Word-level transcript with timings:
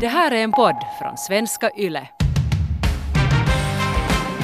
Det 0.00 0.08
här 0.08 0.30
är 0.30 0.44
en 0.44 0.52
podd 0.52 0.76
från 0.98 1.16
svenska 1.16 1.70
YLE. 1.76 2.08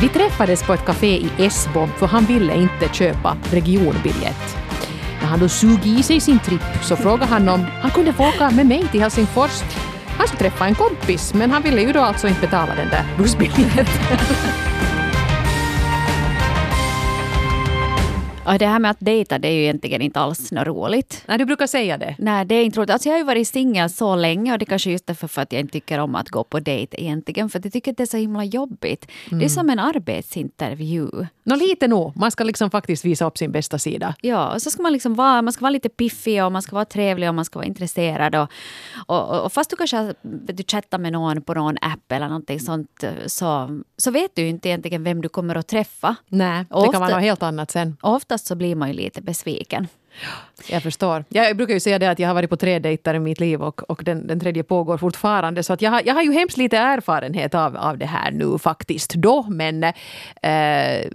Vi 0.00 0.08
träffades 0.08 0.62
på 0.62 0.72
ett 0.72 0.84
café 0.84 1.16
i 1.16 1.30
Esbo 1.38 1.86
för 1.86 2.06
han 2.06 2.24
ville 2.24 2.54
inte 2.54 2.88
köpa 2.92 3.36
regionbiljett. 3.50 4.56
När 5.20 5.28
han 5.28 5.40
då 5.40 5.48
sug 5.48 5.86
i 5.86 6.02
sig 6.02 6.20
sin 6.20 6.38
tripp 6.38 6.84
så 6.84 6.96
frågade 6.96 7.24
han 7.24 7.48
om 7.48 7.66
han 7.82 7.90
kunde 7.90 8.12
få 8.12 8.28
åka 8.28 8.50
med 8.50 8.66
mig 8.66 8.88
till 8.88 9.00
Helsingfors. 9.00 9.62
Han 10.18 10.26
skulle 10.26 10.50
träffa 10.50 10.66
en 10.66 10.74
kompis 10.74 11.34
men 11.34 11.50
han 11.50 11.62
ville 11.62 11.80
ju 11.80 11.92
då 11.92 12.00
alltså 12.00 12.28
inte 12.28 12.40
betala 12.40 12.74
den 12.74 12.88
där 12.88 13.04
bussbiljetten. 13.18 13.86
Och 18.52 18.58
det 18.58 18.66
här 18.66 18.78
med 18.78 18.90
att 18.90 19.00
dejta 19.00 19.38
det 19.38 19.48
är 19.48 19.52
ju 19.52 19.62
egentligen 19.62 20.02
inte 20.02 20.20
alls 20.20 20.52
något 20.52 20.66
roligt. 20.66 21.24
Nej, 21.26 21.38
du 21.38 21.44
brukar 21.44 21.66
säga 21.66 21.98
det. 21.98 22.14
Nej, 22.18 22.44
det 22.44 22.54
är 22.54 22.64
inte 22.64 22.78
roligt. 22.78 22.90
Alltså 22.90 23.08
jag 23.08 23.14
har 23.14 23.18
ju 23.18 23.24
varit 23.24 23.48
singel 23.48 23.90
så 23.90 24.16
länge 24.16 24.52
och 24.52 24.58
det 24.58 24.64
kanske 24.64 24.90
just 24.90 25.06
därför 25.06 25.28
för 25.28 25.42
att 25.42 25.52
jag 25.52 25.60
inte 25.60 25.72
tycker 25.72 25.98
om 25.98 26.14
att 26.14 26.28
gå 26.28 26.44
på 26.44 26.60
dejt 26.60 27.02
egentligen. 27.02 27.50
För 27.50 27.58
att 27.58 27.64
jag 27.64 27.72
tycker 27.72 27.90
att 27.90 27.96
det 27.96 28.02
är 28.02 28.06
så 28.06 28.16
himla 28.16 28.44
jobbigt. 28.44 29.06
Det 29.30 29.44
är 29.44 29.48
som 29.48 29.70
en 29.70 29.78
arbetsintervju. 29.78 31.26
Nå 31.50 31.56
lite 31.56 31.88
nog. 31.88 32.16
Man 32.16 32.30
ska 32.30 32.44
liksom 32.44 32.70
faktiskt 32.70 33.04
visa 33.04 33.26
upp 33.26 33.38
sin 33.38 33.52
bästa 33.52 33.78
sida. 33.78 34.14
Ja, 34.20 34.54
och 34.54 34.62
så 34.62 34.70
ska 34.70 34.82
man 34.82 34.92
liksom 34.92 35.14
vara, 35.14 35.42
man 35.42 35.52
ska 35.52 35.60
vara 35.62 35.70
lite 35.70 35.88
piffig 35.88 36.44
och 36.44 36.52
man 36.52 36.62
ska 36.62 36.76
vara 36.76 36.84
trevlig 36.84 37.28
och 37.28 37.34
man 37.34 37.44
ska 37.44 37.58
vara 37.58 37.66
intresserad. 37.66 38.34
Och, 38.34 38.48
och, 39.06 39.44
och 39.44 39.52
fast 39.52 39.70
du 39.70 39.76
kanske 39.76 40.14
du 40.22 40.64
chattar 40.64 40.98
med 40.98 41.12
någon 41.12 41.42
på 41.42 41.54
någon 41.54 41.76
app 41.80 42.12
eller 42.12 42.28
någonting 42.28 42.60
sånt 42.60 43.04
så, 43.26 43.80
så 43.96 44.10
vet 44.10 44.30
du 44.34 44.46
inte 44.46 44.68
egentligen 44.68 45.04
vem 45.04 45.20
du 45.22 45.28
kommer 45.28 45.54
att 45.54 45.68
träffa. 45.68 46.16
Nej, 46.28 46.64
det 46.68 46.74
Ofta- 46.74 46.92
kan 46.92 47.00
vara 47.00 47.14
något 47.14 47.22
helt 47.22 47.42
annat 47.42 47.70
sen. 47.70 47.96
Oftast 48.02 48.46
så 48.46 48.54
blir 48.54 48.74
man 48.74 48.88
ju 48.88 48.94
lite 48.94 49.22
besviken. 49.22 49.86
Jag 50.68 50.82
förstår. 50.82 51.24
Jag 51.28 51.56
brukar 51.56 51.74
ju 51.74 51.80
säga 51.80 51.98
det 51.98 52.10
att 52.10 52.18
jag 52.18 52.28
har 52.28 52.34
varit 52.34 52.50
på 52.50 52.56
tre 52.56 52.78
dejter 52.78 53.14
i 53.14 53.18
mitt 53.18 53.40
liv 53.40 53.62
och, 53.62 53.90
och 53.90 54.02
den, 54.04 54.26
den 54.26 54.40
tredje 54.40 54.62
pågår 54.62 54.98
fortfarande. 54.98 55.62
Så 55.62 55.72
att 55.72 55.82
jag, 55.82 55.90
har, 55.90 56.02
jag 56.04 56.14
har 56.14 56.22
ju 56.22 56.32
hemskt 56.32 56.56
lite 56.56 56.76
erfarenhet 56.76 57.54
av, 57.54 57.76
av 57.76 57.98
det 57.98 58.06
här 58.06 58.30
nu 58.30 58.58
faktiskt 58.58 59.14
då. 59.14 59.42
Men 59.42 59.84
eh, 59.84 59.92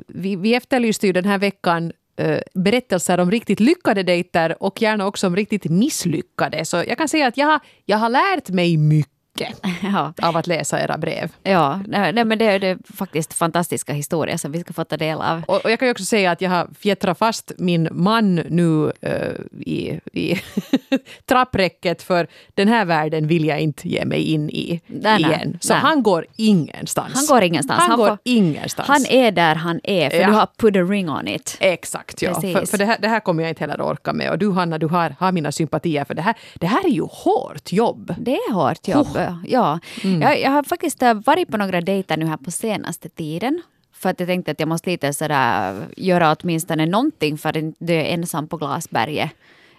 vi, 0.07 0.35
vi 0.35 0.55
efterlyste 0.55 1.07
ju 1.07 1.13
den 1.13 1.25
här 1.25 1.37
veckan 1.37 1.91
eh, 2.17 2.39
berättelser 2.53 3.19
om 3.19 3.31
riktigt 3.31 3.59
lyckade 3.59 4.03
dejter 4.03 4.63
och 4.63 4.81
gärna 4.81 5.07
också 5.07 5.27
om 5.27 5.35
riktigt 5.35 5.65
misslyckade. 5.65 6.65
Så 6.65 6.77
jag 6.77 6.97
kan 6.97 7.07
säga 7.07 7.27
att 7.27 7.37
jag, 7.37 7.59
jag 7.85 7.97
har 7.97 8.09
lärt 8.09 8.49
mig 8.49 8.77
mycket 8.77 9.14
Ja. 9.83 10.13
av 10.21 10.37
att 10.37 10.47
läsa 10.47 10.81
era 10.83 10.97
brev. 10.97 11.31
Ja, 11.43 11.79
nej, 11.87 12.25
men 12.25 12.37
det 12.37 12.45
är, 12.45 12.59
det 12.59 12.67
är 12.67 12.77
faktiskt 12.95 13.33
fantastiska 13.33 13.93
historier 13.93 14.37
som 14.37 14.51
vi 14.51 14.59
ska 14.61 14.73
få 14.73 14.83
ta 14.83 14.97
del 14.97 15.17
av. 15.21 15.41
Och, 15.47 15.65
och 15.65 15.71
jag 15.71 15.79
kan 15.79 15.87
ju 15.87 15.91
också 15.91 16.05
säga 16.05 16.31
att 16.31 16.41
jag 16.41 16.49
har 16.49 16.67
fjättrat 16.79 17.17
fast 17.17 17.51
min 17.57 17.87
man 17.91 18.35
nu 18.35 18.91
eh, 19.01 19.11
i, 19.59 19.99
i 20.13 20.41
trappräcket 21.25 22.01
för 22.01 22.27
den 22.53 22.67
här 22.67 22.85
världen 22.85 23.27
vill 23.27 23.45
jag 23.45 23.59
inte 23.59 23.89
ge 23.89 24.05
mig 24.05 24.21
in 24.21 24.49
i 24.49 24.81
Nej, 24.87 25.01
nej, 25.21 25.23
igen. 25.23 25.57
Så 25.61 25.73
nej. 25.73 25.81
han 25.81 26.03
går 26.03 26.25
ingenstans. 26.35 27.13
Han 27.15 27.25
går 27.25 27.43
ingenstans. 27.43 27.79
Han, 27.79 27.89
Han 27.89 27.99
går 27.99 28.07
får- 28.07 28.17
ingenstans. 28.23 28.87
Han 28.87 29.05
är 29.09 29.31
där 29.31 29.55
han 29.55 29.79
är, 29.83 30.09
för 30.09 30.17
Ja. 30.17 30.27
du 30.27 30.33
har 30.33 30.47
put 30.57 30.75
a 30.75 30.79
ring 30.81 31.09
on 31.09 31.27
it. 31.27 31.57
Exakt, 31.59 32.21
ja. 32.21 32.33
Precis. 32.33 32.53
För, 32.53 32.65
för 32.65 32.77
det, 32.77 32.85
här, 32.85 32.97
det 33.01 33.07
här 33.07 33.19
kommer 33.19 33.43
jag 33.43 33.49
inte 33.51 33.63
heller 33.63 33.81
orka 33.81 34.13
med. 34.13 34.29
Och 34.31 34.37
du 34.37 34.51
Hanna, 34.51 34.77
du 34.77 34.87
har, 34.87 35.15
har 35.19 35.31
mina 35.31 35.51
sympatier 35.51 36.05
för 36.05 36.13
det 36.13 36.21
här. 36.21 36.33
Det 36.55 36.67
här 36.67 36.85
är 36.85 36.89
ju 36.89 37.01
hårt 37.11 37.71
jobb. 37.71 38.15
Det 38.19 38.35
är 38.35 38.53
hårt 38.53 38.87
jobb. 38.87 39.17
Ja. 39.47 39.79
Jag, 40.03 40.41
jag 40.41 40.51
har 40.51 40.63
faktiskt 40.63 41.01
äh, 41.01 41.13
varit 41.13 41.47
på 41.47 41.57
några 41.57 41.81
dejter 41.81 42.17
nu 42.17 42.25
här 42.25 42.37
på 42.37 42.51
senaste 42.51 43.09
tiden. 43.09 43.61
För 43.93 44.09
att 44.09 44.19
jag 44.19 44.29
tänkte 44.29 44.51
att 44.51 44.59
jag 44.59 44.69
måste 44.69 44.89
lite 44.89 45.13
sådär 45.13 45.87
göra 45.97 46.35
åtminstone 46.39 46.85
någonting 46.85 47.37
för 47.37 47.49
att 47.49 47.55
inte 47.55 47.85
dö 47.85 48.01
ensam 48.01 48.47
på 48.47 48.57
Glasberget. 48.57 49.31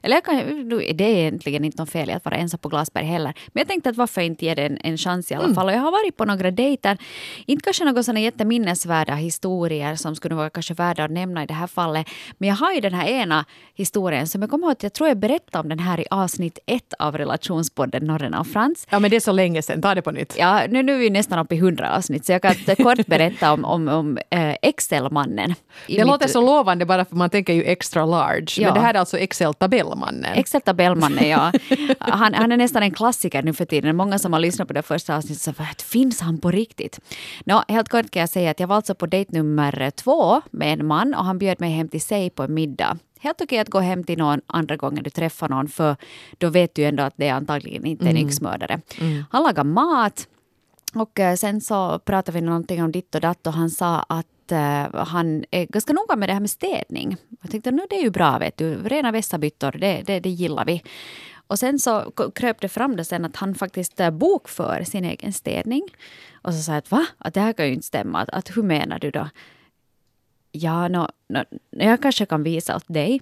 Eller 0.07 0.17
jag 0.17 0.25
kan, 0.25 0.69
det 0.69 1.05
är 1.05 1.17
egentligen 1.17 1.65
inte 1.65 1.83
något 1.83 1.91
fel 1.91 2.11
i 2.11 2.13
att 2.13 2.25
vara 2.25 2.37
ensam 2.37 2.59
på 2.61 2.69
Glasberg 2.69 3.05
heller. 3.05 3.35
Men 3.47 3.61
jag 3.61 3.69
tänkte 3.69 3.91
att 3.91 3.97
varför 3.97 4.21
inte 4.21 4.45
ge 4.45 4.55
det 4.55 4.63
en, 4.67 4.79
en 4.85 4.99
chans 4.99 5.31
i 5.31 5.35
alla 5.35 5.55
fall. 5.55 5.67
Och 5.67 5.73
jag 5.73 5.79
har 5.79 5.91
varit 5.91 6.17
på 6.17 6.25
några 6.25 6.51
dejter. 6.51 6.99
Inte 7.47 7.63
kanske 7.65 7.85
några 7.85 8.03
sådana 8.03 8.21
jätteminnesvärda 8.21 9.15
historier 9.15 9.95
som 9.95 10.17
skulle 10.17 10.35
vara 10.35 10.51
kanske 10.51 10.75
värda 10.75 11.05
att 11.05 11.11
nämna 11.11 11.43
i 11.43 11.47
det 11.47 11.55
här 11.55 11.67
fallet. 11.67 12.07
Men 12.39 12.49
jag 12.49 12.57
har 12.57 12.73
ju 12.73 12.81
den 12.81 12.95
här 12.95 13.07
ena 13.09 13.45
historien 13.75 14.27
som 14.27 14.41
jag 14.43 14.51
kommer 14.51 14.67
ihåg 14.67 14.73
att 14.73 14.83
jag 14.83 14.93
tror 14.93 15.09
jag 15.09 15.19
berättade 15.19 15.63
om 15.63 15.69
den 15.69 15.79
här 15.79 16.01
i 16.01 16.07
avsnitt 16.11 16.59
ett 16.67 16.95
av 16.99 17.19
relationspodden 17.19 18.05
Norrena 18.05 18.41
och 18.41 18.47
Frans. 18.47 18.87
Ja, 18.91 18.99
men 18.99 19.11
det 19.11 19.17
är 19.17 19.21
så 19.21 19.33
länge 19.33 19.63
sedan. 19.63 19.83
Ta 19.83 19.95
det 19.95 20.03
på 20.03 20.11
nytt. 20.11 20.35
Ja, 20.39 20.63
nu, 20.69 20.83
nu 20.83 20.95
är 20.95 20.99
vi 20.99 21.11
nästan 21.11 21.39
uppe 21.39 21.55
i 21.55 21.59
hundra 21.59 21.97
avsnitt 21.97 22.25
så 22.27 22.33
jag 22.33 22.43
kan 22.43 22.55
kort 22.77 23.07
berätta 23.07 23.53
om, 23.53 23.65
om, 23.65 23.89
om 23.89 24.19
eh, 24.31 24.55
Excel-mannen. 24.63 25.55
Det 25.87 25.93
mitt- 25.99 26.07
låter 26.07 26.29
så 26.29 26.41
lovande 26.41 26.87
bara 26.87 27.05
för 27.05 27.17
man 27.17 27.31
tänker 27.31 27.53
ju 27.53 27.65
extra 27.65 28.07
large. 28.07 28.47
Ja. 28.57 28.65
Men 28.65 28.75
det 28.75 28.81
här 28.81 28.95
är 28.95 28.99
alltså 28.99 29.19
Excel-tabellmannen. 29.97 30.35
Excel-tabellmannen, 30.35 31.29
ja. 31.29 31.53
Han, 31.99 32.35
han 32.35 32.53
är 32.53 32.57
nästan 32.57 32.83
en 32.83 32.91
klassiker 32.91 33.43
nu 33.43 33.53
för 33.53 33.65
tiden. 33.65 33.97
Många 33.97 34.19
som 34.19 34.33
har 34.33 34.41
lyssnat 34.41 34.69
på 34.69 34.75
det 34.75 34.83
första 34.83 35.17
avsnittet 35.17 35.43
så 35.43 35.51
att 35.51 35.83
finns 35.83 36.21
han 36.21 36.39
på 36.39 36.51
riktigt? 36.51 37.01
Nå, 37.45 37.63
helt 37.69 37.89
kort 37.89 38.11
kan 38.11 38.21
jag 38.21 38.29
säga 38.29 38.51
att 38.51 38.61
jag 38.61 38.67
var 38.67 38.77
alltså 38.77 38.95
på 38.95 39.07
dejt 39.07 39.33
nummer 39.33 39.91
två 39.91 40.41
med 40.51 40.81
en 40.81 40.87
man 40.87 41.15
och 41.15 41.25
han 41.25 41.39
bjöd 41.39 41.61
mig 41.61 41.71
hem 41.71 41.89
till 41.89 42.01
sig 42.01 42.31
på 42.31 42.43
en 42.43 42.55
middag. 42.55 42.99
Helt 43.21 43.41
okej 43.41 43.59
att 43.59 43.69
gå 43.69 43.81
hem 43.81 44.05
till 44.05 44.19
någon 44.19 44.41
andra 44.47 44.77
gången 44.77 45.03
du 45.03 45.11
träffar 45.11 45.49
någon 45.49 45.69
för 45.69 45.97
då 46.39 46.49
vet 46.49 46.75
du 46.75 46.85
ändå 46.85 47.03
att 47.03 47.15
det 47.17 47.29
är 47.29 47.35
antagligen 47.35 47.87
inte 47.87 48.09
en 48.09 48.17
yxmördare. 48.17 48.81
Han 49.31 49.43
lagar 49.43 49.65
mat 49.65 50.29
och 50.95 51.21
eh, 51.21 51.35
sen 51.35 51.61
så 51.61 51.99
pratade 51.99 52.39
vi 52.41 52.47
någonting 52.47 52.83
om 52.83 52.93
ditt 52.93 53.15
och 53.15 53.21
datt 53.21 53.47
och 53.47 53.53
han 53.53 53.71
sa 53.71 53.99
att 54.09 54.27
eh, 54.53 54.95
han 54.95 55.45
är 55.51 55.67
ganska 55.67 55.93
noga 55.93 56.17
med 56.17 56.29
det 56.29 56.33
här 56.33 56.41
med 56.41 56.51
städning. 56.51 57.17
Jag 57.41 57.51
tänkte 57.51 57.71
nu 57.71 57.83
det 57.91 57.97
är 57.97 58.03
ju 58.03 58.11
bra, 58.11 58.39
vet 58.39 58.57
du. 58.57 58.75
Rena 58.75 59.13
vässabyttor, 59.13 59.73
det, 59.73 60.03
det, 60.07 60.21
det 60.21 60.31
gillar 60.31 60.65
vi. 60.65 60.83
Och 61.47 61.59
sen 61.59 61.79
så 61.79 62.13
kröp 62.35 62.61
det 62.61 62.69
fram 62.69 62.97
det 62.97 63.05
sen 63.05 63.25
att 63.25 63.37
han 63.37 63.55
faktiskt 63.55 64.01
eh, 64.01 64.11
bokför 64.11 64.85
sin 64.85 65.05
egen 65.05 65.33
städning. 65.33 65.83
Och 66.43 66.55
så 66.55 66.63
sa 66.63 66.73
jag 66.73 66.79
att 66.79 66.91
va? 66.91 67.07
Att 67.19 67.35
det 67.35 67.41
här 67.41 67.53
kan 67.53 67.67
ju 67.67 67.75
inte 67.75 67.87
stämma. 67.87 68.21
Att, 68.21 68.31
att 68.31 68.57
hur 68.57 68.63
menar 68.63 68.99
du 68.99 69.11
då? 69.11 69.29
Ja, 70.53 70.89
no, 70.89 71.09
no, 71.29 71.45
jag 71.71 72.03
kanske 72.03 72.27
kan 72.27 72.43
visa 72.43 72.77
åt 72.77 72.85
dig. 72.87 73.21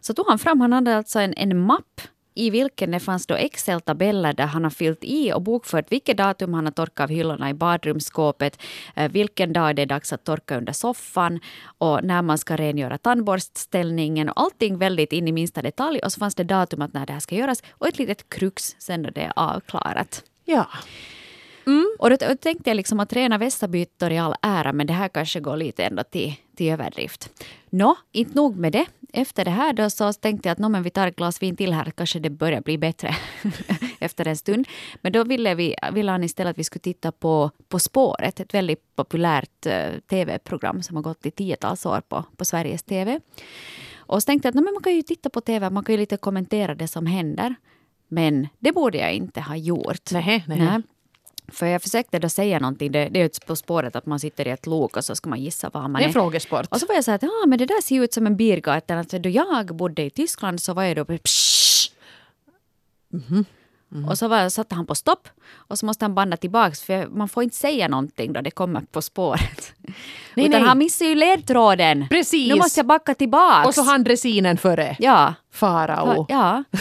Så 0.00 0.14
tog 0.14 0.26
han 0.28 0.38
fram, 0.38 0.60
han 0.60 0.72
hade 0.72 0.96
alltså 0.96 1.20
en, 1.20 1.34
en 1.36 1.58
mapp 1.58 2.00
i 2.38 2.50
vilken 2.50 2.90
det 2.90 3.00
fanns 3.00 3.26
då 3.26 3.34
Excel-tabeller 3.34 4.32
där 4.32 4.46
han 4.46 4.64
har 4.64 4.70
fyllt 4.70 4.98
i 5.02 5.32
och 5.32 5.42
bokfört 5.42 5.92
vilket 5.92 6.16
datum 6.16 6.54
han 6.54 6.64
har 6.64 6.72
torkat 6.72 7.04
av 7.04 7.10
hyllorna 7.10 7.50
i 7.50 7.54
badrumsskåpet, 7.54 8.62
eh, 8.96 9.10
vilken 9.10 9.52
dag 9.52 9.76
det 9.76 9.82
är 9.82 9.86
dags 9.86 10.12
att 10.12 10.24
torka 10.24 10.56
under 10.56 10.72
soffan 10.72 11.40
och 11.78 12.04
när 12.04 12.22
man 12.22 12.38
ska 12.38 12.56
rengöra 12.56 12.98
tandborstställningen 12.98 14.28
och 14.28 14.40
allting 14.40 14.78
väldigt 14.78 15.12
in 15.12 15.28
i 15.28 15.32
minsta 15.32 15.62
detalj. 15.62 16.00
Och 16.04 16.12
så 16.12 16.18
fanns 16.18 16.34
det 16.34 16.44
datum 16.44 16.82
att 16.82 16.92
när 16.92 17.06
det 17.06 17.12
här 17.12 17.20
ska 17.20 17.34
göras 17.34 17.62
och 17.70 17.88
ett 17.88 17.98
litet 17.98 18.28
krux 18.28 18.76
sen 18.78 19.02
då 19.02 19.10
det 19.10 19.22
är 19.22 19.32
avklarat. 19.36 20.24
Ja. 20.44 20.66
Och 21.98 22.10
då 22.10 22.16
tänkte 22.16 22.70
jag 22.70 22.76
liksom 22.76 23.00
att 23.00 23.12
rena 23.12 23.38
vässabyttor 23.38 24.12
i 24.12 24.18
all 24.18 24.34
ära, 24.42 24.72
men 24.72 24.86
det 24.86 24.92
här 24.92 25.08
kanske 25.08 25.40
går 25.40 25.56
lite 25.56 25.84
ändå 25.84 26.02
till, 26.02 26.34
till 26.58 26.72
överdrift. 26.72 27.30
Nå, 27.70 27.96
inte 28.12 28.34
nog 28.34 28.56
med 28.56 28.72
det. 28.72 28.86
Efter 29.12 29.44
det 29.44 29.50
här 29.50 29.72
då 29.72 29.90
så 29.90 30.12
tänkte 30.12 30.48
jag 30.48 30.52
att 30.52 30.70
men 30.70 30.82
vi 30.82 30.90
tar 30.90 31.06
ett 31.06 31.16
glas 31.16 31.42
vin 31.42 31.56
till 31.56 31.72
här, 31.72 31.90
kanske 31.90 32.18
det 32.18 32.30
börjar 32.30 32.60
bli 32.60 32.78
bättre 32.78 33.16
efter 34.00 34.28
en 34.28 34.36
stund. 34.36 34.68
Men 35.02 35.12
då 35.12 35.24
ville, 35.24 35.54
vi, 35.54 35.74
ville 35.92 36.12
han 36.12 36.24
istället 36.24 36.50
att 36.50 36.58
vi 36.58 36.64
skulle 36.64 36.80
titta 36.80 37.12
på 37.12 37.50
På 37.68 37.78
spåret, 37.78 38.40
ett 38.40 38.54
väldigt 38.54 38.96
populärt 38.96 39.66
eh, 39.66 40.00
tv-program 40.10 40.82
som 40.82 40.96
har 40.96 41.02
gått 41.02 41.26
i 41.26 41.30
tiotals 41.30 41.86
år 41.86 42.00
på, 42.00 42.24
på 42.36 42.44
Sveriges 42.44 42.82
TV. 42.82 43.20
Och 43.96 44.22
så 44.22 44.26
tänkte 44.26 44.46
jag 44.46 44.50
att 44.50 44.64
men 44.64 44.74
man 44.74 44.82
kan 44.82 44.94
ju 44.94 45.02
titta 45.02 45.30
på 45.30 45.40
tv, 45.40 45.70
man 45.70 45.84
kan 45.84 45.92
ju 45.92 46.00
lite 46.00 46.16
kommentera 46.16 46.74
det 46.74 46.88
som 46.88 47.06
händer. 47.06 47.54
Men 48.08 48.48
det 48.58 48.72
borde 48.72 48.98
jag 48.98 49.12
inte 49.12 49.40
ha 49.40 49.56
gjort. 49.56 50.12
Nähä, 50.12 50.42
nähä. 50.46 50.82
För 51.52 51.66
jag 51.66 51.82
försökte 51.82 52.18
då 52.18 52.28
säga 52.28 52.58
någonting, 52.58 52.92
det, 52.92 53.08
det 53.08 53.20
är 53.20 53.22
ju 53.24 53.30
På 53.46 53.56
spåret 53.56 53.96
att 53.96 54.06
man 54.06 54.20
sitter 54.20 54.48
i 54.48 54.50
ett 54.50 54.66
lok 54.66 54.96
och 54.96 55.04
så 55.04 55.14
ska 55.14 55.28
man 55.30 55.40
gissa 55.40 55.70
var 55.72 55.80
man 55.82 55.92
Det 55.92 55.98
är 55.98 56.02
är. 56.02 56.06
en 56.06 56.12
frågesport. 56.12 56.66
Och 56.70 56.80
så 56.80 56.86
var 56.86 56.94
jag 56.94 57.04
så 57.04 57.10
här 57.10 57.16
att 57.16 57.22
ja, 57.22 57.46
men 57.46 57.58
det 57.58 57.66
där 57.66 57.82
ser 57.82 57.94
ju 57.94 58.04
ut 58.04 58.12
som 58.12 58.26
en 58.26 58.36
Biergarten. 58.36 58.98
Att 58.98 59.08
då 59.08 59.28
jag 59.28 59.76
bodde 59.76 60.02
i 60.02 60.10
Tyskland 60.10 60.60
så 60.62 60.74
var 60.74 60.82
jag 60.82 60.96
då 60.96 61.04
psh. 61.04 61.90
Mhm. 63.12 63.44
Och 64.08 64.18
så 64.18 64.28
var, 64.28 64.48
satte 64.48 64.74
han 64.74 64.86
på 64.86 64.94
stopp 64.94 65.28
och 65.52 65.78
så 65.78 65.86
måste 65.86 66.04
han 66.04 66.14
banda 66.14 66.36
tillbaks 66.36 66.82
för 66.82 67.06
man 67.06 67.28
får 67.28 67.42
inte 67.42 67.56
säga 67.56 67.88
någonting 67.88 68.32
då 68.32 68.40
det 68.40 68.50
kommer 68.50 68.80
På 68.80 69.02
spåret. 69.02 69.72
Nej, 70.34 70.46
Utan 70.46 70.60
nej. 70.60 70.68
han 70.68 70.78
missar 70.78 71.06
ju 71.06 71.14
ledtråden. 71.14 72.06
Precis. 72.08 72.48
Nu 72.48 72.54
måste 72.54 72.78
jag 72.80 72.86
backa 72.86 73.14
tillbaks. 73.14 73.66
Och 73.68 73.74
så 73.74 73.82
han 73.82 74.04
dressinen 74.04 74.56
före. 74.58 74.96
Ja. 74.98 75.34
Farao. 75.52 76.26
Ja. 76.28 76.64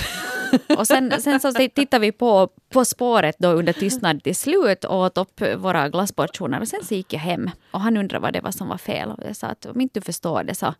Och 0.77 0.87
sen, 0.87 1.21
sen 1.21 1.39
så 1.39 1.51
tittar 1.53 1.99
vi 1.99 2.11
på 2.11 2.49
På 2.69 2.85
spåret 2.85 3.35
då 3.39 3.49
under 3.49 3.73
tystnad 3.73 4.23
till 4.23 4.35
slut 4.35 4.83
och 4.83 4.99
åt 4.99 5.17
upp 5.17 5.41
våra 5.57 5.89
glassportioner. 5.89 6.61
Och 6.61 6.67
sen 6.67 6.83
så 6.83 6.95
gick 6.95 7.13
jag 7.13 7.19
hem 7.19 7.49
och 7.71 7.81
han 7.81 7.97
undrade 7.97 8.21
vad 8.21 8.33
det 8.33 8.41
var 8.41 8.51
som 8.51 8.67
var 8.67 8.77
fel. 8.77 9.09
Och 9.09 9.23
jag 9.27 9.35
sa 9.35 9.47
att 9.47 9.65
om 9.65 9.81
inte 9.81 9.99
du 9.99 10.03
förstår 10.03 10.43
det 10.43 10.55
så, 10.55 10.73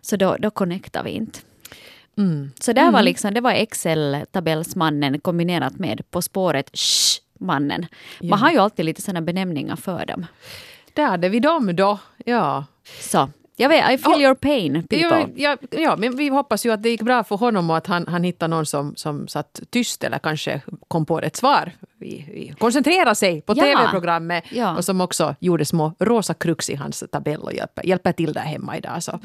så 0.00 0.16
då, 0.16 0.36
då 0.38 0.50
connectar 0.50 1.04
vi 1.04 1.10
inte. 1.10 1.38
Mm. 2.18 2.50
Så 2.60 2.72
där 2.72 2.92
var 2.92 3.02
liksom, 3.02 3.34
det 3.34 3.40
var 3.40 3.52
Excel-tabellsmannen 3.52 5.20
kombinerat 5.20 5.78
med 5.78 6.10
På 6.10 6.22
spåret 6.22 6.70
mannen. 7.38 7.86
Man 8.22 8.38
har 8.38 8.50
ju 8.50 8.58
alltid 8.58 8.84
lite 8.84 9.02
sådana 9.02 9.20
benämningar 9.20 9.76
för 9.76 10.06
dem. 10.06 10.26
Där 10.94 11.06
hade 11.06 11.28
vi 11.28 11.40
dem 11.40 11.76
då. 11.76 11.98
Ja. 12.24 12.64
Så 13.00 13.30
Jag 13.60 13.68
vet, 13.68 13.90
I 13.90 13.98
feel 13.98 14.14
Oh. 14.14 14.22
your 14.22 14.34
pain 14.34 14.86
people. 14.88 15.28
Ja, 15.36 15.56
ja, 15.70 15.96
men 15.96 16.16
vi 16.16 16.28
hoppas 16.28 16.66
ju 16.66 16.72
att 16.72 16.82
det 16.82 16.90
gick 16.90 17.02
bra 17.02 17.24
för 17.24 17.36
honom 17.36 17.70
och 17.70 17.76
att 17.76 17.86
han, 17.86 18.06
han 18.08 18.24
hittade 18.24 18.50
någon 18.54 18.66
som, 18.66 18.96
som 18.96 19.28
satt 19.28 19.60
tyst 19.70 20.04
eller 20.04 20.18
kanske 20.18 20.60
kom 20.88 21.06
på 21.06 21.20
rätt 21.20 21.36
svar. 21.36 21.72
Vi, 22.00 22.24
vi 22.34 22.54
koncentrerade 22.58 23.14
sig 23.14 23.40
på 23.40 23.52
Ja. 23.56 23.62
tv-programmet 23.64 24.44
Ja. 24.50 24.76
och 24.76 24.84
som 24.84 25.00
också 25.00 25.34
gjorde 25.40 25.64
små 25.64 25.92
rosa 25.98 26.34
krux 26.34 26.70
i 26.70 26.74
hans 26.74 27.04
tabell 27.12 27.40
och 27.40 27.52
hjälper, 27.52 27.86
hjälper 27.86 28.12
till 28.12 28.32
där 28.32 28.40
hemma 28.40 28.76
idag. 28.76 29.02
Så 29.02 29.18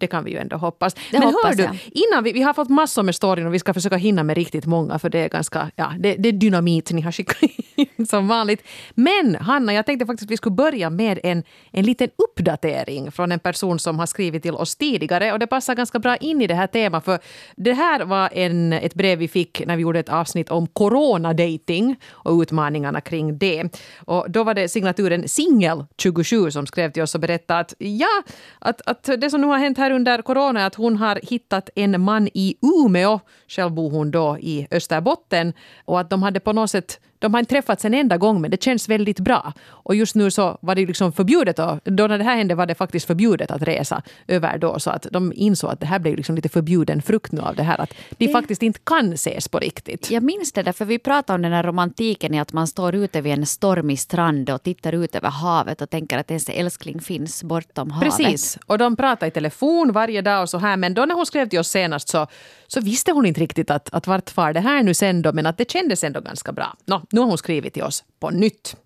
Det 0.00 0.06
kan 0.06 0.24
vi 0.24 0.30
ju 0.30 0.38
ändå 0.38 0.56
hoppas. 0.56 0.94
Mm. 0.94 1.04
Det 1.10 1.18
men 1.18 1.26
hoppas 1.34 1.44
hör 1.50 1.54
du, 1.56 1.62
jag. 1.62 1.76
innan 1.92 2.24
vi, 2.24 2.32
vi 2.32 2.42
har 2.42 2.54
fått 2.54 2.68
massor 2.68 3.02
med 3.02 3.14
storyn 3.14 3.46
och 3.46 3.54
vi 3.54 3.58
ska 3.58 3.74
försöka 3.74 3.96
hinna 3.96 4.22
med 4.22 4.36
riktigt 4.36 4.66
många 4.66 4.98
för 4.98 5.08
det 5.10 5.18
är 5.18 5.28
ganska, 5.28 5.70
ja, 5.76 5.92
det, 5.98 6.14
det 6.14 6.28
är 6.28 6.32
dynamit 6.32 6.90
ni 6.92 7.00
har 7.00 7.12
skickat 7.12 7.42
in 7.76 8.06
som 8.06 8.28
vanligt. 8.28 8.62
Men 8.94 9.34
Hanna, 9.34 9.72
jag 9.74 9.86
tänkte 9.86 10.06
faktiskt 10.06 10.26
att 10.26 10.30
vi 10.30 10.36
skulle 10.36 10.54
börja 10.56 10.90
med 10.90 11.20
en, 11.22 11.42
en 11.70 11.84
liten 11.84 12.08
uppdatering 12.18 13.12
från 13.12 13.32
en 13.32 13.38
person 13.38 13.78
som 13.78 13.98
har 13.98 14.06
skrivit 14.06 14.42
till 14.42 14.54
oss 14.54 14.76
tidigare 14.76 15.32
och 15.32 15.38
det 15.38 15.46
passar 15.46 15.74
ganska 15.74 15.98
bra 15.98 16.16
in 16.16 16.42
i 16.42 16.46
det 16.46 16.54
här 16.54 16.66
temat 16.66 17.04
för 17.04 17.18
det 17.56 17.72
här 17.72 18.04
var 18.04 18.30
en, 18.32 18.72
ett 18.72 18.94
brev 18.94 19.18
vi 19.18 19.28
fick 19.28 19.66
när 19.66 19.76
vi 19.76 19.82
gjorde 19.82 19.98
ett 19.98 20.08
avsnitt 20.08 20.50
om 20.50 20.66
coronadating 20.66 21.96
och 22.24 22.40
utmaningarna 22.40 23.00
kring 23.00 23.38
det. 23.38 23.78
Och 24.06 24.30
då 24.30 24.44
var 24.44 24.54
det 24.54 24.68
signaturen 24.68 25.24
Singel27 25.24 26.50
som 26.50 26.66
skrev 26.66 26.92
till 26.92 27.02
oss 27.02 27.14
och 27.14 27.20
berättade 27.20 27.60
att 27.60 27.74
ja, 27.78 28.22
att, 28.58 28.80
att 28.86 29.10
det 29.18 29.30
som 29.30 29.40
nu 29.40 29.46
har 29.46 29.58
hänt 29.58 29.78
här 29.78 29.90
under 29.90 30.22
corona 30.22 30.60
är 30.60 30.66
att 30.66 30.74
hon 30.74 30.96
har 30.96 31.20
hittat 31.22 31.70
en 31.74 32.00
man 32.00 32.28
i 32.34 32.56
Umeå, 32.62 33.20
själv 33.48 33.72
bor 33.72 33.90
hon 33.90 34.10
då 34.10 34.38
i 34.40 34.66
Österbotten, 34.70 35.52
och 35.84 36.00
att 36.00 36.10
de 36.10 36.22
hade 36.22 36.40
på 36.40 36.52
något 36.52 36.70
sätt 36.70 37.00
de 37.22 37.34
har 37.34 37.38
inte 37.40 37.50
träffats 37.54 37.84
en 37.84 37.94
enda 37.94 38.16
gång 38.16 38.40
men 38.40 38.50
det 38.50 38.62
känns 38.62 38.88
väldigt 38.88 39.20
bra. 39.20 39.52
Och 39.68 39.94
just 39.94 40.14
nu 40.14 40.30
så 40.30 40.58
var 40.60 40.74
det 40.74 40.86
liksom 40.86 41.12
förbjudet. 41.12 41.58
Och 41.58 41.78
då 41.84 42.06
när 42.06 42.18
det 42.18 42.24
här 42.24 42.36
hände 42.36 42.54
var 42.54 42.66
det 42.66 42.74
faktiskt 42.74 43.06
förbjudet 43.06 43.50
att 43.50 43.62
resa 43.62 44.02
över 44.28 44.58
då. 44.58 44.78
Så 44.78 44.90
att 44.90 45.06
de 45.10 45.32
insåg 45.36 45.70
att 45.70 45.80
det 45.80 45.86
här 45.86 45.98
blev 45.98 46.16
liksom 46.16 46.34
lite 46.36 46.48
förbjuden 46.48 47.02
frukt 47.02 47.32
nu 47.32 47.40
av 47.40 47.54
det 47.56 47.62
här. 47.62 47.80
Att 47.80 47.90
de 48.18 48.26
Det- 48.26 48.32
faktiskt 48.32 48.62
inte 48.62 48.80
kan 48.84 49.12
ses 49.12 49.48
på 49.48 49.58
riktigt. 49.58 50.10
Jag 50.10 50.22
minns 50.22 50.52
det 50.52 50.62
där, 50.62 50.72
för 50.72 50.84
vi 50.84 50.98
pratade 50.98 51.34
om 51.34 51.42
den 51.42 51.52
här 51.52 51.62
romantiken 51.62 52.34
i 52.34 52.40
att 52.40 52.52
man 52.52 52.66
står 52.66 52.94
ute 52.94 53.20
vid 53.20 53.32
en 53.32 53.46
stormig 53.46 53.98
strand 54.00 54.50
och 54.50 54.62
tittar 54.62 54.92
ut 54.92 55.14
över 55.16 55.28
havet 55.28 55.80
och 55.82 55.90
tänker 55.90 56.18
att 56.18 56.30
ens 56.30 56.48
älskling 56.48 57.00
finns 57.00 57.42
bortom 57.44 57.90
havet. 57.90 58.16
Precis. 58.16 58.58
Och 58.66 58.78
de 58.78 58.96
pratar 58.96 59.26
i 59.26 59.30
telefon 59.30 59.92
varje 59.92 60.20
dag 60.22 60.42
och 60.42 60.48
så 60.50 60.58
här. 60.58 60.76
Men 60.76 60.94
då 60.94 61.04
när 61.04 61.14
hon 61.14 61.26
skrev 61.26 61.48
till 61.48 61.58
oss 61.58 61.68
senast 61.68 62.08
så, 62.08 62.26
så 62.66 62.80
visste 62.80 63.12
hon 63.12 63.26
inte 63.26 63.40
riktigt 63.40 63.70
att, 63.70 63.88
att 63.94 64.06
vart 64.06 64.30
far 64.30 64.52
det 64.52 64.60
här 64.60 64.82
nu 64.82 64.94
sen 64.94 65.22
då. 65.22 65.32
Men 65.32 65.46
att 65.46 65.58
det 65.58 65.70
kändes 65.70 66.04
ändå 66.04 66.20
ganska 66.20 66.52
bra. 66.52 66.76
Nå, 66.86 67.02
nu 67.12 67.20
har 67.20 67.28
hon 67.28 67.38
skrivit 67.38 67.74
till 67.74 67.82
oss 67.82 68.04
på 68.20 68.30
nytt. 68.30 68.76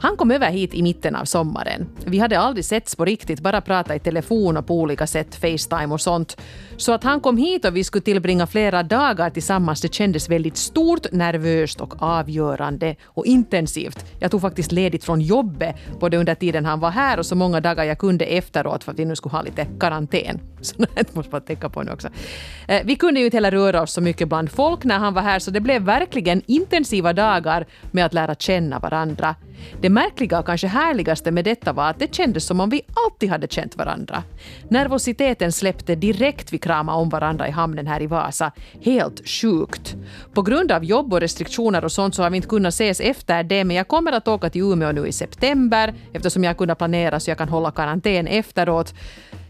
Han 0.00 0.16
kom 0.16 0.30
över 0.30 0.50
hit 0.50 0.74
i 0.74 0.82
mitten 0.82 1.16
av 1.16 1.24
sommaren. 1.24 1.88
Vi 2.06 2.18
hade 2.18 2.38
aldrig 2.38 2.64
setts 2.64 2.96
på 2.96 3.04
riktigt, 3.04 3.40
bara 3.40 3.60
pratat 3.60 3.96
i 3.96 3.98
telefon 3.98 4.56
och 4.56 4.66
på 4.66 4.74
olika 4.74 5.06
sätt, 5.06 5.34
Facetime 5.34 5.94
och 5.94 6.00
sånt. 6.00 6.36
Så 6.78 6.92
att 6.92 7.04
han 7.04 7.20
kom 7.20 7.36
hit 7.36 7.64
och 7.64 7.76
vi 7.76 7.84
skulle 7.84 8.02
tillbringa 8.02 8.46
flera 8.46 8.82
dagar 8.82 9.30
tillsammans, 9.30 9.80
det 9.80 9.94
kändes 9.94 10.28
väldigt 10.28 10.56
stort, 10.56 11.12
nervöst 11.12 11.80
och 11.80 12.02
avgörande 12.02 12.96
och 13.04 13.26
intensivt. 13.26 14.04
Jag 14.20 14.30
tog 14.30 14.40
faktiskt 14.40 14.72
ledigt 14.72 15.04
från 15.04 15.20
jobbet 15.20 15.76
både 16.00 16.16
under 16.16 16.34
tiden 16.34 16.64
han 16.64 16.80
var 16.80 16.90
här 16.90 17.18
och 17.18 17.26
så 17.26 17.34
många 17.34 17.60
dagar 17.60 17.84
jag 17.84 17.98
kunde 17.98 18.24
efteråt 18.24 18.84
för 18.84 18.92
att 18.92 18.98
vi 18.98 19.04
nu 19.04 19.16
skulle 19.16 19.32
ha 19.32 19.42
lite 19.42 19.66
karantän. 19.80 20.40
Så 20.60 20.74
det 20.94 21.14
måste 21.14 21.32
man 21.32 21.40
tänka 21.40 21.68
på 21.68 21.82
nu 21.82 21.92
också. 21.92 22.08
Eh, 22.68 22.82
vi 22.84 22.96
kunde 22.96 23.20
ju 23.20 23.26
inte 23.26 23.36
heller 23.36 23.50
röra 23.50 23.82
oss 23.82 23.92
så 23.92 24.00
mycket 24.00 24.28
bland 24.28 24.50
folk 24.50 24.84
när 24.84 24.98
han 24.98 25.14
var 25.14 25.22
här 25.22 25.38
så 25.38 25.50
det 25.50 25.60
blev 25.60 25.82
verkligen 25.82 26.42
intensiva 26.46 27.12
dagar 27.12 27.66
med 27.90 28.06
att 28.06 28.14
lära 28.14 28.34
känna 28.34 28.78
varandra. 28.78 29.34
Det 29.80 29.88
märkliga 29.88 30.38
och 30.38 30.46
kanske 30.46 30.66
härligaste 30.66 31.30
med 31.30 31.44
detta 31.44 31.72
var 31.72 31.90
att 31.90 31.98
det 31.98 32.14
kändes 32.14 32.46
som 32.46 32.60
om 32.60 32.70
vi 32.70 32.82
alltid 33.06 33.30
hade 33.30 33.46
känt 33.46 33.76
varandra. 33.76 34.22
Nervositeten 34.68 35.52
släppte 35.52 35.94
direkt 35.94 36.52
vid 36.52 36.62
krama 36.68 36.94
om 36.94 37.08
varandra 37.08 37.48
i 37.48 37.50
hamnen 37.50 37.86
här 37.86 38.02
i 38.02 38.06
Vasa. 38.06 38.52
Helt 38.82 39.28
sjukt. 39.28 39.96
På 40.34 40.42
grund 40.42 40.72
av 40.72 40.84
jobb 40.84 41.12
och 41.12 41.20
restriktioner 41.20 41.84
och 41.84 41.92
sånt 41.92 42.14
så 42.14 42.22
har 42.22 42.30
vi 42.30 42.36
inte 42.36 42.48
kunnat 42.48 42.74
ses 42.74 43.00
efter 43.00 43.42
det 43.42 43.64
men 43.64 43.76
jag 43.76 43.88
kommer 43.88 44.12
att 44.12 44.28
åka 44.28 44.50
till 44.50 44.62
Umeå 44.62 44.92
nu 44.92 45.06
i 45.06 45.12
september 45.12 45.94
eftersom 46.12 46.44
jag 46.44 46.50
har 46.50 46.54
kunnat 46.54 46.78
planera 46.78 47.20
så 47.20 47.30
jag 47.30 47.38
kan 47.38 47.48
hålla 47.48 47.70
karantän 47.70 48.26
efteråt. 48.26 48.94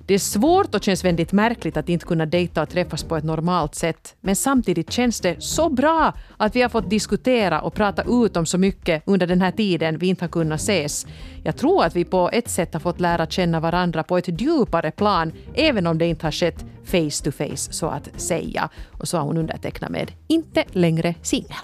Det 0.08 0.14
är 0.14 0.18
svårt 0.18 0.74
och 0.74 0.82
känns 0.82 1.04
väldigt 1.04 1.32
märkligt 1.32 1.76
att 1.76 1.88
inte 1.88 2.06
kunna 2.06 2.26
dejta 2.26 2.62
och 2.62 2.68
träffas 2.68 3.04
på 3.04 3.16
ett 3.16 3.24
normalt 3.24 3.74
sätt. 3.74 4.16
Men 4.20 4.36
samtidigt 4.36 4.92
känns 4.92 5.20
det 5.20 5.42
så 5.42 5.68
bra 5.68 6.12
att 6.36 6.56
vi 6.56 6.62
har 6.62 6.68
fått 6.68 6.90
diskutera 6.90 7.60
och 7.60 7.74
prata 7.74 8.02
ut 8.24 8.36
om 8.36 8.46
så 8.46 8.58
mycket 8.58 9.02
under 9.06 9.26
den 9.26 9.40
här 9.40 9.50
tiden 9.50 9.98
vi 9.98 10.06
inte 10.06 10.24
har 10.24 10.28
kunnat 10.28 10.60
ses. 10.60 11.06
Jag 11.44 11.56
tror 11.56 11.84
att 11.84 11.96
vi 11.96 12.04
på 12.04 12.30
ett 12.32 12.48
sätt 12.48 12.72
har 12.72 12.80
fått 12.80 13.00
lära 13.00 13.26
känna 13.26 13.60
varandra 13.60 14.02
på 14.02 14.18
ett 14.18 14.40
djupare 14.40 14.90
plan, 14.90 15.32
även 15.54 15.86
om 15.86 15.98
det 15.98 16.06
inte 16.06 16.26
har 16.26 16.32
skett 16.32 16.64
face 16.84 17.24
to 17.24 17.30
face 17.30 17.72
så 17.72 17.86
att 17.86 18.20
säga. 18.20 18.68
Och 19.00 19.08
så 19.08 19.16
har 19.18 19.24
hon 19.24 19.36
undertecknat 19.36 19.90
med 19.90 20.12
“Inte 20.26 20.64
längre 20.72 21.14
singel”. 21.22 21.56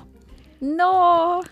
Nå! 0.59 1.45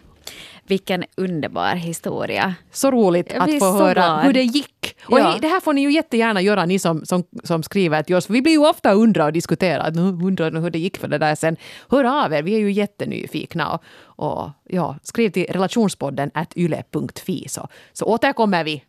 Vilken 0.67 1.05
underbar 1.17 1.75
historia. 1.75 2.55
Så 2.73 2.91
roligt 2.91 3.33
att 3.33 3.59
få 3.59 3.73
höra 3.73 3.93
glad. 3.93 4.25
hur 4.25 4.33
det 4.33 4.43
gick. 4.43 4.72
Och 5.07 5.19
Ja. 5.19 5.39
det 5.41 5.49
här 5.49 5.61
får 5.61 5.73
ni 5.73 5.81
ju 5.81 5.93
jättegärna 5.93 6.41
göra, 6.41 6.67
ni 6.67 6.79
som, 6.79 7.05
som, 7.05 7.25
som 7.45 7.63
skriver 7.63 8.03
till 8.03 8.17
oss. 8.17 8.31
Vi 8.31 8.43
blir 8.43 8.53
ju 8.53 8.67
ofta 8.69 8.93
undra 8.93 9.25
och 9.25 9.33
diskutera. 9.33 9.91
Nu 9.91 10.01
undrar 10.03 10.51
nu 10.51 10.61
hur 10.61 10.71
det 10.71 10.79
gick 10.79 10.99
för 10.99 11.09
det 11.09 11.19
där 11.19 11.35
sen. 11.35 11.57
Hör 11.91 12.25
av 12.25 12.33
er, 12.33 12.43
vi 12.43 12.55
är 12.55 12.59
ju 12.59 12.73
jättenyfikna. 12.73 13.71
Och, 13.71 13.83
och 14.05 14.51
ja, 14.69 14.97
skriv 15.03 15.31
till 15.31 15.47
relationspodden 15.49 16.31
at 16.35 16.57
yle.fi 16.57 17.49
så, 17.49 17.69
så 17.93 18.05
återkommer 18.05 18.65
vi. 18.65 18.85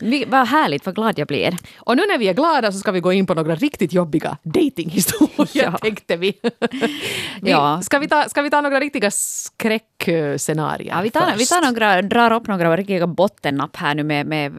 Vi- 0.00 0.24
Vad 0.24 0.46
härligt, 0.46 0.86
vad 0.86 0.94
glad 0.94 1.18
jag 1.18 1.28
blir. 1.28 1.56
Och 1.78 1.96
nu 1.96 2.02
när 2.08 2.18
vi 2.18 2.28
är 2.28 2.34
glada 2.34 2.72
så 2.72 2.78
ska 2.78 2.92
vi 2.92 3.00
gå 3.00 3.12
in 3.12 3.26
på 3.26 3.34
några 3.34 3.54
riktigt 3.54 3.92
jobbiga 3.92 4.36
datinghistorier 4.42 5.48
Ja. 5.72 5.78
tänkte 5.78 6.16
vi. 6.16 6.32
vi 7.42 7.50
Ja. 7.50 7.80
ska, 7.82 7.98
vi 7.98 8.08
ta, 8.08 8.24
ska 8.28 8.42
vi 8.42 8.50
ta 8.50 8.60
några 8.60 8.80
riktiga 8.80 9.10
skräckscenarier 9.10 10.94
Ja, 10.94 11.00
vi, 11.02 11.10
tar, 11.10 11.26
vi 11.32 11.38
först? 11.38 11.50
tar 11.50 11.62
några, 11.72 12.02
drar 12.02 12.32
upp 12.32 12.46
några 12.46 12.76
riktiga 12.76 13.06
bottennapp 13.06 13.76
här 13.76 13.94
nu 13.94 14.02
med, 14.02 14.26
med 14.26 14.52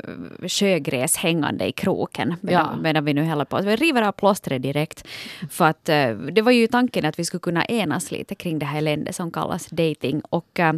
sjögräs 0.47 1.15
hängande 1.17 1.67
i 1.67 1.71
kroken 1.71 2.35
medan, 2.41 2.67
Ja. 2.75 2.81
medan 2.81 3.05
vi 3.05 3.13
nu 3.13 3.25
håller 3.29 3.45
på. 3.45 3.61
Vi 3.61 3.75
river 3.75 4.01
av 4.01 4.11
plåstret 4.11 4.61
direkt. 4.61 5.07
För 5.51 5.65
att 5.65 5.89
eh, 5.89 6.11
det 6.11 6.41
var 6.41 6.51
ju 6.51 6.67
tanken 6.67 7.05
att 7.05 7.19
vi 7.19 7.25
skulle 7.25 7.39
kunna 7.41 7.65
enas 7.65 8.11
lite 8.11 8.35
kring 8.35 8.59
det 8.59 8.65
här 8.65 8.77
eländet 8.77 9.15
som 9.15 9.31
kallas 9.31 9.67
dating. 9.67 10.21
Och 10.29 10.59
eh, 10.59 10.73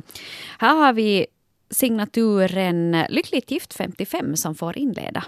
här 0.59 0.75
har 0.75 0.93
vi 0.93 1.25
signaturen 1.71 3.05
Lyckligt 3.09 3.51
gift 3.51 3.73
55 3.73 4.35
som 4.35 4.55
får 4.55 4.77
inleda. 4.77 5.23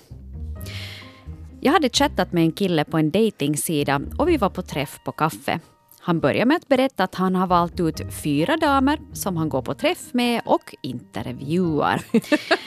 Jag 1.62 1.72
hade 1.72 1.90
chattat 1.90 2.34
med 2.34 2.44
en 2.44 2.52
kille 2.52 2.86
på 2.86 2.98
en 2.98 3.12
dejtingsida 3.12 4.02
och 4.18 4.30
vi 4.30 4.38
var 4.38 4.50
på 4.50 4.62
träff 4.62 5.00
på 5.06 5.12
kaffe. 5.12 5.60
Han 6.00 6.20
börjar 6.20 6.46
med 6.46 6.58
att 6.58 6.68
berätta 6.68 7.04
att 7.04 7.16
han 7.16 7.36
har 7.36 7.48
valt 7.48 7.80
ut 7.80 8.02
fyra 8.24 8.58
damer 8.58 9.00
som 9.14 9.38
han 9.38 9.50
går 9.50 9.62
på 9.62 9.74
träff 9.74 10.14
med 10.14 10.42
och 10.46 10.76
intervjuar. 10.82 12.02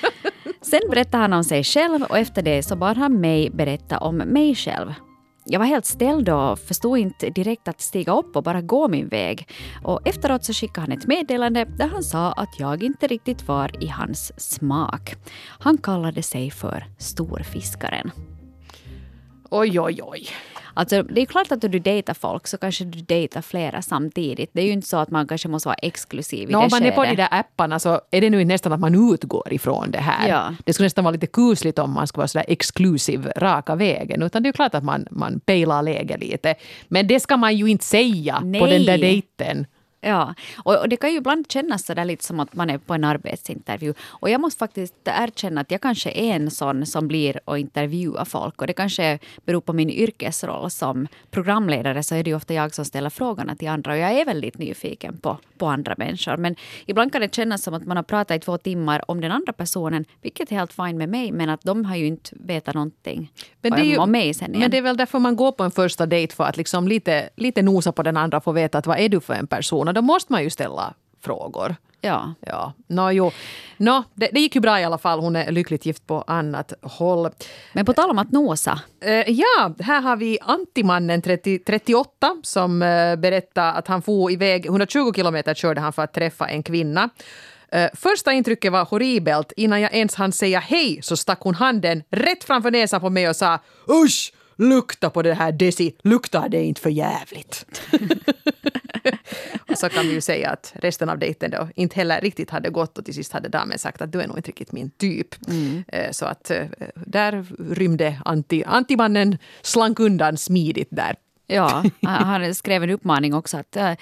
Sen 0.62 0.80
berättar 0.90 1.18
han 1.18 1.32
om 1.32 1.44
sig 1.44 1.64
själv 1.64 2.02
och 2.02 2.18
efter 2.18 2.42
det 2.42 2.62
så 2.62 2.76
bad 2.76 2.96
han 2.96 3.20
mig 3.20 3.50
berätta 3.50 3.98
om 3.98 4.16
mig 4.16 4.54
själv. 4.54 4.92
Jag 5.48 5.58
var 5.58 5.66
helt 5.66 5.86
ställd 5.86 6.28
och 6.28 6.58
förstod 6.58 6.98
inte 6.98 7.30
direkt 7.30 7.68
att 7.68 7.80
stiga 7.80 8.12
upp 8.12 8.36
och 8.36 8.42
bara 8.42 8.60
gå 8.60 8.88
min 8.88 9.08
väg. 9.08 9.48
Och 9.84 10.06
efteråt 10.08 10.44
så 10.44 10.52
skickade 10.52 10.80
han 10.80 10.98
ett 10.98 11.06
meddelande 11.06 11.64
där 11.64 11.88
han 11.88 12.02
sa 12.02 12.32
att 12.32 12.60
jag 12.60 12.82
inte 12.82 13.06
riktigt 13.06 13.48
var 13.48 13.84
i 13.84 13.86
hans 13.86 14.32
smak. 14.40 15.14
Han 15.58 15.78
kallade 15.78 16.22
sig 16.22 16.50
för 16.50 16.86
Storfiskaren. 16.98 18.10
Oj, 19.50 19.80
oj, 19.80 20.00
oj. 20.02 20.28
Alltså, 20.76 21.02
det 21.02 21.20
är 21.20 21.26
klart 21.26 21.52
att 21.52 21.62
när 21.62 21.68
du 21.68 21.78
dejtar 21.78 22.14
folk 22.14 22.46
så 22.46 22.58
kanske 22.58 22.84
du 22.84 23.00
dejtar 23.00 23.42
flera 23.42 23.82
samtidigt. 23.82 24.50
Det 24.52 24.60
är 24.60 24.66
ju 24.66 24.72
inte 24.72 24.88
så 24.88 24.96
att 24.96 25.10
man 25.10 25.26
kanske 25.28 25.48
måste 25.48 25.68
vara 25.68 25.76
exklusiv 25.82 26.50
i 26.50 26.52
Nå, 26.52 26.58
det 26.58 26.64
om 26.64 26.68
man 26.72 26.82
är 26.82 26.90
på 26.90 27.04
de 27.04 27.14
där 27.14 27.28
apparna 27.30 27.78
så 27.78 28.00
är 28.10 28.20
det 28.20 28.30
nu 28.30 28.44
nästan 28.44 28.72
att 28.72 28.80
man 28.80 29.12
utgår 29.12 29.52
ifrån 29.52 29.90
det 29.90 29.98
här. 29.98 30.28
Ja. 30.28 30.54
Det 30.64 30.72
skulle 30.72 30.84
nästan 30.86 31.04
vara 31.04 31.12
lite 31.12 31.26
kusligt 31.26 31.78
om 31.78 31.92
man 31.92 32.06
skulle 32.06 32.20
vara 32.20 32.28
sådär 32.28 32.46
exklusiv 32.48 33.28
raka 33.36 33.74
vägen. 33.74 34.22
Utan 34.22 34.42
det 34.42 34.46
är 34.46 34.48
ju 34.48 34.52
klart 34.52 34.74
att 34.74 34.84
man, 34.84 35.06
man 35.10 35.40
pejlar 35.40 35.82
läge 35.82 36.16
lite. 36.16 36.54
Men 36.88 37.06
det 37.06 37.20
ska 37.20 37.36
man 37.36 37.56
ju 37.56 37.66
inte 37.66 37.84
säga 37.84 38.34
på 38.34 38.46
Nej. 38.46 38.70
den 38.70 38.84
där 38.84 38.98
dejten. 38.98 39.66
Ja, 40.00 40.34
och, 40.56 40.80
och 40.80 40.88
det 40.88 40.96
kan 40.96 41.10
ju 41.10 41.16
ibland 41.16 41.52
kännas 41.52 41.86
så 41.86 41.94
där 41.94 42.04
lite 42.04 42.24
som 42.24 42.40
att 42.40 42.54
man 42.54 42.70
är 42.70 42.78
på 42.78 42.94
en 42.94 43.04
arbetsintervju. 43.04 43.94
Och 44.04 44.30
jag 44.30 44.40
måste 44.40 44.58
faktiskt 44.58 44.94
erkänna 45.04 45.60
att 45.60 45.70
jag 45.70 45.80
kanske 45.80 46.10
är 46.10 46.36
en 46.36 46.50
sån 46.50 46.86
som 46.86 47.08
blir 47.08 47.40
och 47.44 47.58
intervjuar 47.58 48.24
folk. 48.24 48.60
Och 48.60 48.66
det 48.66 48.72
kanske 48.72 49.18
beror 49.44 49.60
på 49.60 49.72
min 49.72 49.90
yrkesroll 49.90 50.70
som 50.70 51.08
programledare 51.30 52.02
så 52.02 52.14
är 52.14 52.22
det 52.24 52.30
ju 52.30 52.36
ofta 52.36 52.54
jag 52.54 52.74
som 52.74 52.84
ställer 52.84 53.10
frågorna 53.10 53.56
till 53.56 53.68
andra. 53.68 53.92
Och 53.92 53.98
jag 53.98 54.12
är 54.12 54.24
väldigt 54.24 54.58
nyfiken 54.58 55.18
på, 55.18 55.38
på 55.58 55.66
andra 55.66 55.94
människor. 55.98 56.36
Men 56.36 56.56
ibland 56.86 57.12
kan 57.12 57.20
det 57.20 57.34
kännas 57.34 57.62
som 57.62 57.74
att 57.74 57.86
man 57.86 57.96
har 57.96 58.04
pratat 58.04 58.36
i 58.36 58.40
två 58.40 58.58
timmar 58.58 59.10
om 59.10 59.20
den 59.20 59.32
andra 59.32 59.52
personen, 59.52 60.04
vilket 60.22 60.52
är 60.52 60.56
helt 60.56 60.72
fine 60.72 60.98
med 60.98 61.08
mig. 61.08 61.32
Men 61.32 61.50
att 61.50 61.62
de 61.62 61.84
har 61.84 61.96
ju 61.96 62.06
inte 62.06 62.30
vetat 62.40 62.74
någonting 62.74 63.32
Men 63.60 63.72
det, 63.72 63.80
är 63.80 63.84
ju, 63.84 63.98
om 63.98 64.10
mig 64.10 64.34
sen 64.34 64.50
igen. 64.50 64.60
men 64.60 64.70
det 64.70 64.78
är 64.78 64.82
väl 64.82 64.96
därför 64.96 65.18
man 65.18 65.36
går 65.36 65.52
på 65.52 65.64
en 65.64 65.70
första 65.70 66.06
dejt 66.06 66.34
för 66.34 66.44
att 66.44 66.56
liksom 66.56 66.88
lite, 66.88 67.28
lite 67.36 67.62
nosa 67.62 67.92
på 67.92 68.02
den 68.02 68.16
andra 68.16 68.36
och 68.38 68.44
få 68.44 68.52
veta 68.52 68.78
att 68.78 68.86
vad 68.86 68.98
är 68.98 69.08
du 69.08 69.20
för 69.20 69.34
en 69.34 69.46
person. 69.46 69.85
Och 69.88 69.94
då 69.94 70.02
måste 70.02 70.32
man 70.32 70.42
ju 70.42 70.50
ställa 70.50 70.94
frågor. 71.20 71.76
Ja. 72.00 72.34
Ja, 72.40 72.72
no, 72.86 73.10
jo. 73.10 73.30
No, 73.76 74.04
det, 74.14 74.30
det 74.32 74.40
gick 74.40 74.54
ju 74.54 74.60
bra 74.60 74.80
i 74.80 74.84
alla 74.84 74.98
fall. 74.98 75.20
Hon 75.20 75.36
är 75.36 75.50
lyckligt 75.50 75.86
gift 75.86 76.06
på 76.06 76.24
annat 76.26 76.72
håll. 76.82 77.30
Men 77.72 77.84
på 77.84 77.92
tal 77.92 78.10
om 78.10 78.18
att 78.18 78.32
nosa. 78.32 78.80
Eh, 79.00 79.30
ja, 79.30 79.74
här 79.80 80.00
har 80.00 80.16
vi 80.16 80.38
Antimannen 80.40 81.22
30, 81.22 81.58
38 81.58 82.36
som 82.42 82.82
eh, 82.82 83.16
berättar 83.16 83.74
att 83.74 83.88
han 83.88 84.02
for 84.02 84.30
iväg 84.30 84.66
120 84.66 85.12
kilometer 85.14 85.54
körde 85.54 85.80
han 85.80 85.92
för 85.92 86.02
att 86.02 86.14
träffa 86.14 86.48
en 86.48 86.62
kvinna. 86.62 87.10
Eh, 87.72 87.90
första 87.94 88.32
intrycket 88.32 88.72
var 88.72 88.84
horribelt. 88.84 89.52
Innan 89.56 89.80
jag 89.80 89.94
ens 89.94 90.14
hann 90.14 90.32
säga 90.32 90.58
hej 90.58 90.98
så 91.02 91.16
stack 91.16 91.40
hon 91.40 91.54
handen 91.54 92.02
rätt 92.10 92.44
framför 92.44 92.70
näsan 92.70 93.00
på 93.00 93.10
mig 93.10 93.28
och 93.28 93.36
sa 93.36 93.58
Usch! 94.04 94.32
Lukta 94.56 95.10
på 95.10 95.22
det 95.22 95.34
här 95.34 95.52
Desi, 95.52 95.94
luktar 96.02 96.48
det 96.48 96.64
inte 96.64 96.80
för 96.80 96.90
jävligt? 96.90 97.66
och 99.68 99.78
så 99.78 99.88
kan 99.88 100.06
vi 100.06 100.12
ju 100.12 100.20
säga 100.20 100.50
att 100.50 100.72
resten 100.74 101.08
av 101.08 101.18
dejten 101.18 101.50
då 101.50 101.68
inte 101.74 101.96
heller 101.96 102.20
riktigt 102.20 102.50
hade 102.50 102.70
gått 102.70 102.98
och 102.98 103.04
till 103.04 103.14
sist 103.14 103.32
hade 103.32 103.48
damen 103.48 103.78
sagt 103.78 104.02
att 104.02 104.12
du 104.12 104.20
är 104.20 104.26
nog 104.26 104.38
inte 104.38 104.48
riktigt 104.48 104.72
min 104.72 104.90
typ. 104.90 105.48
Mm. 105.48 105.84
Så 106.10 106.26
att 106.26 106.50
eh, 106.50 106.66
där 106.94 107.46
rymde 107.74 108.20
anti, 108.24 108.64
antimannen 108.64 109.38
slank 109.62 110.00
undan 110.00 110.36
smidigt 110.36 110.88
där. 110.90 111.16
Ja, 111.46 111.84
han 112.02 112.54
skrev 112.54 112.82
en 112.82 112.90
uppmaning 112.90 113.34
också 113.34 113.56
att, 113.56 113.76
eh, 113.76 113.92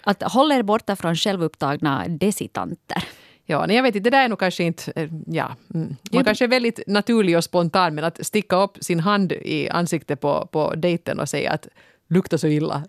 att 0.00 0.22
håll 0.22 0.52
er 0.52 0.62
borta 0.62 0.96
från 0.96 1.16
självupptagna 1.16 2.04
desitanter. 2.08 3.04
Ja, 3.46 3.66
nej, 3.66 3.76
jag 3.76 3.82
vet 3.82 3.96
inte, 3.96 4.10
det 4.10 4.16
där 4.16 4.24
är 4.24 4.28
nog 4.28 4.38
kanske 4.38 4.64
inte... 4.64 5.08
Ja, 5.26 5.56
mm. 5.74 5.96
Man 6.12 6.24
kanske 6.24 6.44
är 6.44 6.48
väldigt 6.48 6.80
naturlig 6.86 7.36
och 7.36 7.44
spontan 7.44 7.94
men 7.94 8.04
att 8.04 8.26
sticka 8.26 8.56
upp 8.56 8.78
sin 8.80 9.00
hand 9.00 9.32
i 9.32 9.68
ansiktet 9.68 10.20
på, 10.20 10.48
på 10.52 10.74
dejten 10.74 11.20
och 11.20 11.28
säga 11.28 11.52
att 11.52 11.68
luktar 12.08 12.36
så 12.36 12.46
illa. 12.46 12.84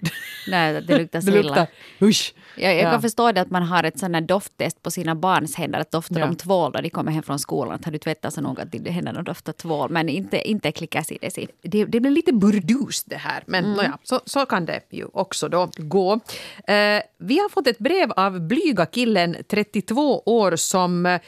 Nej, 0.47 0.81
det 0.81 0.97
luktar 0.97 1.21
så 1.21 1.25
det 1.31 1.43
luktar, 1.43 1.67
illa. 1.99 2.07
Usch. 2.09 2.33
Jag, 2.55 2.75
jag 2.75 2.81
ja. 2.81 2.91
kan 2.91 3.01
förstå 3.01 3.31
det 3.31 3.41
att 3.41 3.49
man 3.49 3.63
har 3.63 3.83
ett 3.83 3.99
sånt 3.99 4.27
dofttest 4.27 4.83
på 4.83 4.91
sina 4.91 5.15
barns 5.15 5.55
händer, 5.55 5.79
att 5.79 5.91
doftar 5.91 6.19
ja. 6.19 6.25
de 6.25 6.35
tvål 6.35 6.71
när 6.73 6.81
de 6.81 6.89
kommer 6.89 7.11
hem 7.11 7.23
från 7.23 7.39
skolan? 7.39 7.73
Att 7.73 7.85
har 7.85 7.91
du 7.91 7.97
tvättat 7.97 8.33
så 8.33 8.41
noga 8.41 8.63
att 8.63 8.87
händerna 8.87 9.21
doftar 9.21 9.53
tvål? 9.53 9.89
Men 9.89 10.09
inte, 10.09 10.49
inte 10.49 10.71
klickas 10.71 11.11
i 11.11 11.17
det. 11.21 11.47
Det, 11.61 11.85
det 11.85 11.99
blir 11.99 12.11
lite 12.11 12.33
burdust 12.33 13.09
det 13.09 13.15
här, 13.15 13.43
men 13.45 13.63
mm. 13.65 13.77
Nåja, 13.77 13.97
så, 14.03 14.19
så 14.25 14.45
kan 14.45 14.65
det 14.65 14.81
ju 14.89 15.05
också 15.13 15.49
då 15.49 15.69
gå. 15.77 16.13
Eh, 16.67 17.01
vi 17.17 17.39
har 17.39 17.49
fått 17.49 17.67
ett 17.67 17.79
brev 17.79 18.11
av 18.11 18.39
blyga 18.39 18.85
killen, 18.85 19.35
32 19.49 20.23
år, 20.25 20.55
som 20.55 21.05
eh, 21.05 21.19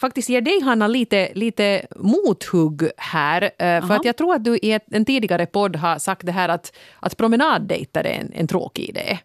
faktiskt 0.00 0.28
ger 0.28 0.40
dig, 0.40 0.60
Hanna, 0.60 0.86
lite, 0.86 1.30
lite 1.34 1.86
mothugg 1.96 2.90
här. 2.96 3.42
Eh, 3.42 3.86
för 3.86 3.94
att 3.94 4.04
jag 4.04 4.16
tror 4.16 4.34
att 4.34 4.44
du 4.44 4.58
i 4.62 4.72
ett, 4.72 4.84
en 4.90 5.04
tidigare 5.04 5.46
podd 5.46 5.76
har 5.76 5.98
sagt 5.98 6.26
det 6.26 6.32
här 6.32 6.48
att, 6.48 6.72
att 7.00 7.16
promenaddejter 7.16 8.04
är 8.04 8.20
en, 8.20 8.32
en 8.32 8.46
tråkig 8.46 8.88
idé. 8.88 9.18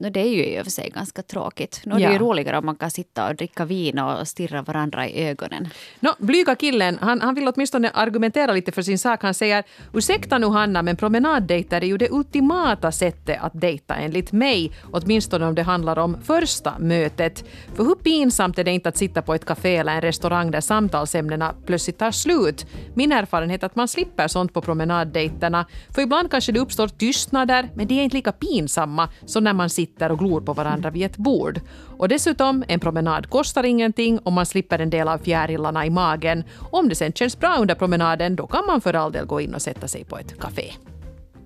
No, 0.00 0.10
det 0.10 0.20
är 0.20 0.28
ju 0.28 0.44
i 0.44 0.60
och 0.60 0.64
för 0.64 0.70
sig 0.70 0.90
ganska 0.94 1.22
tråkigt. 1.22 1.80
Nu 1.84 1.94
är 1.94 1.98
ja. 1.98 2.08
det 2.08 2.12
ju 2.12 2.18
roligare 2.18 2.58
om 2.58 2.66
man 2.66 2.76
kan 2.76 2.90
sitta 2.90 3.28
och 3.28 3.34
dricka 3.36 3.64
vin 3.64 3.98
och 3.98 4.28
stirra 4.28 4.62
varandra 4.62 5.08
i 5.08 5.28
ögonen. 5.28 5.68
No, 6.00 6.10
blyga 6.18 6.54
killen, 6.54 6.98
han, 7.00 7.20
han 7.20 7.34
vill 7.34 7.48
åtminstone 7.48 7.90
argumentera 7.90 8.52
lite 8.52 8.72
för 8.72 8.82
sin 8.82 8.98
sak. 8.98 9.22
Han 9.22 9.34
säger 9.34 9.64
ursäkta 9.94 10.38
nu 10.38 10.46
Hanna, 10.46 10.82
men 10.82 10.96
promenaddejter 10.96 11.80
är 11.80 11.86
ju 11.86 11.98
det 11.98 12.10
ultimata 12.10 12.92
sättet 12.92 13.38
att 13.40 13.60
dejta 13.60 13.94
enligt 13.94 14.32
mig. 14.32 14.72
Åtminstone 14.92 15.46
om 15.46 15.54
det 15.54 15.62
handlar 15.62 15.98
om 15.98 16.16
första 16.22 16.78
mötet. 16.78 17.44
För 17.74 17.84
hur 17.84 17.94
pinsamt 17.94 18.58
är 18.58 18.64
det 18.64 18.70
inte 18.70 18.88
att 18.88 18.96
sitta 18.96 19.22
på 19.22 19.34
ett 19.34 19.44
café 19.44 19.76
eller 19.76 19.94
en 19.94 20.00
restaurang 20.00 20.50
där 20.50 20.60
samtalsämnena 20.60 21.54
plötsligt 21.66 21.98
tar 21.98 22.10
slut? 22.10 22.66
Min 22.94 23.12
erfarenhet 23.12 23.62
är 23.62 23.66
att 23.66 23.76
man 23.76 23.88
slipper 23.88 24.28
sånt 24.28 24.54
på 24.54 24.60
promenaddejterna. 24.60 25.66
För 25.94 26.02
ibland 26.02 26.30
kanske 26.30 26.52
det 26.52 26.60
uppstår 26.60 26.88
tystnader, 26.88 27.70
men 27.74 27.86
det 27.86 27.94
är 27.94 28.04
inte 28.04 28.16
lika 28.16 28.32
pinsamma 28.32 29.08
som 29.26 29.44
när 29.44 29.52
man 29.52 29.70
sitter 29.70 29.89
sitter 29.90 30.12
och 30.12 30.18
glor 30.18 30.40
på 30.40 30.52
varandra 30.52 30.90
vid 30.90 31.02
ett 31.02 31.16
bord. 31.16 31.60
Och 31.98 32.08
dessutom, 32.08 32.64
en 32.68 32.80
promenad 32.80 33.30
kostar 33.30 33.64
ingenting 33.64 34.18
och 34.18 34.32
man 34.32 34.46
slipper 34.46 34.78
en 34.78 34.90
del 34.90 35.08
av 35.08 35.18
fjärilarna 35.18 35.86
i 35.86 35.90
magen. 35.90 36.44
Om 36.72 36.88
det 36.88 36.94
sen 36.94 37.12
känns 37.12 37.38
bra 37.38 37.56
under 37.60 37.74
promenaden, 37.74 38.36
då 38.36 38.46
kan 38.46 38.66
man 38.66 38.80
för 38.80 38.94
all 38.94 39.12
del 39.12 39.26
gå 39.26 39.40
in 39.40 39.54
och 39.54 39.62
sätta 39.62 39.88
sig 39.88 40.04
på 40.04 40.18
ett 40.18 40.40
café. 40.40 40.72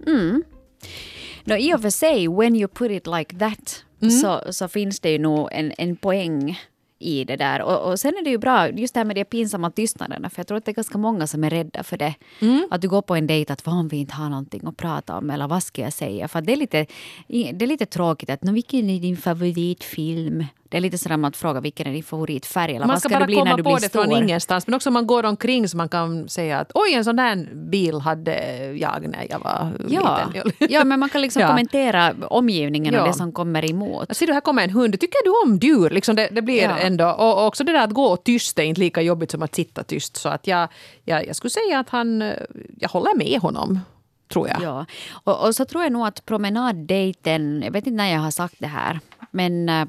Mm. 0.06 0.42
No, 1.44 1.54
I 1.54 1.74
och 1.74 1.82
för 1.82 1.90
sig, 1.90 2.28
when 2.28 2.56
you 2.56 2.68
put 2.68 2.90
it 2.90 3.06
like 3.06 3.38
that, 3.38 3.84
mm. 4.02 4.10
så, 4.10 4.52
så 4.52 4.68
finns 4.68 5.00
det 5.00 5.10
ju 5.10 5.18
nog 5.18 5.48
en, 5.52 5.72
en 5.78 5.96
poäng 5.96 6.58
i 6.98 7.24
det 7.24 7.36
där. 7.36 7.62
Och, 7.62 7.90
och, 7.90 8.00
sen 8.00 8.14
är 8.20 8.24
det 8.24 8.30
ju 8.30 8.38
bra, 8.38 8.68
just 8.68 8.94
det 8.94 9.00
här 9.00 9.04
med 9.04 9.16
de 9.16 9.24
pinsamma 9.24 9.70
tystnaderna, 9.70 10.30
för 10.30 10.40
jag 10.40 10.46
tror 10.46 10.58
att 10.58 10.64
det 10.64 10.70
är 10.70 10.74
ganska 10.74 10.98
många 10.98 11.26
som 11.26 11.44
är 11.44 11.50
rädda 11.50 11.82
för 11.82 11.96
det. 11.96 12.14
Mm. 12.40 12.68
Att 12.70 12.80
du 12.80 12.88
går 12.88 13.02
på 13.02 13.14
en 13.14 13.26
dejt, 13.26 13.52
att 13.52 13.66
vad 13.66 13.74
om 13.74 13.88
vi 13.88 13.96
inte 13.96 14.14
har 14.14 14.28
någonting 14.28 14.66
att 14.66 14.76
prata 14.76 15.18
om, 15.18 15.30
eller 15.30 15.48
vad 15.48 15.62
ska 15.62 15.82
jag 15.82 15.92
säga? 15.92 16.28
För 16.28 16.40
det 16.40 16.52
är 16.52 16.56
lite, 16.56 16.86
det 17.28 17.62
är 17.62 17.66
lite 17.66 17.86
tråkigt 17.86 18.30
att, 18.30 18.48
vilken 18.48 18.90
är 18.90 19.00
din 19.00 19.16
favoritfilm? 19.16 20.44
Det 20.74 20.78
är 20.78 20.80
lite 20.80 20.98
sådär 20.98 21.26
att 21.26 21.36
fråga 21.36 21.60
vilken 21.60 21.86
är 21.86 21.92
din 21.92 22.02
favoritfärg 22.02 22.70
eller 22.70 22.86
man 22.86 22.88
vad 22.88 23.00
ska, 23.00 23.08
ska 23.08 23.18
du 23.18 23.26
bli 23.26 23.42
när 23.42 23.56
du 23.56 23.62
blir 23.62 23.76
stor? 23.76 23.76
Man 23.76 23.80
ska 23.80 23.98
bara 23.98 24.00
komma 24.00 24.02
på 24.02 24.08
det 24.08 24.12
från 24.12 24.22
ingenstans. 24.22 24.66
Men 24.66 24.74
också 24.74 24.88
om 24.90 24.94
man 24.94 25.06
går 25.06 25.24
omkring 25.24 25.68
så 25.68 25.76
man 25.76 25.88
kan 25.88 26.28
säga 26.28 26.58
att 26.58 26.70
oj 26.74 26.94
en 26.94 27.04
sån 27.04 27.16
där 27.16 27.48
bil 27.54 28.00
hade 28.00 28.36
jag 28.76 29.08
när 29.08 29.26
jag 29.30 29.38
var 29.38 29.70
ja. 29.88 30.20
liten. 30.34 30.52
ja, 30.70 30.84
men 30.84 31.00
man 31.00 31.08
kan 31.08 31.20
liksom 31.22 31.42
ja. 31.42 31.48
kommentera 31.48 32.14
omgivningen 32.28 32.94
ja. 32.94 33.00
och 33.00 33.08
det 33.08 33.14
som 33.14 33.32
kommer 33.32 33.70
emot. 33.70 34.16
Ser 34.16 34.26
du, 34.26 34.32
här 34.32 34.40
kommer 34.40 34.64
en 34.64 34.70
hund. 34.70 35.00
Tycker 35.00 35.24
du 35.24 35.50
om 35.50 35.58
djur? 35.58 35.90
Liksom 35.90 36.16
det, 36.16 36.28
det 36.32 36.42
blir 36.42 36.62
ja. 36.62 36.78
ändå... 36.78 37.10
Och 37.10 37.46
också 37.46 37.64
det 37.64 37.72
där 37.72 37.84
att 37.84 37.94
gå 37.94 38.16
tyst 38.16 38.58
är 38.58 38.62
inte 38.62 38.80
lika 38.80 39.02
jobbigt 39.02 39.30
som 39.30 39.42
att 39.42 39.54
sitta 39.54 39.82
tyst. 39.82 40.16
Så 40.16 40.28
att 40.28 40.46
jag, 40.46 40.68
jag, 41.04 41.26
jag 41.26 41.36
skulle 41.36 41.50
säga 41.50 41.78
att 41.78 41.90
han... 41.90 42.32
Jag 42.78 42.88
håller 42.88 43.16
med 43.16 43.40
honom 43.40 43.80
tror 44.28 44.48
jag. 44.48 44.62
Ja. 44.62 44.86
Och, 45.12 45.46
och, 45.46 45.54
så 45.54 45.64
tror 45.64 45.82
jag 45.82 45.92
nog 45.92 46.06
att 46.06 46.26
promenaddejten, 46.26 47.62
jag 47.64 47.72
vet 47.72 47.86
inte 47.86 47.96
när 47.96 48.12
jag 48.12 48.20
har 48.20 48.30
sagt 48.30 48.54
det 48.58 48.66
här, 48.66 49.00
men 49.30 49.68
äh, 49.68 49.84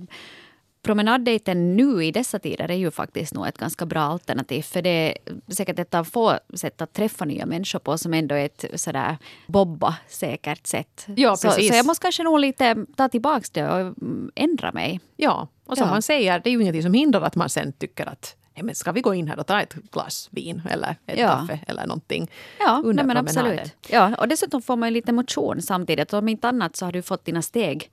promenaddejten 0.86 1.76
nu 1.76 2.06
i 2.06 2.12
dessa 2.12 2.40
tider 2.40 2.72
är 2.72 2.76
ju 2.76 2.92
faktiskt 2.92 3.34
nog 3.34 3.48
ett 3.48 3.58
ganska 3.58 3.86
bra 3.86 4.02
alternativ. 4.02 4.62
För 4.62 4.82
det 4.82 4.90
är 4.90 5.18
säkert 5.54 5.80
ett 5.80 5.94
av 5.94 6.04
få 6.04 6.40
sätt 6.54 6.82
att 6.82 6.94
träffa 6.94 7.26
nya 7.26 7.46
människor 7.46 7.80
på 7.80 7.98
som 7.98 8.14
ändå 8.14 8.36
är 8.36 8.46
ett 8.46 8.66
sådär 8.76 9.18
bobba-säkert 9.48 10.68
sätt. 10.68 11.08
Ja, 11.16 11.36
så, 11.36 11.52
så, 11.52 11.62
jag 11.62 11.86
måste 11.86 12.02
kanske 12.02 12.24
nog 12.24 12.40
lite 12.40 12.86
ta 12.96 13.10
tillbaka 13.10 13.46
det 13.52 13.70
och 13.70 13.96
ändra 14.36 14.72
mig. 14.72 15.00
Ja, 15.16 15.48
och 15.66 15.78
som 15.78 15.88
ja. 15.88 15.92
man 15.92 16.02
säger, 16.02 16.40
det 16.40 16.50
är 16.50 16.52
ju 16.52 16.62
ingenting 16.62 16.84
som 16.84 16.94
hindrar 16.94 17.22
att 17.22 17.36
man 17.36 17.50
sen 17.50 17.74
tycker 17.74 18.06
att 18.06 18.36
men 18.64 18.76
ska 18.76 18.92
vi 18.92 19.02
gå 19.02 19.14
in 19.14 19.28
här 19.28 19.40
och 19.40 19.48
ta 19.48 19.62
ett 19.62 19.74
glas 19.74 20.30
vin 20.32 20.62
eller 20.70 20.96
ett 21.06 21.20
ja. 21.20 21.28
kaffe 21.28 21.60
eller 21.68 21.88
någonting 21.88 22.32
ja, 22.60 22.82
under 22.86 23.04
nej, 23.04 23.06
men 23.06 23.18
absolut. 23.18 23.76
Ja, 23.90 24.16
och 24.16 24.28
dessutom 24.28 24.62
får 24.62 24.76
man 24.76 24.94
lite 24.94 25.12
motion 25.12 25.62
samtidigt. 25.62 26.14
Om 26.14 26.30
inte 26.30 26.48
annat 26.48 26.76
så 26.76 26.86
har 26.86 26.92
du 26.92 27.02
fått 27.02 27.26
dina 27.26 27.42
steg 27.42 27.92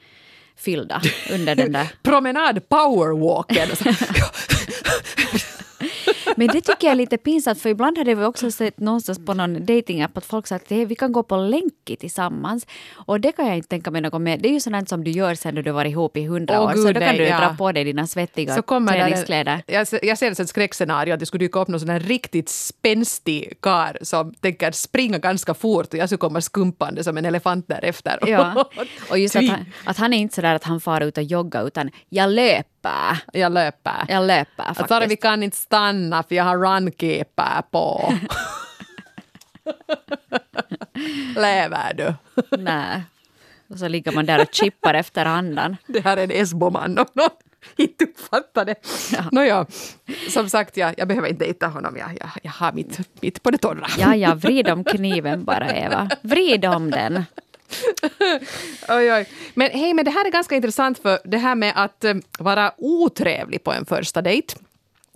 fyllda 0.57 1.03
under 1.31 1.55
den 1.55 1.73
där... 1.73 1.89
Promenad 2.03 2.69
powerwalken. 2.69 3.69
Men 6.37 6.47
det 6.47 6.61
tycker 6.61 6.87
jag 6.87 6.93
är 6.93 6.97
lite 6.97 7.17
pinsamt 7.17 7.61
för 7.61 7.69
ibland 7.69 7.99
hade 7.99 8.15
vi 8.15 8.25
också 8.25 8.51
sett 8.51 8.81
någonstans 8.81 9.27
på 9.27 9.35
någon 9.35 9.67
datingapp 9.67 10.17
att 10.17 10.25
folk 10.25 10.47
sa 10.47 10.57
att 10.57 10.73
vi 10.73 10.95
kan 10.95 11.13
gå 11.13 11.23
på 11.23 11.37
länki 11.37 11.97
tillsammans. 11.97 12.67
Och 12.93 13.21
det 13.21 13.33
kan 13.33 13.47
jag 13.47 13.57
inte 13.57 13.69
tänka 13.69 13.91
mig 13.91 14.01
något 14.01 14.21
mer. 14.23 14.39
Det 14.39 14.49
är 14.49 14.53
ju 14.53 14.61
sånt 14.61 14.89
som 14.89 15.05
du 15.05 15.11
gör 15.11 15.35
sen 15.35 15.55
när 15.55 15.63
du 15.63 15.71
varit 15.71 15.91
ihop 15.91 16.17
i 16.17 16.25
hundra 16.25 16.61
år. 16.61 16.73
Gud, 16.75 16.83
så 16.83 16.93
då 16.93 17.01
kan 17.01 17.17
du 17.17 17.25
ja. 17.25 17.39
dra 17.39 17.55
på 17.57 17.73
dig 17.73 17.85
dina 17.85 18.07
svettiga 18.07 18.55
så 18.55 18.63
kommer 18.63 18.93
träningskläder. 18.93 19.63
jag, 19.67 19.87
jag 20.03 20.19
ser 20.19 20.29
det 20.29 20.35
som 20.35 20.43
ett 20.43 20.49
skräckscenario 20.49 21.15
att 21.15 21.21
det 21.21 21.27
skulle 21.27 21.45
dyka 21.45 21.59
upp 21.59 21.69
någon 21.69 21.81
sån 21.81 21.89
här 21.89 22.01
riktigt 22.01 22.49
spänstig 22.49 23.59
kar 23.61 23.99
som 24.03 24.35
tänker 24.35 24.73
springa 24.73 25.19
ganska 25.19 25.55
fort 25.55 25.87
och 25.87 25.95
jag 25.95 26.09
skulle 26.09 26.19
komma 26.19 26.41
skumpande 26.41 27.05
som 27.05 27.19
en 27.19 27.25
elefant 27.25 27.69
därefter. 27.69 28.19
Ja. 28.27 28.71
Och 29.11 29.19
just 29.19 29.37
att 29.37 29.49
han, 29.49 29.67
att 29.85 29.97
han 29.97 30.13
är 30.13 30.19
inte 30.19 30.35
sådär 30.35 30.55
att 30.55 30.65
han 30.65 30.81
far 30.81 31.01
ut 31.01 31.19
och 31.19 31.25
joggar 31.25 31.67
utan 31.67 31.91
jag 32.09 32.31
löper. 32.31 33.19
Jag 33.33 33.53
löper. 33.53 34.05
Jag 34.09 34.27
löper 34.27 34.65
faktiskt. 34.65 34.89
Sorry, 34.89 35.07
vi 35.07 35.17
kan 35.17 35.43
inte 35.43 35.57
stanna 35.57 36.22
för 36.23 36.35
jag 36.35 36.45
har 36.45 36.59
runkeeper 36.59 37.63
på. 37.71 38.15
Lever 41.37 41.95
du? 41.95 42.15
Nej. 42.59 43.03
Och 43.69 43.79
så 43.79 43.89
ligger 43.89 44.13
man 44.13 44.27
där 44.27 44.43
och 44.43 44.55
chippar 44.55 44.95
efter 44.95 45.27
andan. 45.27 45.77
Det 45.87 46.01
här 46.01 46.17
är 46.17 46.25
en 46.25 46.31
Esboman 46.31 46.99
om 46.99 47.07
någon 47.13 47.31
inte 47.77 48.05
uppfattar 48.05 48.65
det. 48.65 48.75
Ja. 49.13 49.25
Nåja, 49.33 49.67
som 50.29 50.49
sagt, 50.49 50.77
jag, 50.77 50.95
jag 50.97 51.09
behöver 51.09 51.29
inte 51.29 51.45
dejta 51.45 51.67
honom. 51.67 51.97
Jag, 51.97 52.11
jag, 52.21 52.31
jag 52.43 52.51
har 52.51 52.73
mitt, 52.73 52.99
mitt 53.21 53.43
på 53.43 53.51
det 53.51 53.59
torra. 53.59 53.87
Ja, 53.99 54.17
ja, 54.17 54.35
vrid 54.35 54.69
om 54.69 54.85
kniven 54.85 55.45
bara, 55.45 55.77
Eva. 55.77 56.11
Vrid 56.21 56.65
om 56.65 56.91
den. 56.91 57.25
oj, 58.89 59.13
oj. 59.13 59.29
Men 59.55 59.71
hej, 59.71 59.95
men 59.95 60.05
det 60.05 60.11
här 60.11 60.27
är 60.27 60.31
ganska 60.31 60.55
intressant 60.55 60.99
för 60.99 61.19
det 61.25 61.39
här 61.39 61.55
med 61.55 61.73
att 61.77 62.05
um, 62.05 62.23
vara 62.39 62.73
otrevlig 62.79 63.65
på 63.65 63.73
en 63.73 63.87
första 63.87 64.23
dejt. 64.23 64.55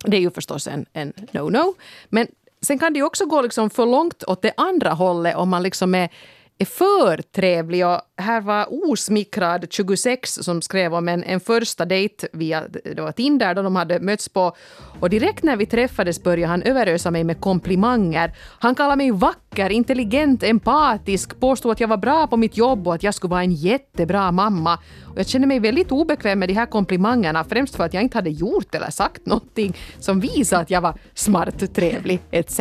Det 0.05 0.17
är 0.17 0.21
ju 0.21 0.31
förstås 0.31 0.67
en, 0.67 0.85
en 0.93 1.13
no-no. 1.13 1.75
Men 2.09 2.27
sen 2.61 2.79
kan 2.79 2.93
det 2.93 2.99
ju 2.99 3.05
också 3.05 3.25
gå 3.25 3.41
liksom 3.41 3.69
för 3.69 3.85
långt 3.85 4.23
åt 4.23 4.41
det 4.41 4.53
andra 4.57 4.91
hållet 4.91 5.35
om 5.35 5.49
man 5.49 5.63
liksom 5.63 5.95
är, 5.95 6.09
är 6.57 6.65
för 6.65 7.21
trevlig. 7.21 7.87
Och 7.87 8.01
här 8.17 8.41
var 8.41 8.67
osmickrad 8.69 9.67
26 9.69 10.33
som 10.33 10.61
skrev 10.61 10.93
om 10.93 11.07
en, 11.07 11.23
en 11.23 11.39
första 11.39 11.85
dejt 11.85 12.27
via 12.31 12.63
det 12.95 13.01
var 13.01 13.11
Tinder 13.11 13.55
då 13.55 13.61
de 13.61 13.75
hade 13.75 13.99
mötts 13.99 14.29
på. 14.29 14.55
Och 14.99 15.09
direkt 15.09 15.43
när 15.43 15.55
vi 15.55 15.65
träffades 15.65 16.23
började 16.23 16.47
han 16.47 16.61
överösa 16.61 17.11
mig 17.11 17.23
med 17.23 17.41
komplimanger. 17.41 18.33
Han 18.59 18.75
kallade 18.75 18.95
mig 18.95 19.11
vacker, 19.11 19.69
intelligent, 19.69 20.43
empatisk, 20.43 21.39
påstod 21.39 21.71
att 21.71 21.79
jag 21.79 21.87
var 21.87 21.97
bra 21.97 22.27
på 22.27 22.37
mitt 22.37 22.57
jobb 22.57 22.87
och 22.87 22.95
att 22.95 23.03
jag 23.03 23.13
skulle 23.13 23.31
vara 23.31 23.43
en 23.43 23.53
jättebra 23.53 24.31
mamma. 24.31 24.79
Och 25.05 25.19
jag 25.19 25.27
kände 25.27 25.47
mig 25.47 25.59
väldigt 25.59 25.91
obekväm 25.91 26.39
med 26.39 26.49
de 26.49 26.53
här 26.53 26.65
komplimangerna, 26.65 27.43
främst 27.43 27.75
för 27.75 27.83
att 27.83 27.93
jag 27.93 28.03
inte 28.03 28.17
hade 28.17 28.29
gjort 28.29 28.75
eller 28.75 28.89
sagt 28.89 29.25
någonting 29.25 29.77
som 29.99 30.19
visade 30.19 30.61
att 30.61 30.69
jag 30.69 30.81
var 30.81 30.93
smart, 31.13 31.73
trevlig 31.75 32.19
etc. 32.31 32.59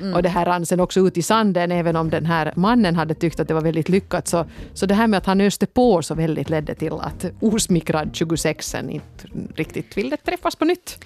Mm. 0.00 0.14
Och 0.14 0.22
det 0.22 0.28
här 0.28 0.44
rann 0.44 0.66
sen 0.66 0.80
också 0.80 1.00
ut 1.00 1.16
i 1.16 1.22
sanden, 1.22 1.72
även 1.72 1.96
om 1.96 2.10
den 2.10 2.26
här 2.26 2.52
mannen 2.56 2.96
hade 2.96 3.14
tyckt 3.14 3.40
att 3.40 3.48
det 3.48 3.54
var 3.54 3.60
väldigt 3.60 3.88
lyckat. 3.88 4.28
Så, 4.28 4.46
så 4.82 4.86
det 4.86 4.94
här 4.94 5.06
med 5.06 5.18
att 5.18 5.26
han 5.26 5.40
öste 5.40 5.66
på 5.66 6.02
så 6.02 6.14
väldigt 6.14 6.50
ledde 6.50 6.74
till 6.74 6.92
att 6.92 7.24
osmickrad 7.40 8.10
26 8.12 8.74
inte 8.74 9.26
riktigt 9.54 9.96
ville 9.96 10.16
träffas 10.16 10.56
på 10.56 10.64
nytt. 10.64 11.04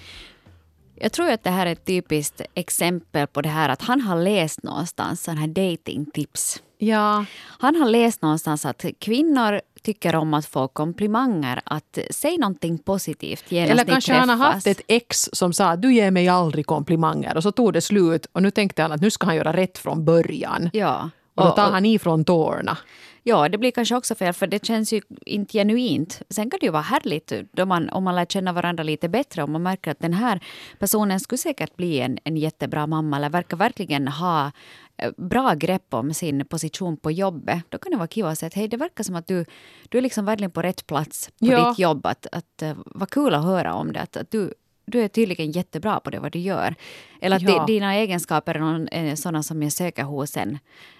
Jag 0.95 1.11
tror 1.11 1.31
att 1.31 1.43
det 1.43 1.49
här 1.49 1.65
är 1.65 1.71
ett 1.71 1.85
typiskt 1.85 2.41
exempel 2.53 3.27
på 3.27 3.41
det 3.41 3.49
här 3.49 3.69
att 3.69 3.81
han 3.81 4.01
har 4.01 4.21
läst 4.21 4.63
någonstans 4.63 5.23
sådana 5.23 5.41
här 5.41 5.47
datingtips. 5.47 6.61
Ja. 6.77 7.25
Han 7.59 7.75
har 7.75 7.89
läst 7.89 8.21
någonstans 8.21 8.65
att 8.65 8.85
kvinnor 8.99 9.61
tycker 9.83 10.15
om 10.15 10.33
att 10.33 10.45
få 10.45 10.67
komplimanger, 10.67 11.61
att 11.63 11.97
säga 12.09 12.37
någonting 12.37 12.77
positivt 12.77 13.51
genast 13.51 13.71
Eller 13.71 13.83
kanske 13.83 14.13
han 14.13 14.29
har 14.29 14.37
haft 14.37 14.67
ett 14.67 14.81
ex 14.87 15.29
som 15.33 15.53
sa 15.53 15.75
du 15.75 15.93
ger 15.93 16.11
mig 16.11 16.27
aldrig 16.27 16.65
komplimanger 16.65 17.37
och 17.37 17.43
så 17.43 17.51
tog 17.51 17.73
det 17.73 17.81
slut 17.81 18.27
och 18.31 18.41
nu 18.41 18.51
tänkte 18.51 18.81
han 18.81 18.91
att 18.91 19.01
nu 19.01 19.11
ska 19.11 19.25
han 19.25 19.35
göra 19.35 19.53
rätt 19.53 19.77
från 19.77 20.05
början. 20.05 20.69
Ja. 20.73 21.09
Och 21.37 21.45
då 21.45 21.51
tar 21.51 21.71
han 21.71 21.85
ifrån 21.85 22.25
tårna. 22.25 22.77
Ja, 23.23 23.49
det 23.49 23.57
blir 23.57 23.71
kanske 23.71 23.95
också 23.95 24.15
fel 24.15 24.33
för 24.33 24.47
det 24.47 24.65
känns 24.65 24.93
ju 24.93 25.01
inte 25.25 25.57
genuint. 25.57 26.21
Sen 26.29 26.49
kan 26.49 26.57
det 26.59 26.65
ju 26.65 26.71
vara 26.71 26.81
härligt 26.81 27.33
då 27.51 27.65
man, 27.65 27.89
om 27.89 28.03
man 28.03 28.15
lär 28.15 28.25
känna 28.25 28.53
varandra 28.53 28.83
lite 28.83 29.09
bättre 29.09 29.43
och 29.43 29.49
man 29.49 29.63
märker 29.63 29.91
att 29.91 29.99
den 29.99 30.13
här 30.13 30.39
personen 30.79 31.19
skulle 31.19 31.37
säkert 31.37 31.75
bli 31.75 31.99
en, 31.99 32.17
en 32.23 32.37
jättebra 32.37 32.87
mamma 32.87 33.17
eller 33.17 33.29
verkar 33.29 33.57
verkligen 33.57 34.07
ha 34.07 34.51
eh, 34.97 35.11
bra 35.17 35.53
grepp 35.53 35.93
om 35.93 36.13
sin 36.13 36.45
position 36.45 36.97
på 36.97 37.11
jobbet. 37.11 37.63
Då 37.69 37.77
kan 37.77 37.91
det 37.91 37.97
vara 37.97 38.07
kul 38.07 38.25
att 38.25 38.39
säga 38.39 38.47
att 38.47 38.53
hej, 38.53 38.67
det 38.67 38.77
verkar 38.77 39.03
som 39.03 39.15
att 39.15 39.27
du, 39.27 39.45
du 39.89 39.97
är 39.97 40.01
liksom 40.01 40.25
verkligen 40.25 40.51
på 40.51 40.61
rätt 40.61 40.87
plats 40.87 41.29
på 41.39 41.45
ja. 41.45 41.69
ditt 41.69 41.79
jobb. 41.79 42.05
Att, 42.05 42.27
att, 42.31 42.61
eh, 42.61 42.73
vad 42.85 43.09
kul 43.09 43.33
att 43.33 43.43
höra 43.43 43.73
om 43.73 43.93
det. 43.93 43.99
Att, 43.99 44.17
att 44.17 44.31
du, 44.31 44.53
du 44.85 45.01
är 45.01 45.07
tydligen 45.07 45.51
jättebra 45.51 45.99
på 45.99 46.09
det 46.09 46.19
vad 46.19 46.31
du 46.31 46.39
gör. 46.39 46.75
Eller 47.21 47.35
att 47.35 47.41
ja. 47.41 47.65
dina 47.65 47.95
egenskaper 47.95 48.55
är, 48.55 48.59
någon, 48.59 48.87
är 48.87 49.15
sådana 49.15 49.43
som 49.43 49.63
jag 49.63 49.71
söker 49.71 50.03
hos 50.03 50.37
en, 50.37 50.57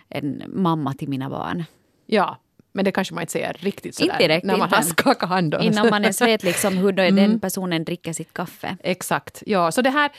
en 0.09 0.43
mamma 0.47 0.93
till 0.93 1.09
mina 1.09 1.29
barn. 1.29 1.63
Ja, 2.05 2.37
men 2.71 2.85
det 2.85 2.91
kanske 2.91 3.13
man 3.13 3.21
inte 3.21 3.31
säger 3.31 3.53
riktigt 3.59 3.95
sådär. 3.95 4.13
Inte 4.13 4.23
direkt, 4.23 4.45
när 4.45 4.57
man 4.57 4.69
har 4.69 4.81
skakat 4.81 5.29
hand. 5.29 5.55
Innan 5.61 5.89
man 5.89 6.01
ens 6.01 6.21
vet 6.21 6.43
liksom 6.43 6.77
hur 6.77 6.99
mm. 6.99 7.15
den 7.15 7.39
personen 7.39 7.83
dricker 7.83 8.13
sitt 8.13 8.33
kaffe. 8.33 8.77
Exakt. 8.83 9.43
Ja, 9.45 9.71
så 9.71 9.81
det 9.81 9.89
här 9.89 10.11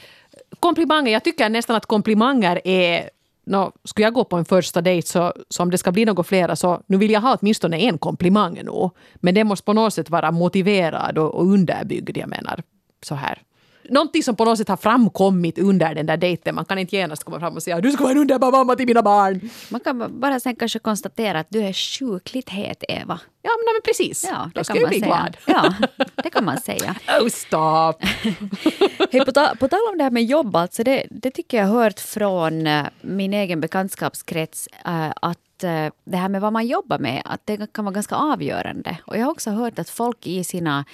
komplimanger, 0.60 1.12
jag 1.12 1.24
tycker 1.24 1.48
nästan 1.48 1.76
att 1.76 1.86
komplimanger 1.86 2.60
är 2.64 3.10
No, 3.48 3.72
skulle 3.84 4.06
jag 4.06 4.14
gå 4.14 4.24
på 4.24 4.36
en 4.36 4.44
första 4.44 4.80
dejt 4.80 5.08
så, 5.08 5.32
så 5.48 5.62
om 5.62 5.70
det 5.70 5.78
ska 5.78 5.92
bli 5.92 6.04
något 6.04 6.26
flera 6.26 6.56
så 6.56 6.82
nu 6.86 6.96
vill 6.96 7.10
jag 7.10 7.20
ha 7.20 7.36
åtminstone 7.40 7.78
en 7.78 7.98
komplimang 7.98 8.60
nu. 8.64 8.90
Men 9.14 9.34
det 9.34 9.44
måste 9.44 9.64
på 9.64 9.72
något 9.72 9.94
sätt 9.94 10.10
vara 10.10 10.30
motiverad 10.30 11.18
och, 11.18 11.34
och 11.34 11.46
underbyggd. 11.46 12.16
Jag 12.16 12.28
menar 12.28 12.62
så 13.02 13.14
här 13.14 13.42
någonting 13.88 14.22
som 14.22 14.36
på 14.36 14.44
något 14.44 14.58
sätt 14.58 14.68
har 14.68 14.76
framkommit 14.76 15.58
under 15.58 15.94
den 15.94 16.06
där 16.06 16.16
dejten. 16.16 16.54
Man 16.54 16.64
kan 16.64 16.78
inte 16.78 16.96
genast 16.96 17.24
komma 17.24 17.40
fram 17.40 17.54
och 17.54 17.62
säga 17.62 17.80
du 17.80 17.90
ska 17.90 18.02
vara 18.02 18.12
en 18.12 18.18
underbar 18.18 18.50
mamma 18.50 18.74
till 18.74 18.86
mina 18.86 19.02
barn. 19.02 19.50
Man 19.68 19.80
kan 19.80 20.20
bara 20.20 20.40
sen 20.40 20.56
kanske 20.56 20.78
konstatera 20.78 21.40
att 21.40 21.46
du 21.50 21.60
är 21.60 21.72
sjukligt 21.72 22.48
het, 22.48 22.84
Eva. 22.88 23.20
Ja, 23.42 23.50
men, 23.50 23.74
men 23.74 23.82
precis. 23.84 24.24
Ja, 24.24 24.50
Då 24.54 24.64
ska 24.64 24.80
jag 24.80 24.88
bli 24.88 25.00
säga. 25.00 25.06
glad. 25.06 25.36
Ja, 25.46 25.74
det 26.22 26.30
kan 26.30 26.44
man 26.44 26.60
säga. 26.60 26.94
oh, 27.20 27.28
stop! 27.28 27.92
hey, 29.12 29.24
på, 29.24 29.32
ta 29.32 29.54
på 29.60 29.68
tal 29.68 29.80
om 29.92 29.98
det 29.98 30.04
här 30.04 30.10
med 30.10 30.24
jobb, 30.24 30.56
alltså 30.56 30.84
det, 30.84 31.06
det 31.10 31.30
tycker 31.30 31.56
jag 31.56 31.66
har 31.66 31.82
hört 31.82 32.00
från 32.00 32.66
uh, 32.66 32.86
min 33.00 33.34
egen 33.34 33.60
bekantskapskrets 33.60 34.68
uh, 34.86 35.12
att 35.22 35.38
Eh, 35.64 35.92
det 36.04 36.16
här 36.16 36.28
med 36.28 36.40
vad 36.40 36.52
man 36.52 36.66
jobbar 36.66 36.98
med, 36.98 37.22
att 37.24 37.40
det 37.44 37.72
kan 37.72 37.84
vara 37.84 37.94
ganska 37.94 38.14
avgörande. 38.14 38.98
Och 39.06 39.16
jag 39.16 39.24
har 39.24 39.30
också 39.30 39.50
hört 39.50 39.78
att 39.78 39.90
folk 39.90 40.26
i 40.26 40.44
sina 40.44 40.84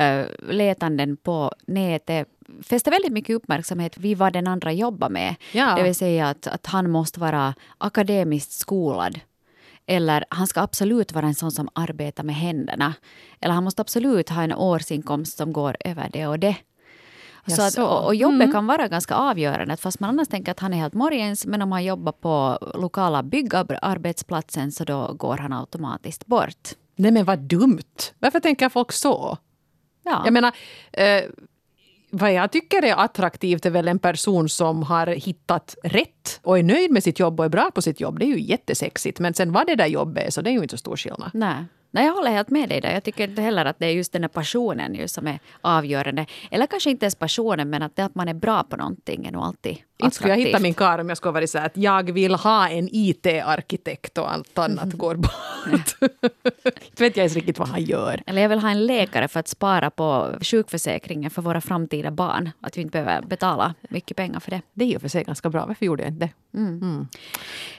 uh, 0.00 0.24
letanden 0.48 1.16
på 1.16 1.52
nätet 1.66 2.28
fäster 2.62 2.90
väldigt 2.90 3.12
mycket 3.12 3.36
uppmärksamhet 3.36 3.98
vid 3.98 4.18
vad 4.18 4.32
den 4.32 4.46
andra 4.46 4.72
jobbar 4.72 5.08
med. 5.08 5.34
Ja. 5.52 5.74
Det 5.76 5.82
vill 5.82 5.94
säga 5.94 6.28
att, 6.28 6.46
att 6.46 6.66
han 6.66 6.90
måste 6.90 7.20
vara 7.20 7.54
akademiskt 7.78 8.52
skolad. 8.52 9.20
Eller 9.86 10.24
han 10.28 10.46
ska 10.46 10.60
absolut 10.60 11.12
vara 11.12 11.26
en 11.26 11.34
sån 11.34 11.52
som 11.52 11.68
arbetar 11.72 12.24
med 12.24 12.34
händerna. 12.34 12.94
Eller 13.40 13.54
han 13.54 13.64
måste 13.64 13.82
absolut 13.82 14.28
ha 14.28 14.42
en 14.42 14.54
årsinkomst 14.54 15.36
som 15.36 15.52
går 15.52 15.76
över 15.80 16.10
det 16.12 16.26
och 16.26 16.38
det. 16.38 16.56
Så 17.46 17.62
att, 17.62 17.78
och, 17.78 18.04
och 18.06 18.14
jobbet 18.14 18.40
mm. 18.40 18.52
kan 18.52 18.66
vara 18.66 18.88
ganska 18.88 19.14
avgörande. 19.14 19.76
Fast 19.76 20.00
man 20.00 20.10
annars 20.10 20.28
tänker 20.28 20.52
att 20.52 20.60
han 20.60 20.74
är 20.74 20.78
helt 20.78 20.94
morgens 20.94 21.46
men 21.46 21.62
om 21.62 21.72
han 21.72 21.84
jobbar 21.84 22.12
på 22.12 22.58
lokala 22.74 23.22
byggarbetsplatsen 23.22 24.72
så 24.72 24.84
då 24.84 25.12
går 25.12 25.36
han 25.36 25.52
automatiskt 25.52 26.26
bort. 26.26 26.68
Nej 26.96 27.10
men 27.10 27.24
vad 27.24 27.38
dumt! 27.38 28.12
Varför 28.18 28.40
tänker 28.40 28.68
folk 28.68 28.92
så? 28.92 29.38
Ja. 30.04 30.22
Jag 30.24 30.32
menar, 30.32 30.52
eh, 30.92 31.22
vad 32.14 32.32
jag 32.32 32.52
tycker 32.52 32.84
är 32.84 32.94
attraktivt 32.94 33.66
är 33.66 33.70
väl 33.70 33.88
en 33.88 33.98
person 33.98 34.48
som 34.48 34.82
har 34.82 35.06
hittat 35.06 35.76
rätt 35.82 36.40
och 36.42 36.58
är 36.58 36.62
nöjd 36.62 36.90
med 36.90 37.02
sitt 37.02 37.18
jobb 37.18 37.40
och 37.40 37.44
är 37.46 37.48
bra 37.48 37.70
på 37.74 37.82
sitt 37.82 38.00
jobb. 38.00 38.18
Det 38.18 38.24
är 38.24 38.28
ju 38.28 38.40
jättesexigt. 38.40 39.20
Men 39.20 39.34
sen 39.34 39.52
vad 39.52 39.66
det 39.66 39.74
där 39.74 39.86
jobbet 39.86 40.26
är 40.26 40.30
så 40.30 40.42
det 40.42 40.50
är 40.50 40.52
ju 40.52 40.62
inte 40.62 40.72
så 40.72 40.78
stor 40.78 40.96
skillnad. 40.96 41.30
Nej. 41.34 41.64
Nej, 41.94 42.06
jag 42.06 42.14
håller 42.14 42.30
helt 42.30 42.50
med 42.50 42.68
dig 42.68 42.80
där. 42.80 42.92
Jag 42.92 43.04
tycker 43.04 43.28
inte 43.28 43.42
heller 43.42 43.64
att 43.64 43.78
det 43.78 43.86
är 43.86 43.90
just 43.90 44.12
den 44.12 44.22
här 44.22 44.28
passionen 44.28 44.94
just 44.94 45.14
som 45.14 45.26
är 45.26 45.38
avgörande. 45.60 46.26
Eller 46.50 46.66
kanske 46.66 46.90
inte 46.90 47.04
ens 47.04 47.14
passionen, 47.14 47.70
men 47.70 47.82
att 47.82 47.96
det 47.96 48.04
att 48.04 48.14
man 48.14 48.28
är 48.28 48.34
bra 48.34 48.62
på 48.62 48.76
någonting 48.76 49.26
är 49.26 49.32
nog 49.32 49.42
alltid 49.42 49.76
Inte 50.02 50.16
skulle 50.16 50.32
jag 50.32 50.38
hitta 50.38 50.58
min 50.58 50.74
karl 50.74 51.00
om 51.00 51.08
jag 51.08 51.18
skulle 51.18 51.32
vara 51.32 51.46
så 51.46 51.58
att 51.58 51.76
jag 51.76 52.12
vill 52.12 52.34
ha 52.34 52.68
en 52.68 52.88
IT-arkitekt 52.92 54.18
och 54.18 54.32
allt 54.32 54.58
annat 54.58 54.84
mm. 54.84 54.98
går 54.98 55.14
bort. 55.14 55.32
inte 56.90 57.02
vet 57.02 57.16
jag 57.16 57.22
ens 57.22 57.34
riktigt 57.34 57.58
vad 57.58 57.68
han 57.68 57.84
gör. 57.84 58.22
Eller 58.26 58.42
jag 58.42 58.48
vill 58.48 58.58
ha 58.58 58.70
en 58.70 58.86
läkare 58.86 59.28
för 59.28 59.40
att 59.40 59.48
spara 59.48 59.90
på 59.90 60.34
sjukförsäkringen 60.40 61.30
för 61.30 61.42
våra 61.42 61.60
framtida 61.60 62.10
barn. 62.10 62.50
Att 62.60 62.76
vi 62.76 62.82
inte 62.82 63.02
behöver 63.02 63.26
betala 63.26 63.74
mycket 63.90 64.16
pengar 64.16 64.40
för 64.40 64.50
det. 64.50 64.62
Det 64.72 64.84
är 64.84 64.88
ju 64.88 64.98
för 64.98 65.08
sig 65.08 65.24
ganska 65.24 65.50
bra. 65.50 65.66
Varför 65.66 65.86
gjorde 65.86 66.02
jag 66.02 66.12
inte 66.12 66.24
det? 66.52 66.58
Mm. 66.58 66.82
Mm. 66.82 67.06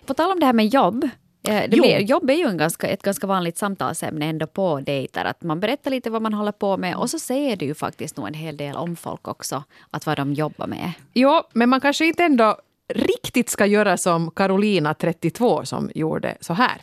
På 0.06 0.13
tal 0.13 0.32
om 0.32 0.39
det 0.39 0.45
här 0.45 0.54
med 0.54 0.67
jobb 0.67 1.10
det 1.44 1.70
blir, 1.70 2.00
jobb 2.00 2.30
är 2.30 2.34
ju 2.34 2.48
en 2.48 2.58
ganska, 2.58 2.88
ett 2.88 3.04
ganska 3.04 3.28
vanligt 3.28 3.58
samtalsämne 3.58 4.26
ändå 4.26 4.48
på 4.48 4.80
dejter. 4.80 5.26
Att 5.26 5.44
man 5.44 5.60
berättar 5.60 5.92
lite 5.92 6.10
vad 6.10 6.22
man 6.22 6.34
håller 6.34 6.52
på 6.52 6.78
med 6.78 6.96
och 6.96 7.10
så 7.10 7.20
säger 7.20 7.56
det 7.56 7.66
ju 7.66 7.74
faktiskt 7.74 8.18
nog 8.18 8.28
en 8.28 8.34
hel 8.34 8.58
del 8.58 8.76
om 8.76 8.96
folk 8.96 9.28
också. 9.28 9.64
Att 9.92 10.06
vad 10.06 10.18
de 10.18 10.34
jobbar 10.34 10.68
med. 10.68 10.92
Jo, 11.14 11.42
men 11.54 11.70
man 11.70 11.82
kanske 11.82 12.06
inte 12.06 12.24
ändå 12.24 12.58
riktigt 12.93 13.50
ska 13.50 13.65
göra 13.65 13.98
som 13.98 14.32
Carolina, 14.32 14.93
32, 14.93 15.65
som 15.65 15.91
gjorde 15.96 16.38
så 16.41 16.54
här. 16.54 16.82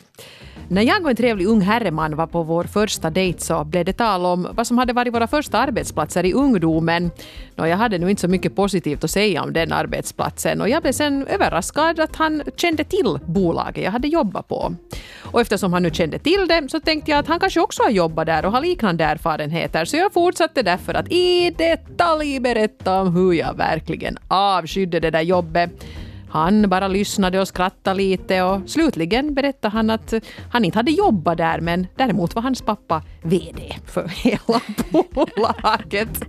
När 0.67 0.81
jag 0.81 1.03
och 1.03 1.09
en 1.09 1.15
trevlig 1.15 1.45
ung 1.45 1.61
herreman 1.61 2.15
var 2.15 2.27
på 2.27 2.43
vår 2.43 2.63
första 2.63 3.09
dejt 3.09 3.39
så 3.39 3.63
blev 3.63 3.85
det 3.85 3.93
tal 3.93 4.25
om 4.25 4.47
vad 4.53 4.67
som 4.67 4.77
hade 4.77 4.93
varit 4.93 5.13
våra 5.13 5.27
första 5.27 5.57
arbetsplatser 5.57 6.25
i 6.25 6.33
ungdomen. 6.33 7.11
Nå, 7.55 7.67
jag 7.67 7.77
hade 7.77 7.97
nu 7.97 8.09
inte 8.09 8.21
så 8.21 8.27
mycket 8.27 8.55
positivt 8.55 9.03
att 9.03 9.11
säga 9.11 9.43
om 9.43 9.53
den 9.53 9.71
arbetsplatsen 9.71 10.61
och 10.61 10.69
jag 10.69 10.81
blev 10.81 10.91
sen 10.91 11.27
överraskad 11.27 11.99
att 11.99 12.15
han 12.15 12.43
kände 12.55 12.83
till 12.83 13.19
bolaget 13.25 13.83
jag 13.83 13.91
hade 13.91 14.07
jobbat 14.07 14.47
på. 14.47 14.75
Och 15.23 15.41
eftersom 15.41 15.73
han 15.73 15.83
nu 15.83 15.89
kände 15.89 16.19
till 16.19 16.47
det 16.47 16.67
så 16.69 16.79
tänkte 16.79 17.11
jag 17.11 17.19
att 17.19 17.27
han 17.27 17.39
kanske 17.39 17.59
också 17.59 17.83
har 17.83 17.89
jobbat 17.89 18.25
där 18.25 18.45
och 18.45 18.51
har 18.51 18.61
liknande 18.61 19.03
erfarenheter 19.03 19.85
så 19.85 19.97
jag 19.97 20.13
fortsatte 20.13 20.61
därför 20.63 20.93
att 20.93 21.11
i 21.11 21.49
detalj 21.49 22.39
berätta 22.39 23.01
om 23.01 23.15
hur 23.15 23.33
jag 23.33 23.57
verkligen 23.57 24.17
avskydde 24.27 24.99
det 24.99 25.11
där 25.11 25.21
jobbet. 25.21 25.85
Han 26.29 26.69
bara 26.69 26.87
lyssnade 26.87 27.39
och 27.39 27.47
skrattade 27.47 27.97
lite 27.97 28.41
och 28.41 28.69
slutligen 28.69 29.33
berättade 29.33 29.71
han 29.71 29.89
att 29.89 30.13
han 30.51 30.65
inte 30.65 30.79
hade 30.79 30.91
jobbat 30.91 31.37
där 31.37 31.59
men 31.61 31.87
däremot 31.95 32.35
var 32.35 32.41
hans 32.41 32.61
pappa 32.61 33.03
VD 33.21 33.75
för 33.85 34.07
hela 34.07 34.61
bolaget. 35.11 36.23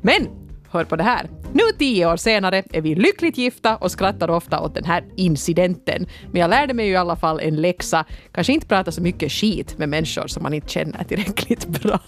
Men 0.00 0.45
hör 0.76 0.84
på 0.84 0.96
det 0.96 1.02
här. 1.02 1.30
Nu 1.52 1.62
tio 1.78 2.06
år 2.06 2.16
senare 2.16 2.62
är 2.72 2.80
vi 2.80 2.94
lyckligt 2.94 3.38
gifta 3.38 3.76
och 3.76 3.90
skrattar 3.90 4.30
ofta 4.30 4.60
åt 4.60 4.74
den 4.74 4.84
här 4.84 5.04
incidenten. 5.16 6.06
Men 6.32 6.40
jag 6.40 6.50
lärde 6.50 6.74
mig 6.74 6.86
ju 6.86 6.92
i 6.92 6.96
alla 6.96 7.16
fall 7.16 7.40
en 7.40 7.56
läxa. 7.56 8.04
Kanske 8.32 8.52
inte 8.52 8.66
prata 8.66 8.92
så 8.92 9.02
mycket 9.02 9.32
skit 9.32 9.78
med 9.78 9.88
människor 9.88 10.26
som 10.26 10.42
man 10.42 10.54
inte 10.54 10.68
känner 10.68 11.04
tillräckligt 11.04 11.66
bra. 11.82 12.00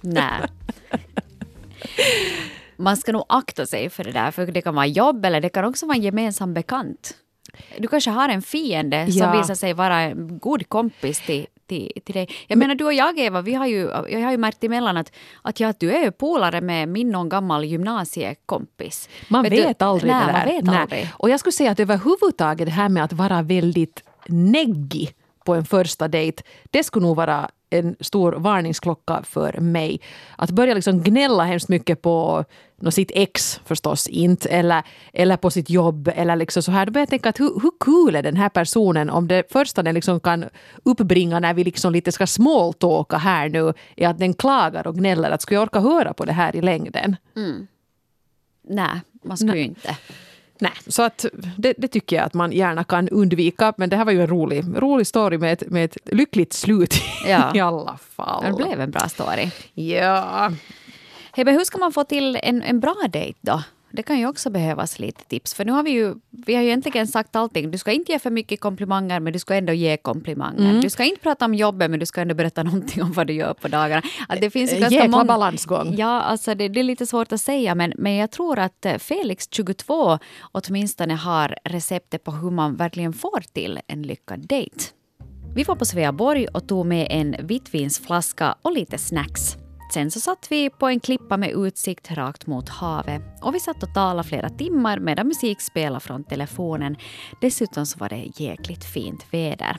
Nej. 0.00 0.42
man 2.76 2.96
ska 2.96 3.12
nog 3.12 3.24
akta 3.28 3.66
sig 3.66 3.90
för 3.90 4.04
det 4.04 4.12
där, 4.12 4.30
för 4.30 4.46
det 4.46 4.62
kan 4.62 4.74
vara 4.74 4.86
jobb 4.86 5.24
eller 5.24 5.40
det 5.40 5.48
kan 5.48 5.64
också 5.64 5.86
vara 5.86 5.96
en 5.96 6.02
gemensam 6.02 6.54
bekant. 6.54 7.14
Du 7.78 7.88
kanske 7.88 8.10
har 8.10 8.28
en 8.28 8.42
fiende 8.42 9.12
som 9.12 9.22
ja. 9.22 9.40
visar 9.40 9.54
sig 9.54 9.72
vara 9.72 10.00
en 10.00 10.38
god 10.38 10.68
kompis 10.68 11.20
till, 11.20 11.46
till, 11.66 11.92
till 12.04 12.14
dig. 12.14 12.28
Jag 12.46 12.58
Men, 12.58 12.58
menar 12.58 12.74
du 12.74 12.84
och 12.84 12.92
jag 12.92 13.18
Eva, 13.18 13.42
vi 13.42 13.54
har 13.54 13.66
ju, 13.66 13.80
jag 14.08 14.20
har 14.20 14.30
ju 14.30 14.36
märkt 14.36 14.64
emellan 14.64 14.96
att, 14.96 15.12
att, 15.42 15.60
ja, 15.60 15.72
du 15.78 15.92
är 15.92 16.10
polare 16.10 16.60
med 16.60 16.88
min 16.88 17.10
någon 17.10 17.28
gammal 17.28 17.64
gymnasiekompis. 17.64 19.08
Man 19.28 19.42
vet, 19.42 19.52
vet, 19.52 19.82
aldrig 19.82 20.12
nej, 20.12 20.26
det 20.26 20.32
där. 20.32 20.38
Man 20.38 20.54
vet 20.54 20.64
nej. 20.64 20.76
aldrig. 20.76 21.08
Och 21.12 21.30
jag 21.30 21.40
skulle 21.40 21.52
säga 21.52 21.70
att 21.70 21.80
överhuvudtaget 21.80 22.66
det 22.66 22.72
här 22.72 22.88
med 22.88 23.04
att 23.04 23.12
vara 23.12 23.42
väldigt 23.42 24.02
neggig 24.26 25.14
på 25.44 25.54
en 25.54 25.64
första 25.64 26.08
dejt, 26.08 26.42
det 26.70 26.84
skulle 26.84 27.06
nog 27.06 27.16
vara 27.16 27.50
en 27.72 27.96
stor 28.00 28.32
varningsklocka 28.32 29.22
för 29.22 29.60
mig. 29.60 30.00
Att 30.36 30.50
börja 30.50 30.74
liksom 30.74 31.02
gnälla 31.02 31.44
hemskt 31.44 31.68
mycket 31.68 32.02
på 32.02 32.44
no, 32.80 32.90
sitt 32.90 33.10
ex 33.14 33.60
förstås 33.64 34.08
inte, 34.08 34.48
eller, 34.48 34.82
eller 35.12 35.36
på 35.36 35.50
sitt 35.50 35.70
jobb. 35.70 36.10
Eller 36.14 36.36
liksom 36.36 36.62
så 36.62 36.72
här. 36.72 36.86
Då 36.86 36.92
börjar 36.92 37.02
jag 37.02 37.10
tänka 37.10 37.28
att 37.28 37.40
hur, 37.40 37.60
hur 37.62 37.78
cool 37.78 38.16
är 38.16 38.22
den 38.22 38.36
här 38.36 38.48
personen 38.48 39.10
om 39.10 39.28
det 39.28 39.52
första 39.52 39.82
den 39.82 39.94
liksom 39.94 40.20
kan 40.20 40.44
uppbringa 40.82 41.40
när 41.40 41.54
vi 41.54 41.64
liksom 41.64 41.92
lite 41.92 42.12
ska 42.12 42.26
smalltalka 42.26 43.16
här 43.16 43.48
nu 43.48 43.72
är 43.96 44.08
att 44.08 44.18
den 44.18 44.34
klagar 44.34 44.86
och 44.86 44.94
gnäller. 44.94 45.30
Att 45.30 45.42
ska 45.42 45.54
jag 45.54 45.62
orka 45.62 45.80
höra 45.80 46.12
på 46.12 46.24
det 46.24 46.32
här 46.32 46.56
i 46.56 46.60
längden? 46.60 47.16
Mm. 47.36 47.66
Nej, 48.62 49.00
man 49.24 49.36
skulle 49.36 49.58
ju 49.58 49.64
inte. 49.64 49.96
Nej, 50.62 50.72
så 50.86 51.02
att 51.02 51.26
det, 51.56 51.74
det 51.78 51.88
tycker 51.88 52.16
jag 52.16 52.24
att 52.24 52.34
man 52.34 52.52
gärna 52.52 52.84
kan 52.84 53.08
undvika. 53.08 53.74
Men 53.76 53.90
det 53.90 53.96
här 53.96 54.04
var 54.04 54.12
ju 54.12 54.20
en 54.20 54.26
rolig, 54.26 54.64
rolig 54.76 55.06
story 55.06 55.38
med 55.38 55.52
ett, 55.52 55.70
med 55.70 55.84
ett 55.84 55.96
lyckligt 56.04 56.52
slut 56.52 56.94
Ja. 57.26 57.54
i 57.54 57.60
alla 57.60 57.98
fall. 58.16 58.44
Det 58.44 58.52
blev 58.52 58.80
en 58.80 58.90
bra 58.90 59.08
story. 59.08 59.50
Ja. 59.74 60.52
Hej, 61.32 61.44
men 61.44 61.54
hur 61.54 61.64
ska 61.64 61.78
man 61.78 61.92
få 61.92 62.04
till 62.04 62.38
en, 62.42 62.62
en 62.62 62.80
bra 62.80 62.94
dejt 63.12 63.38
då? 63.40 63.62
Det 63.92 64.02
kan 64.02 64.18
ju 64.18 64.26
också 64.26 64.50
behövas 64.50 64.98
lite 64.98 65.24
tips. 65.24 65.54
För 65.54 65.64
nu 65.64 65.72
har 65.72 65.82
vi 65.82 65.90
ju, 65.90 66.14
vi 66.30 66.54
har 66.54 66.62
ju 66.62 66.68
egentligen 66.68 67.06
sagt 67.06 67.36
allting. 67.36 67.70
Du 67.70 67.78
ska 67.78 67.92
inte 67.92 68.12
ge 68.12 68.18
för 68.18 68.30
mycket 68.30 68.60
komplimanger, 68.60 69.20
men 69.20 69.32
du 69.32 69.38
ska 69.38 69.54
ändå 69.54 69.72
ge 69.72 69.96
komplimanger. 69.96 70.70
Mm. 70.70 70.80
Du 70.80 70.90
ska 70.90 71.04
inte 71.04 71.20
prata 71.20 71.44
om 71.44 71.54
jobbet, 71.54 71.90
men 71.90 72.00
du 72.00 72.06
ska 72.06 72.20
ändå 72.20 72.34
berätta 72.34 72.62
någonting 72.70 73.02
om 73.02 73.12
vad 73.12 73.26
du 73.26 73.32
gör 73.32 73.54
på 73.54 73.68
dagarna. 73.68 74.02
Att 74.28 74.40
det 74.40 74.50
finns 74.50 74.72
ju 74.72 74.76
ganska 74.76 74.94
Jäkla 74.94 75.10
många- 75.10 75.24
balansgång. 75.24 75.94
Ja, 75.98 76.20
alltså 76.20 76.54
det, 76.54 76.68
det 76.68 76.80
är 76.80 76.84
lite 76.84 77.06
svårt 77.06 77.32
att 77.32 77.40
säga, 77.40 77.74
men, 77.74 77.92
men 77.96 78.14
jag 78.14 78.30
tror 78.30 78.58
att 78.58 78.86
eh, 78.86 78.98
Felix 78.98 79.48
22 79.50 80.18
åtminstone 80.52 81.14
har 81.14 81.56
receptet 81.64 82.24
på 82.24 82.30
hur 82.30 82.50
man 82.50 82.76
verkligen 82.76 83.12
får 83.12 83.40
till 83.52 83.80
en 83.86 84.02
lyckad 84.02 84.46
dejt. 84.46 84.76
Vi 85.54 85.62
var 85.62 85.74
på 85.76 85.84
Sveaborg 85.84 86.46
och 86.46 86.68
tog 86.68 86.86
med 86.86 87.06
en 87.10 87.36
vitvinsflaska 87.46 88.54
och 88.62 88.72
lite 88.72 88.98
snacks. 88.98 89.56
Sen 89.92 90.10
så 90.10 90.20
satt 90.20 90.46
vi 90.50 90.70
på 90.70 90.88
en 90.88 91.00
klippa 91.00 91.36
med 91.36 91.50
utsikt 91.50 92.10
rakt 92.10 92.46
mot 92.46 92.68
havet 92.68 93.22
och 93.42 93.54
vi 93.54 93.60
satt 93.60 93.82
och 93.82 93.94
talade 93.94 94.28
flera 94.28 94.48
timmar 94.48 94.98
medan 94.98 95.26
musik 95.28 95.60
spelade 95.60 96.00
från 96.00 96.24
telefonen. 96.24 96.96
Dessutom 97.40 97.86
så 97.86 97.98
var 97.98 98.08
det 98.08 98.30
jäkligt 98.36 98.84
fint 98.84 99.26
väder. 99.30 99.76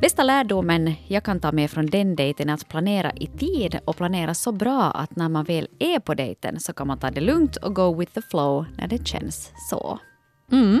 Bästa 0.00 0.22
lärdomen 0.22 0.94
jag 1.06 1.24
kan 1.24 1.40
ta 1.40 1.52
med 1.52 1.70
från 1.70 1.86
den 1.86 2.16
dejten 2.16 2.48
är 2.48 2.54
att 2.54 2.68
planera 2.68 3.12
i 3.12 3.26
tid 3.26 3.78
och 3.84 3.96
planera 3.96 4.34
så 4.34 4.52
bra 4.52 4.82
att 4.82 5.16
när 5.16 5.28
man 5.28 5.44
väl 5.44 5.68
är 5.78 5.98
på 5.98 6.14
dejten 6.14 6.60
så 6.60 6.72
kan 6.72 6.86
man 6.86 6.98
ta 6.98 7.10
det 7.10 7.20
lugnt 7.20 7.56
och 7.56 7.74
go 7.74 7.94
with 7.94 8.12
the 8.12 8.22
flow 8.22 8.66
när 8.78 8.86
det 8.86 9.06
känns 9.06 9.52
så. 9.70 9.98
Mm. 10.52 10.80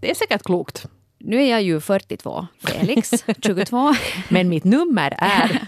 Det 0.00 0.10
är 0.10 0.14
säkert 0.14 0.42
klokt. 0.42 0.86
Nu 1.22 1.42
är 1.42 1.50
jag 1.50 1.62
ju 1.62 1.80
42, 1.80 2.46
Felix 2.58 3.10
22. 3.42 3.94
Men 4.28 4.48
mitt 4.48 4.64
nummer 4.64 5.14
är... 5.18 5.60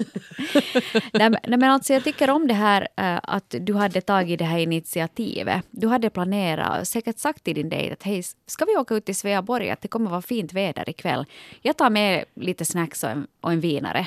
nej, 1.12 1.30
nej, 1.30 1.58
men 1.58 1.64
alltså 1.64 1.92
jag 1.92 2.04
tycker 2.04 2.30
om 2.30 2.48
det 2.48 2.54
här 2.54 2.88
eh, 2.96 3.20
att 3.22 3.54
du 3.60 3.74
hade 3.74 4.00
tagit 4.00 4.38
det 4.38 4.44
här 4.44 4.58
initiativet. 4.58 5.64
Du 5.70 5.88
hade 5.88 6.10
planerat, 6.10 6.88
säkert 6.88 7.18
sagt 7.18 7.44
till 7.44 7.54
din 7.54 7.68
dejt 7.68 7.92
att 7.92 8.02
hej, 8.02 8.22
ska 8.46 8.64
vi 8.64 8.76
åka 8.76 8.94
ut 8.94 9.04
till 9.04 9.16
Sveaborg? 9.16 9.70
Att 9.70 9.80
det 9.80 9.88
kommer 9.88 10.10
vara 10.10 10.22
fint 10.22 10.52
väder 10.52 10.90
ikväll. 10.90 11.26
Jag 11.62 11.76
tar 11.76 11.90
med 11.90 12.24
lite 12.34 12.64
snacks 12.64 13.04
och 13.04 13.10
en, 13.10 13.26
och 13.40 13.52
en 13.52 13.60
vinare. 13.60 14.06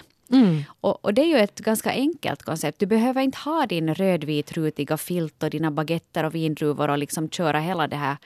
Och, 0.81 1.05
och 1.05 1.13
det 1.13 1.21
är 1.21 1.25
ju 1.25 1.37
ett 1.37 1.59
ganska 1.59 1.91
enkelt 1.91 2.43
koncept. 2.43 2.79
Du 2.79 2.85
behöver 2.85 3.21
inte 3.21 3.37
ha 3.37 3.65
din 3.65 3.93
rödvit 3.93 4.51
rutiga 4.51 4.97
filt 4.97 5.43
och 5.43 5.49
dina 5.49 5.71
baguetter 5.71 6.23
och 6.23 6.35
vindruvor 6.35 6.89
och 6.89 6.97
liksom 6.97 7.29
köra 7.29 7.59
hela 7.59 7.87
det 7.87 7.95
här 7.95 8.17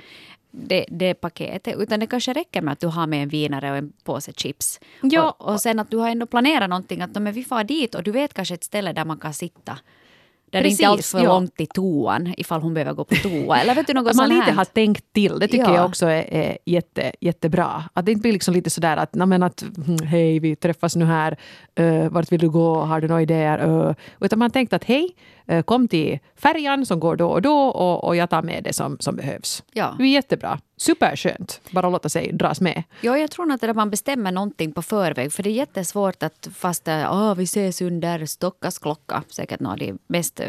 det, 0.51 0.85
det 0.89 1.13
paketet. 1.13 1.75
Utan 1.77 1.99
det 1.99 2.07
kanske 2.07 2.33
räcker 2.33 2.61
med 2.61 2.71
att 2.71 2.79
du 2.79 2.87
har 2.87 3.07
med 3.07 3.23
en 3.23 3.29
vinare 3.29 3.71
och 3.71 3.77
en 3.77 3.93
påse 4.03 4.31
chips. 4.33 4.79
Ja. 5.01 5.35
Och, 5.39 5.53
och 5.53 5.61
sen 5.61 5.79
att 5.79 5.91
du 5.91 5.97
har 5.97 6.09
ändå 6.09 6.25
planerat 6.25 6.69
någonting. 6.69 7.01
Att 7.01 7.21
men 7.21 7.33
vi 7.33 7.43
far 7.43 7.63
dit 7.63 7.95
och 7.95 8.03
du 8.03 8.11
vet 8.11 8.33
kanske 8.33 8.53
ett 8.53 8.63
ställe 8.63 8.93
där 8.93 9.05
man 9.05 9.17
kan 9.17 9.33
sitta. 9.33 9.77
Där 10.51 10.61
det 10.63 10.69
inte 10.69 10.83
Precis, 10.83 11.11
för 11.11 11.19
ja. 11.19 11.25
långt 11.27 11.55
till 11.55 11.67
toan 11.67 12.33
ifall 12.37 12.61
hon 12.61 12.73
behöver 12.73 12.93
gå 12.93 13.03
på 13.03 13.15
toa. 13.15 13.57
Eller 13.61 13.75
vet 13.75 13.87
du 13.87 13.93
något 13.93 14.15
man 14.15 14.29
lite 14.29 14.41
här? 14.41 14.51
har 14.53 14.65
tänkt 14.65 15.13
till, 15.13 15.39
det 15.39 15.47
tycker 15.47 15.63
Ja. 15.65 15.75
jag 15.75 15.85
också 15.85 16.05
är, 16.05 16.33
är 16.33 16.57
jätte, 16.65 17.11
jättebra. 17.21 17.83
Att 17.93 18.05
det 18.05 18.11
inte 18.11 18.21
blir 18.21 18.33
liksom 18.33 18.53
lite 18.53 18.69
sådär 18.69 18.97
att, 18.97 19.15
"Nå, 19.15 19.25
men 19.25 19.43
att 19.43 19.61
mm, 19.61 20.07
hej, 20.07 20.39
vi 20.39 20.55
träffas 20.55 20.95
nu 20.95 21.05
här, 21.05 21.37
uh, 21.79 22.09
vart 22.09 22.31
vill 22.31 22.39
du 22.39 22.49
gå, 22.49 22.75
har 22.79 23.01
du 23.01 23.07
några 23.07 23.21
idéer? 23.21 23.69
Uh, 23.69 23.93
utan 24.19 24.39
man 24.39 24.45
har 24.45 24.49
tänkt 24.53 24.73
att 24.73 24.83
hej, 24.83 25.15
kom 25.65 25.87
till 25.87 26.19
färjan 26.35 26.85
som 26.85 26.99
går 26.99 27.15
då 27.15 27.29
och 27.29 27.41
då 27.41 27.67
och, 27.67 28.03
och 28.03 28.15
jag 28.15 28.29
tar 28.29 28.41
med 28.41 28.63
det 28.63 28.73
som, 28.73 28.97
som 28.99 29.15
behövs. 29.15 29.63
Ja. 29.73 29.95
Det 29.97 30.03
är 30.03 30.07
jättebra. 30.07 30.59
Superskönt. 30.77 31.61
Bara 31.71 31.89
låta 31.89 32.09
sig 32.09 32.31
dras 32.33 32.61
med. 32.61 32.83
Ja, 33.01 33.17
jag 33.17 33.31
tror 33.31 33.51
att 33.51 33.61
det 33.61 33.67
där 33.67 33.73
man 33.73 33.89
bestämmer 33.89 34.31
någonting 34.31 34.71
på 34.71 34.81
förväg. 34.81 35.33
För 35.33 35.43
det 35.43 35.49
är 35.49 35.51
jättesvårt 35.51 36.23
att 36.23 36.47
fast 36.55 36.87
oh, 36.87 37.35
vi 37.35 37.43
ses 37.43 37.81
under 37.81 38.25
Stockas 38.25 38.79
klocka. 38.79 39.23
Säkert 39.27 39.59
några 39.59 39.73
av 39.73 39.79
de 39.79 39.97
mest 40.07 40.39
eh, 40.39 40.47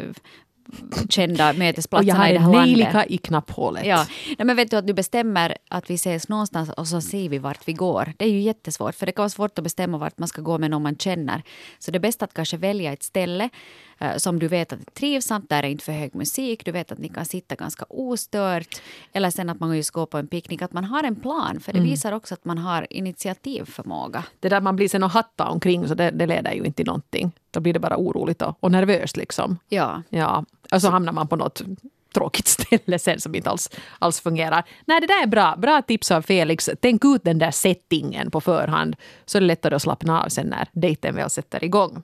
kända 1.08 1.44
Och 1.48 1.54
jag 1.54 1.58
mötesplatserna 1.58 2.18
har 2.18 2.28
i 2.28 2.32
det 2.32 2.36
en 2.36 2.42
här 2.42 2.52
landet. 2.52 2.76
nejlika 2.76 3.04
i 3.06 3.18
knapphålet. 3.18 3.86
Ja, 3.86 4.06
Nej, 4.38 4.46
men 4.46 4.56
vet 4.56 4.70
du 4.70 4.76
att 4.76 4.86
du 4.86 4.92
bestämmer 4.92 5.56
att 5.68 5.90
vi 5.90 5.94
ses 5.94 6.28
någonstans 6.28 6.70
och 6.70 6.88
så 6.88 7.00
ser 7.00 7.28
vi 7.28 7.38
vart 7.38 7.68
vi 7.68 7.72
går. 7.72 8.12
Det 8.16 8.24
är 8.24 8.28
ju 8.28 8.40
jättesvårt 8.40 8.94
för 8.94 9.06
det 9.06 9.12
kan 9.12 9.22
vara 9.22 9.28
svårt 9.30 9.58
att 9.58 9.64
bestämma 9.64 9.98
vart 9.98 10.18
man 10.18 10.28
ska 10.28 10.42
gå 10.42 10.58
med 10.58 10.70
någon 10.70 10.82
man 10.82 10.96
känner. 10.96 11.42
Så 11.78 11.90
det 11.90 11.98
är 11.98 12.00
bäst 12.00 12.22
att 12.22 12.34
kanske 12.34 12.56
välja 12.56 12.92
ett 12.92 13.02
ställe 13.02 13.44
eh, 13.44 13.50
som 14.16 14.38
du 14.38 14.48
vet 14.48 14.72
att 14.72 14.80
är 14.80 14.84
trivsamt, 14.84 15.48
där 15.48 15.62
är 15.62 15.68
inte 15.68 15.84
för 15.84 15.92
hög 15.92 16.14
musik, 16.14 16.64
du 16.64 16.72
vet 16.72 16.92
att 16.92 16.98
ni 16.98 17.08
kan 17.08 17.24
sitta 17.24 17.54
ganska 17.54 17.84
ostört. 17.88 18.82
Eller 19.12 19.30
sen 19.30 19.50
att 19.50 19.60
man 19.60 19.76
just 19.76 19.90
går 19.90 20.06
på 20.06 20.18
en 20.18 20.26
picknick, 20.26 20.62
att 20.62 20.72
man 20.72 20.84
har 20.84 21.04
en 21.04 21.16
plan. 21.16 21.60
För 21.60 21.72
det 21.72 21.80
visar 21.80 22.12
också 22.12 22.34
att 22.34 22.44
man 22.44 22.58
har 22.58 22.86
initiativförmåga. 22.90 24.24
Det 24.40 24.48
där 24.48 24.60
man 24.60 24.76
blir 24.76 24.88
sen 24.88 25.02
och 25.02 25.10
hatta 25.10 25.48
omkring 25.48 25.88
så 25.88 25.94
det, 25.94 26.10
det 26.10 26.26
leder 26.26 26.52
ju 26.52 26.64
inte 26.64 26.76
till 26.76 26.86
någonting. 26.86 27.32
Då 27.50 27.60
blir 27.60 27.72
det 27.72 27.80
bara 27.80 27.96
oroligt 27.96 28.42
och, 28.42 28.56
och 28.60 28.70
nervöst 28.70 29.16
liksom. 29.16 29.58
Ja. 29.68 30.02
Ja, 30.08 30.44
och 30.72 30.82
så 30.82 30.90
hamnar 30.90 31.12
man 31.12 31.28
på 31.28 31.36
något 31.36 31.62
tråkigt 32.14 32.46
ställe 32.48 32.98
sen 32.98 33.20
som 33.20 33.34
inte 33.34 33.50
alls, 33.50 33.70
alls 33.98 34.20
fungerar. 34.20 34.64
Nej, 34.84 35.00
det 35.00 35.06
där 35.06 35.22
är 35.22 35.26
bra. 35.26 35.56
Bra 35.56 35.82
tips 35.82 36.10
av 36.10 36.22
Felix. 36.22 36.70
Tänk 36.80 37.04
ut 37.04 37.24
den 37.24 37.38
där 37.38 37.50
settingen 37.50 38.30
på 38.30 38.40
förhand 38.40 38.96
så 39.24 39.38
är 39.38 39.40
det 39.40 39.46
lättare 39.46 39.74
att 39.74 39.82
slappna 39.82 40.22
av 40.22 40.28
sen 40.28 40.46
när 40.46 40.68
dejten 40.72 41.14
väl 41.14 41.30
sätter 41.30 41.64
igång. 41.64 42.02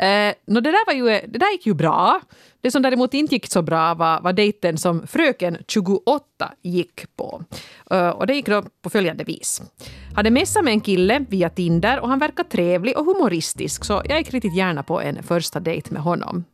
Eh, 0.00 0.34
no, 0.46 0.60
det, 0.60 0.70
där 0.70 0.86
var 0.86 0.92
ju, 0.92 1.04
det 1.04 1.38
där 1.38 1.52
gick 1.52 1.66
ju 1.66 1.74
bra. 1.74 2.20
Det 2.60 2.70
som 2.70 2.82
däremot 2.82 3.14
inte 3.14 3.34
gick 3.34 3.46
så 3.46 3.62
bra 3.62 3.94
var, 3.94 4.20
var 4.20 4.32
dejten 4.32 4.78
som 4.78 5.06
fröken 5.06 5.58
28 5.68 6.24
gick 6.62 7.16
på. 7.16 7.44
Eh, 7.90 8.08
och 8.08 8.26
det 8.26 8.34
gick 8.34 8.46
då 8.46 8.62
på 8.82 8.90
följande 8.90 9.24
vis. 9.24 9.62
Hade 10.14 10.30
messat 10.30 10.64
med 10.64 10.72
en 10.72 10.80
kille 10.80 11.24
via 11.28 11.50
Tinder 11.50 12.00
och 12.00 12.08
han 12.08 12.18
verkar 12.18 12.44
trevlig 12.44 12.98
och 12.98 13.04
humoristisk 13.04 13.84
så 13.84 14.02
jag 14.04 14.18
gick 14.18 14.30
riktigt 14.30 14.56
gärna 14.56 14.82
på 14.82 15.00
en 15.00 15.22
första 15.22 15.60
dejt 15.60 15.90
med 15.90 16.02
honom. 16.02 16.44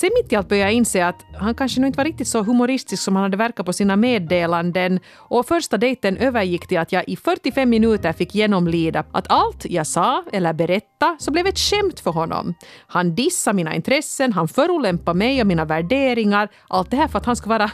Sen 0.00 0.10
mitt 0.22 0.32
i 0.32 0.36
allt 0.36 0.48
började 0.48 0.70
jag 0.70 0.76
inse 0.76 1.06
att 1.06 1.24
han 1.34 1.54
kanske 1.54 1.80
nog 1.80 1.88
inte 1.88 1.96
var 1.96 2.04
riktigt 2.04 2.28
så 2.28 2.42
humoristisk 2.42 3.02
som 3.02 3.16
han 3.16 3.22
hade 3.22 3.36
verkat 3.36 3.66
på 3.66 3.72
sina 3.72 3.96
meddelanden 3.96 5.00
och 5.16 5.46
första 5.46 5.76
dejten 5.78 6.16
övergick 6.16 6.66
till 6.66 6.78
att 6.78 6.92
jag 6.92 7.08
i 7.08 7.16
45 7.16 7.70
minuter 7.70 8.12
fick 8.12 8.34
genomlida 8.34 9.04
att 9.12 9.26
allt 9.28 9.64
jag 9.64 9.86
sa 9.86 10.24
eller 10.32 10.52
berättade 10.52 11.16
så 11.18 11.30
blev 11.30 11.46
ett 11.46 11.58
skämt 11.58 12.00
för 12.00 12.10
honom. 12.10 12.54
Han 12.86 13.14
dissade 13.14 13.56
mina 13.56 13.74
intressen, 13.74 14.32
han 14.32 14.48
förolämpade 14.48 15.18
mig 15.18 15.40
och 15.40 15.46
mina 15.46 15.64
värderingar. 15.64 16.48
Allt 16.68 16.90
det 16.90 16.96
här 16.96 17.08
för 17.08 17.18
att 17.18 17.26
han 17.26 17.36
ska 17.36 17.48
vara 17.48 17.70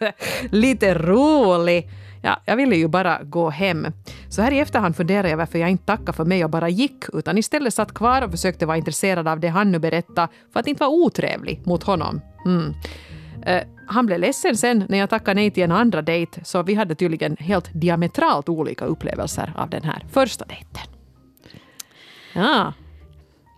lite 0.50 0.94
rolig. 0.94 1.90
Ja, 2.26 2.40
jag 2.44 2.56
ville 2.56 2.76
ju 2.76 2.88
bara 2.88 3.22
gå 3.22 3.50
hem. 3.50 3.86
Så 4.28 4.42
här 4.42 4.52
i 4.52 4.58
efterhand 4.58 4.96
funderar 4.96 5.28
jag 5.28 5.36
varför 5.36 5.58
jag 5.58 5.70
inte 5.70 5.84
tackade 5.84 6.12
för 6.12 6.24
mig 6.24 6.44
och 6.44 6.50
bara 6.50 6.68
gick, 6.68 7.04
utan 7.12 7.38
istället 7.38 7.74
satt 7.74 7.94
kvar 7.94 8.22
och 8.22 8.30
försökte 8.30 8.66
vara 8.66 8.76
intresserad 8.76 9.28
av 9.28 9.40
det 9.40 9.48
han 9.48 9.72
nu 9.72 9.78
berättade 9.78 10.28
för 10.52 10.60
att 10.60 10.66
inte 10.66 10.80
vara 10.80 10.90
otrevlig 10.90 11.60
mot 11.66 11.82
honom. 11.82 12.20
Mm. 12.46 12.74
Eh, 13.42 13.62
han 13.86 14.06
blev 14.06 14.20
ledsen 14.20 14.56
sen 14.56 14.84
när 14.88 14.98
jag 14.98 15.10
tackade 15.10 15.34
nej 15.34 15.50
till 15.50 15.62
en 15.62 15.72
andra 15.72 16.02
dejt, 16.02 16.44
så 16.44 16.62
vi 16.62 16.74
hade 16.74 16.94
tydligen 16.94 17.36
helt 17.36 17.70
diametralt 17.72 18.48
olika 18.48 18.84
upplevelser 18.84 19.52
av 19.56 19.70
den 19.70 19.82
här 19.82 20.04
första 20.12 20.44
dejten. 20.44 20.92
Ja, 22.34 22.72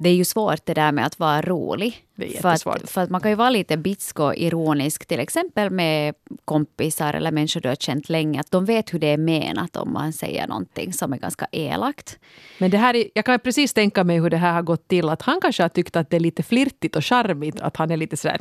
Det 0.01 0.09
är 0.09 0.15
ju 0.15 0.25
svårt 0.25 0.67
det 0.67 0.75
där 0.75 0.93
med 0.93 1.07
att 1.07 1.19
vara 1.19 1.43
rolig. 1.43 2.08
Det 2.19 2.37
är 2.37 2.41
för, 2.41 2.71
att, 2.71 2.91
för 2.91 3.01
att 3.01 3.11
man 3.11 3.21
kan 3.21 3.31
ju 3.31 3.35
vara 3.35 3.51
lite 3.51 3.77
bitsk 3.77 4.21
och 4.21 4.37
ironisk, 4.37 5.07
till 5.07 5.21
exempel 5.21 5.71
med 5.71 6.15
kompisar 6.45 7.15
eller 7.15 7.31
människor 7.31 7.61
du 7.61 7.69
har 7.69 7.77
känt 7.77 8.09
länge. 8.09 8.41
Att 8.41 8.51
de 8.51 8.65
vet 8.65 8.95
hur 8.95 8.99
det 8.99 9.07
är 9.07 9.17
menat 9.17 9.77
om 9.77 9.93
man 9.93 10.13
säger 10.13 10.47
någonting 10.47 10.93
som 10.93 11.13
är 11.13 11.17
ganska 11.17 11.47
elakt. 11.53 12.19
men 12.59 12.71
det 12.71 12.79
här 12.79 12.97
är, 12.97 13.05
jag 13.15 13.25
kan 13.25 13.39
precis 13.41 13.73
tänka 13.75 14.05
mig 14.05 14.21
hur 14.21 14.31
det 14.31 14.37
här 14.37 14.53
har 14.53 14.63
gått 14.63 14.89
till. 14.89 15.09
Att 15.09 15.23
han 15.23 15.41
kanske 15.41 15.63
har 15.63 15.69
tyckt 15.69 15.97
att 15.97 16.11
det 16.11 16.17
är 16.17 16.21
lite 16.21 16.43
flirtigt 16.43 16.97
och 16.97 17.05
charmigt, 17.05 17.61
att 17.61 17.77
han 17.77 17.91
är 17.91 17.97
lite 17.97 18.17
sådär. 18.17 18.39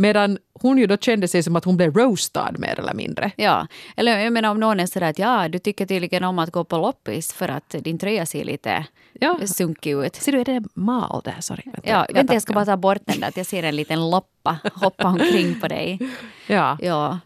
Medan 0.00 0.38
hon 0.52 0.78
ju 0.78 0.86
då 0.86 0.96
kände 0.96 1.28
sig 1.28 1.42
som 1.42 1.56
att 1.56 1.64
hon 1.64 1.76
blev 1.76 1.94
roastad 1.96 2.52
mer 2.58 2.78
eller 2.80 2.94
mindre. 2.94 3.30
Ja, 3.36 3.66
eller 3.96 4.18
jag 4.18 4.32
menar 4.32 4.50
om 4.50 4.60
någon 4.60 4.80
är 4.80 4.86
sådär 4.86 5.10
att 5.10 5.18
ja, 5.18 5.48
du 5.48 5.58
tycker 5.58 5.86
tydligen 5.86 6.24
om 6.24 6.38
att 6.38 6.50
gå 6.50 6.64
på 6.64 6.76
loppis 6.76 7.32
för 7.32 7.48
att 7.48 7.70
din 7.70 7.98
tröja 7.98 8.26
ser 8.26 8.44
lite 8.44 8.86
Ja. 9.20 9.38
sunkig 9.46 9.92
ut. 9.92 10.14
Ser 10.16 10.32
du, 10.32 10.40
är 10.40 10.44
det 10.44 10.62
mal 10.74 11.22
där? 11.24 11.36
Sorry. 11.40 11.62
Vänta. 11.64 11.80
Ja, 11.88 12.06
vänta, 12.14 12.32
jag 12.32 12.42
ska 12.42 12.52
bara 12.52 12.64
ta 12.64 12.76
bort 12.76 12.98
den 13.04 13.20
där 13.20 13.28
att 13.28 13.36
jag 13.36 13.46
ser 13.46 13.62
en 13.62 13.76
liten 13.76 14.10
loppa 14.10 14.58
hoppa 14.74 15.06
omkring 15.08 15.60
på 15.60 15.68
dig. 15.68 15.98
Ja. 16.46 16.78
Ja. 16.80 17.18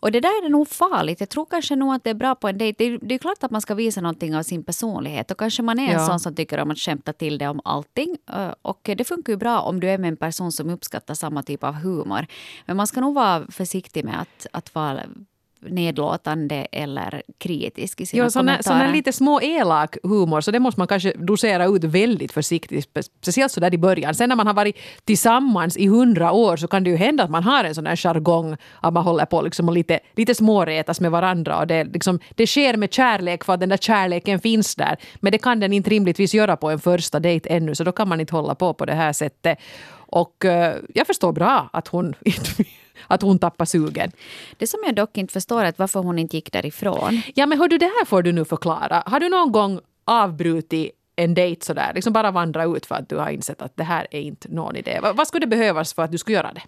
Och 0.00 0.12
det 0.12 0.20
där 0.20 0.44
är 0.44 0.48
nog 0.48 0.68
farligt. 0.68 1.20
Jag 1.20 1.28
tror 1.28 1.46
kanske 1.46 1.76
nog 1.76 1.94
att 1.94 2.04
det 2.04 2.10
är 2.10 2.14
bra 2.14 2.34
på 2.34 2.48
en 2.48 2.58
dejt. 2.58 2.74
Det 2.78 2.84
är, 2.94 2.98
det 3.02 3.14
är 3.14 3.18
klart 3.18 3.44
att 3.44 3.50
man 3.50 3.60
ska 3.60 3.74
visa 3.74 4.00
någonting 4.00 4.36
av 4.36 4.42
sin 4.42 4.64
personlighet. 4.64 5.30
Och 5.30 5.38
kanske 5.38 5.62
man 5.62 5.78
är 5.78 5.86
en 5.86 5.92
Ja. 5.92 6.06
sån 6.06 6.20
som 6.20 6.34
tycker 6.34 6.58
om 6.60 6.70
att 6.70 6.78
skämta 6.78 7.12
till 7.12 7.38
det 7.38 7.48
om 7.48 7.60
allting. 7.64 8.16
Och 8.62 8.90
det 8.96 9.04
funkar 9.04 9.32
ju 9.32 9.36
bra 9.36 9.60
om 9.60 9.80
du 9.80 9.90
är 9.90 9.98
med 9.98 10.08
en 10.08 10.16
person 10.16 10.52
som 10.52 10.70
uppskattar 10.70 11.14
samma 11.14 11.42
typ 11.42 11.64
av 11.64 11.74
humor. 11.74 12.26
Men 12.66 12.76
man 12.76 12.86
ska 12.86 13.00
nog 13.00 13.14
vara 13.14 13.42
försiktig 13.50 14.04
med 14.04 14.20
att, 14.20 14.46
att 14.52 14.74
vara 14.74 15.00
nedlåtande 15.70 16.66
eller 16.72 17.22
kritisk 17.38 18.00
i 18.00 18.06
sina 18.06 18.24
Jo, 18.24 18.30
sån, 18.30 18.48
här- 18.48 18.56
kommentarer. 18.62 18.86
sån 18.86 18.96
lite 18.96 19.12
små 19.12 19.40
elak 19.40 19.96
humor, 20.02 20.40
så 20.40 20.50
det 20.50 20.60
måste 20.60 20.80
man 20.80 20.86
kanske 20.88 21.12
dosera 21.12 21.66
ut 21.66 21.84
väldigt 21.84 22.32
försiktigt. 22.32 22.88
spe- 22.94 23.08
Speciellt 23.22 23.52
så 23.52 23.60
där 23.60 23.74
i 23.74 23.78
början. 23.78 24.14
Sen 24.14 24.28
när 24.28 24.36
man 24.36 24.46
har 24.46 24.54
varit 24.54 24.76
tillsammans 25.04 25.76
i 25.76 25.86
hundra 25.86 26.32
år 26.32 26.56
så 26.56 26.68
kan 26.68 26.84
det 26.84 26.90
ju 26.90 26.96
hända 26.96 27.24
att 27.24 27.30
man 27.30 27.42
har 27.42 27.64
en 27.64 27.74
sån 27.74 27.86
här 27.86 27.96
jargong 27.96 28.56
att 28.80 28.92
man 28.94 29.04
håller 29.04 29.24
på 29.24 29.42
liksom 29.42 29.68
och 29.68 29.74
lite, 29.74 30.00
lite 30.16 30.34
småretas 30.34 31.00
med 31.00 31.10
varandra. 31.10 31.58
Och 31.58 31.66
det, 31.66 31.84
liksom, 31.84 32.18
det 32.34 32.46
sker 32.46 32.76
med 32.76 32.92
kärlek 32.92 33.44
för 33.44 33.52
att 33.52 33.60
den 33.60 33.68
där 33.68 33.76
kärleken 33.76 34.40
finns 34.40 34.74
där. 34.76 34.96
Men 35.20 35.32
det 35.32 35.38
kan 35.38 35.60
den 35.60 35.72
inte 35.72 35.90
rimligtvis 35.90 36.34
göra 36.34 36.56
på 36.56 36.70
en 36.70 36.78
första 36.78 37.20
dejt 37.20 37.48
ännu, 37.54 37.74
så 37.74 37.84
då 37.84 37.92
kan 37.92 38.08
man 38.08 38.20
inte 38.20 38.34
hålla 38.36 38.54
på 38.54 38.74
på 38.74 38.84
det 38.84 38.94
här 38.94 39.12
sättet. 39.12 39.58
Och 39.96 40.44
eh, 40.44 40.74
jag 40.94 41.06
förstår 41.06 41.32
bra 41.32 41.68
att 41.72 41.88
hon, 41.88 42.14
att 43.06 43.22
hon 43.22 43.38
tappar 43.38 43.64
sugen. 43.64 44.10
Det 44.56 44.66
som 44.66 44.80
jag 44.86 44.94
dock 44.94 45.18
inte 45.18 45.32
förstår 45.32 45.64
är 45.64 45.74
varför 45.76 46.00
hon 46.00 46.18
inte 46.18 46.36
gick 46.36 46.52
därifrån. 46.52 47.22
Ja 47.34 47.46
men 47.46 47.58
hör 47.58 47.68
du, 47.68 47.78
det 47.78 47.84
här 47.86 48.04
får 48.04 48.22
du 48.22 48.32
nu 48.32 48.44
förklara. 48.44 49.02
Har 49.06 49.20
du 49.20 49.28
någon 49.28 49.52
gång 49.52 49.80
avbrutit 50.04 50.90
en 51.16 51.34
dejt 51.34 51.64
sådär, 51.64 51.92
liksom 51.94 52.12
bara 52.12 52.30
vandra 52.30 52.64
ut 52.64 52.86
för 52.86 52.94
att 52.94 53.08
du 53.08 53.16
har 53.16 53.30
insett 53.30 53.62
att 53.62 53.76
det 53.76 53.84
här 53.84 54.06
är 54.10 54.20
inte 54.20 54.48
någon 54.48 54.76
idé. 54.76 54.98
Va- 55.02 55.12
Vad 55.12 55.28
skulle 55.28 55.46
det 55.46 55.56
behövas 55.56 55.94
för 55.94 56.02
att 56.02 56.12
du 56.12 56.18
skulle 56.18 56.36
göra 56.36 56.52
det? 56.52 56.62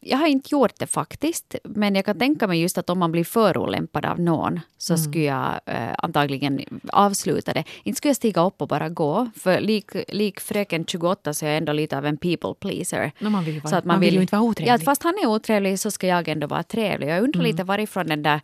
Jag 0.00 0.18
har 0.18 0.26
inte 0.26 0.48
gjort 0.52 0.78
det 0.78 0.86
faktiskt, 0.86 1.54
men 1.64 1.94
jag 1.94 2.04
kan 2.04 2.18
tänka 2.18 2.46
mig 2.46 2.60
just 2.62 2.78
att 2.78 2.90
om 2.90 2.98
man 2.98 3.12
blir 3.12 3.24
förolämpad 3.24 4.04
av 4.06 4.20
någon 4.20 4.60
så 4.78 4.96
skulle 4.96 5.24
jag 5.24 5.60
eh, 5.66 5.94
antagligen 5.98 6.60
avsluta 6.92 7.52
det. 7.52 7.64
Inte 7.82 7.96
skulle 7.96 8.08
jag 8.10 8.16
stiga 8.16 8.46
upp 8.46 8.62
och 8.62 8.68
bara 8.68 8.88
gå, 8.88 9.30
för 9.36 9.60
lik, 9.60 9.90
lik 10.08 10.40
fröken 10.40 10.84
28 10.86 11.34
så 11.34 11.44
är 11.46 11.48
jag 11.48 11.58
ändå 11.58 11.72
lite 11.72 11.98
av 11.98 12.06
en 12.06 12.16
people 12.16 12.54
pleaser. 12.60 13.12
No, 13.18 13.28
man 13.28 13.44
vill 13.44 13.60
vara- 13.60 13.70
Så 13.70 13.76
att 13.76 13.84
man 13.84 14.00
vill 14.00 14.14
ju 14.14 14.20
inte 14.20 14.36
vara 14.36 14.42
otrevlig. 14.48 14.72
Ja, 14.72 14.78
fast 14.78 15.02
han 15.02 15.14
är 15.22 15.26
otrevlig 15.26 15.78
så 15.78 15.90
ska 15.90 16.06
jag 16.06 16.28
ändå 16.28 16.46
vara 16.46 16.62
trevlig. 16.62 17.08
Jag 17.08 17.22
undrar 17.24 17.42
lite 17.42 17.64
varifrån 17.64 18.06
den 18.06 18.22
där, 18.22 18.40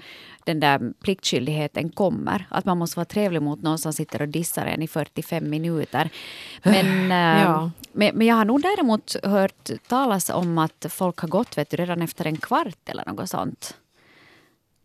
den 0.51 0.61
där 0.61 0.93
pliktskyldigheten 1.03 1.91
kommer. 1.91 2.47
Att 2.49 2.65
man 2.65 2.79
måste 2.79 2.97
vara 2.99 3.05
trevlig 3.05 3.43
mot 3.43 3.63
någon 3.63 3.79
som 3.79 3.93
sitter 3.93 4.23
och 4.23 4.29
dissar 4.29 4.67
en 4.67 4.83
i 4.83 4.89
45 4.89 5.51
minuter. 5.51 6.11
Men, 6.63 7.13
eh, 7.37 7.43
Ja. 7.43 7.71
men, 7.93 8.17
men 8.17 8.27
jag 8.27 8.35
har 8.35 8.45
nog 8.45 8.63
däremot 8.63 9.17
hört 9.25 9.71
talas 9.89 10.31
om 10.31 10.59
att 10.59 10.87
folk 10.89 11.19
har 11.19 11.29
gått 11.29 11.59
vet 11.59 11.71
du, 11.71 11.77
redan 11.77 12.03
efter 12.03 12.25
en 12.27 12.37
kvart 12.37 12.89
eller 12.89 13.05
något 13.07 13.31
sånt. 13.31 13.77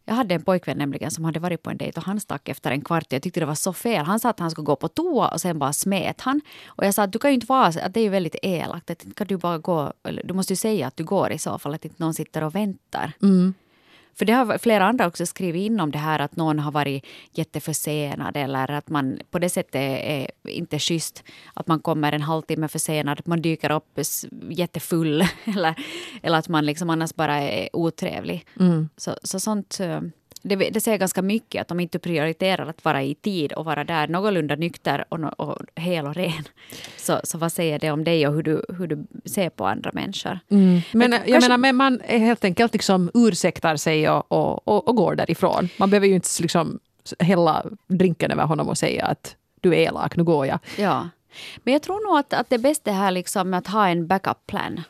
Jag 0.07 0.15
hade 0.15 0.35
en 0.35 0.41
pojkvän 0.41 0.77
nämligen 0.77 1.11
som 1.11 1.25
hade 1.25 1.39
varit 1.39 1.63
på 1.63 1.69
en 1.69 1.77
dejt 1.77 1.99
och 1.99 2.05
han 2.05 2.19
stack 2.19 2.49
efter 2.49 2.71
en 2.71 2.81
kvart. 2.81 3.05
Jag 3.13 3.21
tyckte 3.21 3.39
det 3.39 3.45
var 3.45 3.55
så 3.55 3.73
fel. 3.73 4.05
Han 4.05 4.19
sa 4.19 4.29
att 4.29 4.39
han 4.39 4.51
skulle 4.51 4.65
gå 4.65 4.75
på 4.75 4.87
toa 4.87 5.27
och 5.27 5.41
sen 5.41 5.59
bara 5.59 5.73
smet 5.73 6.21
han. 6.21 6.41
Och 6.65 6.85
jag 6.85 6.93
sa 6.93 7.03
att 7.03 7.11
du 7.11 7.19
kan 7.19 7.29
ju 7.31 7.35
inte 7.35 7.45
vara 7.45 7.65
att 7.67 7.93
det 7.93 7.99
är 7.99 8.03
ju 8.03 8.09
väldigt 8.09 8.35
elakt. 8.41 8.89
Att 8.89 9.05
kan 9.15 9.27
du 9.27 9.37
bara 9.37 9.57
gå, 9.57 9.93
du 10.23 10.33
måste 10.33 10.53
ju 10.53 10.57
säga 10.57 10.87
att 10.87 10.97
du 10.97 11.03
går 11.03 11.31
i 11.31 11.37
så 11.39 11.59
fall, 11.59 11.73
att 11.73 11.85
inte 11.85 12.03
någon 12.03 12.13
sitter 12.13 12.43
och 12.43 12.55
väntar. 12.55 13.11
För 14.17 14.25
det 14.25 14.33
har 14.33 14.57
flera 14.57 14.85
andra 14.85 15.07
också 15.07 15.25
skrivit 15.25 15.65
in 15.65 15.79
om 15.79 15.91
det 15.91 15.97
här 15.97 16.19
att 16.19 16.35
någon 16.35 16.59
har 16.59 16.71
varit 16.71 17.05
jätteförsenad 17.31 18.37
eller 18.37 18.71
att 18.71 18.89
man 18.89 19.19
på 19.31 19.39
det 19.39 19.49
sättet 19.49 19.75
är 19.75 20.27
inte 20.49 20.79
schysst. 20.79 21.23
Att 21.53 21.67
man 21.67 21.79
kommer 21.79 22.11
en 22.11 22.21
halvtimme 22.21 22.67
försenad, 22.67 23.19
att 23.19 23.27
man 23.27 23.41
dyker 23.41 23.71
upp 23.71 23.99
jättefull 24.49 25.23
eller, 25.45 25.75
eller 26.23 26.37
att 26.37 26.49
man 26.49 26.65
liksom 26.65 26.89
annars 26.89 27.15
bara 27.15 27.35
är 27.35 27.69
otrevlig. 27.75 28.45
Så, 28.97 29.15
så 29.23 29.39
sånt 29.39 29.79
eh, 29.79 30.01
det, 30.47 30.55
det 30.55 30.81
säger 30.81 30.97
ganska 30.97 31.21
mycket 31.21 31.61
att 31.61 31.67
de 31.67 31.79
inte 31.79 31.99
prioriterar 31.99 32.67
att 32.67 32.85
vara 32.85 33.03
i 33.03 33.15
tid 33.15 33.53
och 33.53 33.65
vara 33.65 33.83
där 33.83 34.07
någorlunda 34.07 34.55
nykter 34.55 35.05
och, 35.09 35.39
och 35.39 35.57
hel 35.75 36.05
och 36.07 36.15
ren. 36.15 36.43
Så, 36.97 37.19
så 37.23 37.37
vad 37.37 37.51
säger 37.51 37.79
det 37.79 37.91
om 37.91 38.03
dig 38.03 38.27
och 38.27 38.33
hur 38.33 38.43
du, 38.43 38.65
hur 38.77 38.87
du 38.87 39.05
ser 39.25 39.49
på 39.49 39.67
andra 39.67 39.91
människor? 39.93 40.39
Men, 40.47 41.11
jag 41.11 41.11
kanske- 41.11 41.39
menar, 41.39 41.57
men 41.57 41.75
man 41.75 41.99
helt 42.05 42.43
enkelt 42.45 42.73
liksom 42.73 43.11
ursäktar 43.13 43.75
sig 43.75 44.09
och, 44.09 44.31
och, 44.31 44.67
och, 44.67 44.87
och 44.87 44.95
går 44.95 45.15
därifrån. 45.15 45.69
Man 45.77 45.89
behöver 45.89 46.07
ju 46.07 46.15
inte 46.15 46.27
liksom 46.41 46.79
hälla 47.19 47.65
drinken 47.87 48.31
över 48.31 48.43
honom 48.43 48.69
och 48.69 48.77
säga 48.77 49.05
att 49.05 49.35
du 49.61 49.69
är 49.73 49.77
elak, 49.77 50.15
nu 50.15 50.23
går 50.23 50.45
jag. 50.45 50.59
Ja. 50.77 51.09
Men 51.63 51.73
jag 51.73 51.81
tror 51.81 52.09
nog 52.09 52.19
att, 52.19 52.33
att 52.33 52.49
det 52.49 52.57
bästa 52.57 52.91
är 52.91 52.95
här 52.95 53.11
liksom 53.11 53.53
att 53.53 53.67
ha 53.67 53.87
en 53.87 54.07
backup 54.07 54.47
plan. 54.47 54.81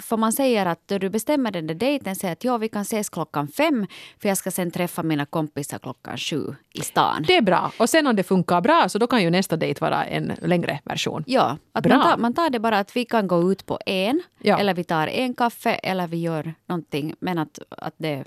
För 0.00 0.16
man 0.16 0.32
säger 0.32 0.66
att 0.66 0.82
du 1.00 1.10
bestämmer 1.10 1.50
den 1.50 1.66
där 1.66 1.74
dejten, 1.74 2.16
säger 2.16 2.32
att 2.32 2.44
ja, 2.44 2.56
vi 2.58 2.68
kan 2.68 2.82
ses 2.82 3.08
klockan 3.08 3.48
fem 3.48 3.86
för 4.22 4.28
jag 4.28 4.38
ska 4.38 4.50
sen 4.50 4.70
träffa 4.70 5.02
mina 5.02 5.26
kompisar 5.26 5.78
klockan 5.78 6.16
sju 6.18 6.54
i 6.74 6.80
stan. 6.80 7.24
Det 7.26 7.36
är 7.36 7.42
bra. 7.42 7.72
Och 7.78 7.88
sen 7.90 8.06
om 8.06 8.16
det 8.16 8.22
funkar 8.22 8.60
bra 8.60 8.88
så 8.88 8.98
då 8.98 9.06
kan 9.06 9.22
ju 9.22 9.30
nästa 9.30 9.56
dejt 9.56 9.80
vara 9.80 10.04
en 10.04 10.32
längre 10.42 10.80
version. 10.84 11.24
Ja, 11.26 11.56
att 11.72 11.86
man 11.86 12.02
tar, 12.02 12.16
man 12.16 12.34
tar 12.34 12.50
det 12.50 12.58
bara 12.60 12.78
att 12.78 12.96
vi 12.96 13.04
kan 13.04 13.26
gå 13.26 13.52
ut 13.52 13.66
på 13.66 13.78
en, 13.86 14.22
Ja. 14.42 14.58
eller 14.58 14.74
vi 14.74 14.84
tar 14.84 15.06
en 15.06 15.34
kaffe, 15.34 15.70
eller 15.74 16.06
vi 16.06 16.16
gör 16.20 16.54
någonting. 16.66 17.14
Men 17.20 17.38
att, 17.38 17.58
att 17.68 17.94
det, 17.96 18.24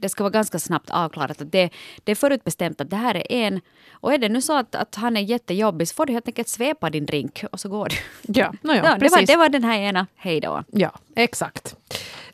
det 0.00 0.08
ska 0.08 0.22
vara 0.22 0.30
ganska 0.30 0.58
snabbt 0.58 0.90
avklarat. 0.90 1.40
Att 1.40 1.52
det, 1.52 1.70
det 2.04 2.12
är 2.12 2.16
förutbestämt 2.16 2.80
att 2.80 2.90
det 2.90 2.96
här 2.96 3.14
är 3.14 3.32
en. 3.32 3.60
Och 3.92 4.14
är 4.14 4.18
det 4.18 4.28
nu 4.28 4.42
så 4.42 4.56
att, 4.56 4.74
att 4.74 4.94
han 4.94 5.16
är 5.16 5.20
jättejobbig 5.20 5.88
så 5.88 5.94
får 5.94 6.06
du 6.06 6.12
helt 6.12 6.28
enkelt 6.28 6.48
svepa 6.48 6.90
din 6.90 7.06
drink 7.06 7.44
och 7.52 7.60
så 7.60 7.68
går 7.68 7.88
du. 7.88 7.96
Ja, 8.40 8.52
no, 8.62 8.72
ja, 8.72 8.76
Ja, 8.84 8.96
det, 9.00 9.08
var, 9.08 9.26
det 9.26 9.36
var 9.36 9.48
den 9.48 9.64
här 9.64 9.78
ena. 9.78 10.06
Hej 10.16 10.40
då. 10.40 10.64
Ja, 10.72 10.90
exakt. 11.16 11.76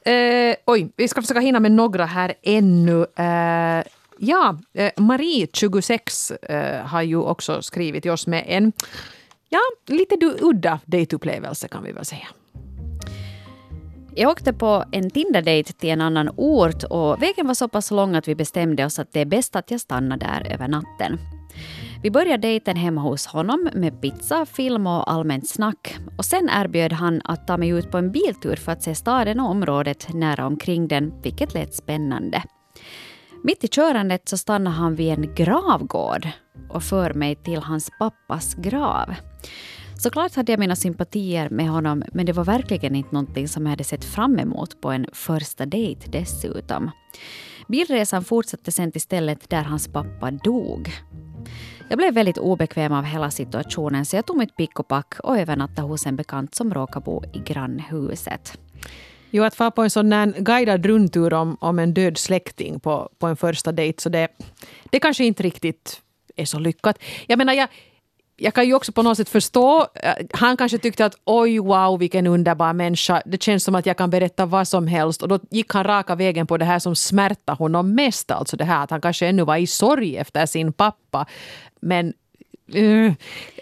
Eh, 0.02 0.54
oj, 0.66 0.88
vi 0.96 1.08
ska 1.08 1.22
försöka 1.22 1.40
hinna 1.40 1.60
med 1.60 1.72
några 1.72 2.04
här 2.04 2.34
ännu. 2.42 3.06
Eh, 3.16 3.84
ja, 4.18 4.58
eh, 4.72 4.92
Marie, 4.96 5.46
26, 5.52 6.30
eh, 6.30 6.86
har 6.86 7.02
ju 7.02 7.16
också 7.16 7.62
skrivit 7.62 8.02
till 8.02 8.10
oss 8.10 8.26
med 8.26 8.44
en 8.46 8.72
ja, 9.48 9.60
lite 9.86 10.16
udda 10.40 10.80
dejtupplevelse 10.84 11.68
kan 11.68 11.84
vi 11.84 11.92
väl 11.92 12.04
säga. 12.04 12.28
Jag 14.16 14.30
åkte 14.30 14.52
på 14.52 14.84
en 14.92 15.10
Tinder-dejt 15.10 15.72
till 15.72 15.90
en 15.90 16.00
annan 16.00 16.30
ort 16.36 16.84
och 16.84 17.22
vägen 17.22 17.46
var 17.46 17.54
så 17.54 17.68
pass 17.68 17.90
lång 17.90 18.14
att 18.14 18.28
vi 18.28 18.34
bestämde 18.34 18.84
oss 18.84 18.98
att 18.98 19.12
det 19.12 19.20
är 19.20 19.24
bäst 19.24 19.56
att 19.56 19.70
jag 19.70 19.80
stannar 19.80 20.16
där 20.16 20.46
över 20.50 20.68
natten. 20.68 21.18
Vi 22.02 22.10
började 22.10 22.48
dejten 22.48 22.76
hemma 22.76 23.00
hos 23.00 23.26
honom 23.26 23.68
med 23.74 24.00
pizza, 24.00 24.46
film 24.46 24.86
och 24.86 25.12
allmänt 25.12 25.48
snack. 25.48 25.96
Och 26.18 26.24
sen 26.24 26.48
erbjöd 26.52 26.92
han 26.92 27.20
att 27.24 27.46
ta 27.46 27.56
mig 27.56 27.68
ut 27.68 27.90
på 27.90 27.98
en 27.98 28.12
biltur 28.12 28.56
för 28.56 28.72
att 28.72 28.82
se 28.82 28.94
staden 28.94 29.40
och 29.40 29.50
området 29.50 30.14
nära 30.14 30.46
omkring 30.46 30.88
den, 30.88 31.22
vilket 31.22 31.54
lät 31.54 31.74
spännande. 31.74 32.42
Mitt 33.42 33.64
i 33.64 33.68
körandet 33.68 34.28
så 34.28 34.36
stannar 34.36 34.70
han 34.70 34.94
vid 34.94 35.12
en 35.12 35.34
gravgård 35.34 36.28
och 36.70 36.82
för 36.82 37.14
mig 37.14 37.34
till 37.36 37.62
hans 37.62 37.90
pappas 37.98 38.54
grav. 38.54 39.14
Såklart 40.04 40.34
hade 40.34 40.52
jag 40.52 40.58
mina 40.58 40.76
sympatier 40.76 41.50
med 41.50 41.68
honom 41.68 42.02
men 42.12 42.26
det 42.26 42.32
var 42.32 42.44
verkligen 42.44 42.94
inte 42.94 43.12
någonting 43.12 43.48
som 43.48 43.62
jag 43.62 43.70
hade 43.70 43.84
sett 43.84 44.04
fram 44.04 44.38
emot 44.38 44.80
på 44.80 44.90
en 44.90 45.06
första 45.12 45.66
dejt 45.66 46.10
dessutom. 46.10 46.90
Bilresan 47.68 48.24
fortsatte 48.24 48.72
sen 48.72 48.92
till 48.92 49.00
stället 49.00 49.50
där 49.50 49.62
hans 49.62 49.88
pappa 49.88 50.30
dog. 50.30 50.90
Jag 51.88 51.98
blev 51.98 52.14
väldigt 52.14 52.38
obekväm 52.38 52.92
av 52.92 53.04
hela 53.04 53.30
situationen 53.30 54.04
så 54.04 54.16
jag 54.16 54.26
tog 54.26 54.36
mitt 54.36 54.56
pick 54.56 54.80
och 54.80 54.88
pack 54.88 55.14
och 55.22 55.38
övernattade 55.38 55.88
hos 55.88 56.06
en 56.06 56.16
bekant 56.16 56.54
som 56.54 56.74
råkar 56.74 57.00
bo 57.00 57.24
i 57.32 57.38
grannhuset. 57.38 58.58
Jo, 59.30 59.44
att 59.44 59.54
få 59.54 59.70
på 59.70 59.82
en 59.82 59.90
sån 59.90 60.10
där 60.10 60.26
guidad 60.38 60.86
rundtur 60.86 61.34
om, 61.34 61.56
om 61.60 61.78
en 61.78 61.94
död 61.94 62.18
släkting 62.18 62.80
på, 62.80 63.10
på 63.18 63.26
en 63.26 63.36
första 63.36 63.72
dejt, 63.72 64.02
så 64.02 64.08
det, 64.08 64.28
det 64.90 65.00
kanske 65.00 65.24
inte 65.24 65.42
riktigt 65.42 66.00
är 66.36 66.44
så 66.44 66.58
lyckat. 66.58 66.98
Jag 67.26 67.38
menar, 67.38 67.52
jag, 67.52 67.68
jag 68.36 68.54
kan 68.54 68.66
ju 68.66 68.74
också 68.74 68.92
på 68.92 69.02
något 69.02 69.16
sätt 69.16 69.28
förstå, 69.28 69.86
eh, 69.94 70.14
han 70.32 70.56
kanske 70.56 70.78
tyckte 70.78 71.06
att 71.06 71.16
oj 71.24 71.58
wow 71.58 71.98
vilken 71.98 72.26
underbar 72.26 72.72
människa, 72.72 73.22
det 73.26 73.42
känns 73.42 73.64
som 73.64 73.74
att 73.74 73.86
jag 73.86 73.96
kan 73.96 74.10
berätta 74.10 74.46
vad 74.46 74.68
som 74.68 74.86
helst 74.86 75.22
och 75.22 75.28
då 75.28 75.38
gick 75.50 75.72
han 75.72 75.84
raka 75.84 76.14
vägen 76.14 76.46
på 76.46 76.56
det 76.56 76.64
här 76.64 76.78
som 76.78 76.96
smärtar 76.96 77.54
honom 77.54 77.94
mest, 77.94 78.30
alltså 78.30 78.56
det 78.56 78.64
här 78.64 78.84
att 78.84 78.90
han 78.90 79.00
kanske 79.00 79.26
ännu 79.26 79.44
var 79.44 79.56
i 79.56 79.66
sorg 79.66 80.16
efter 80.16 80.46
sin 80.46 80.72
pappa. 80.72 81.26
Men 81.80 82.12
eh, 82.72 83.12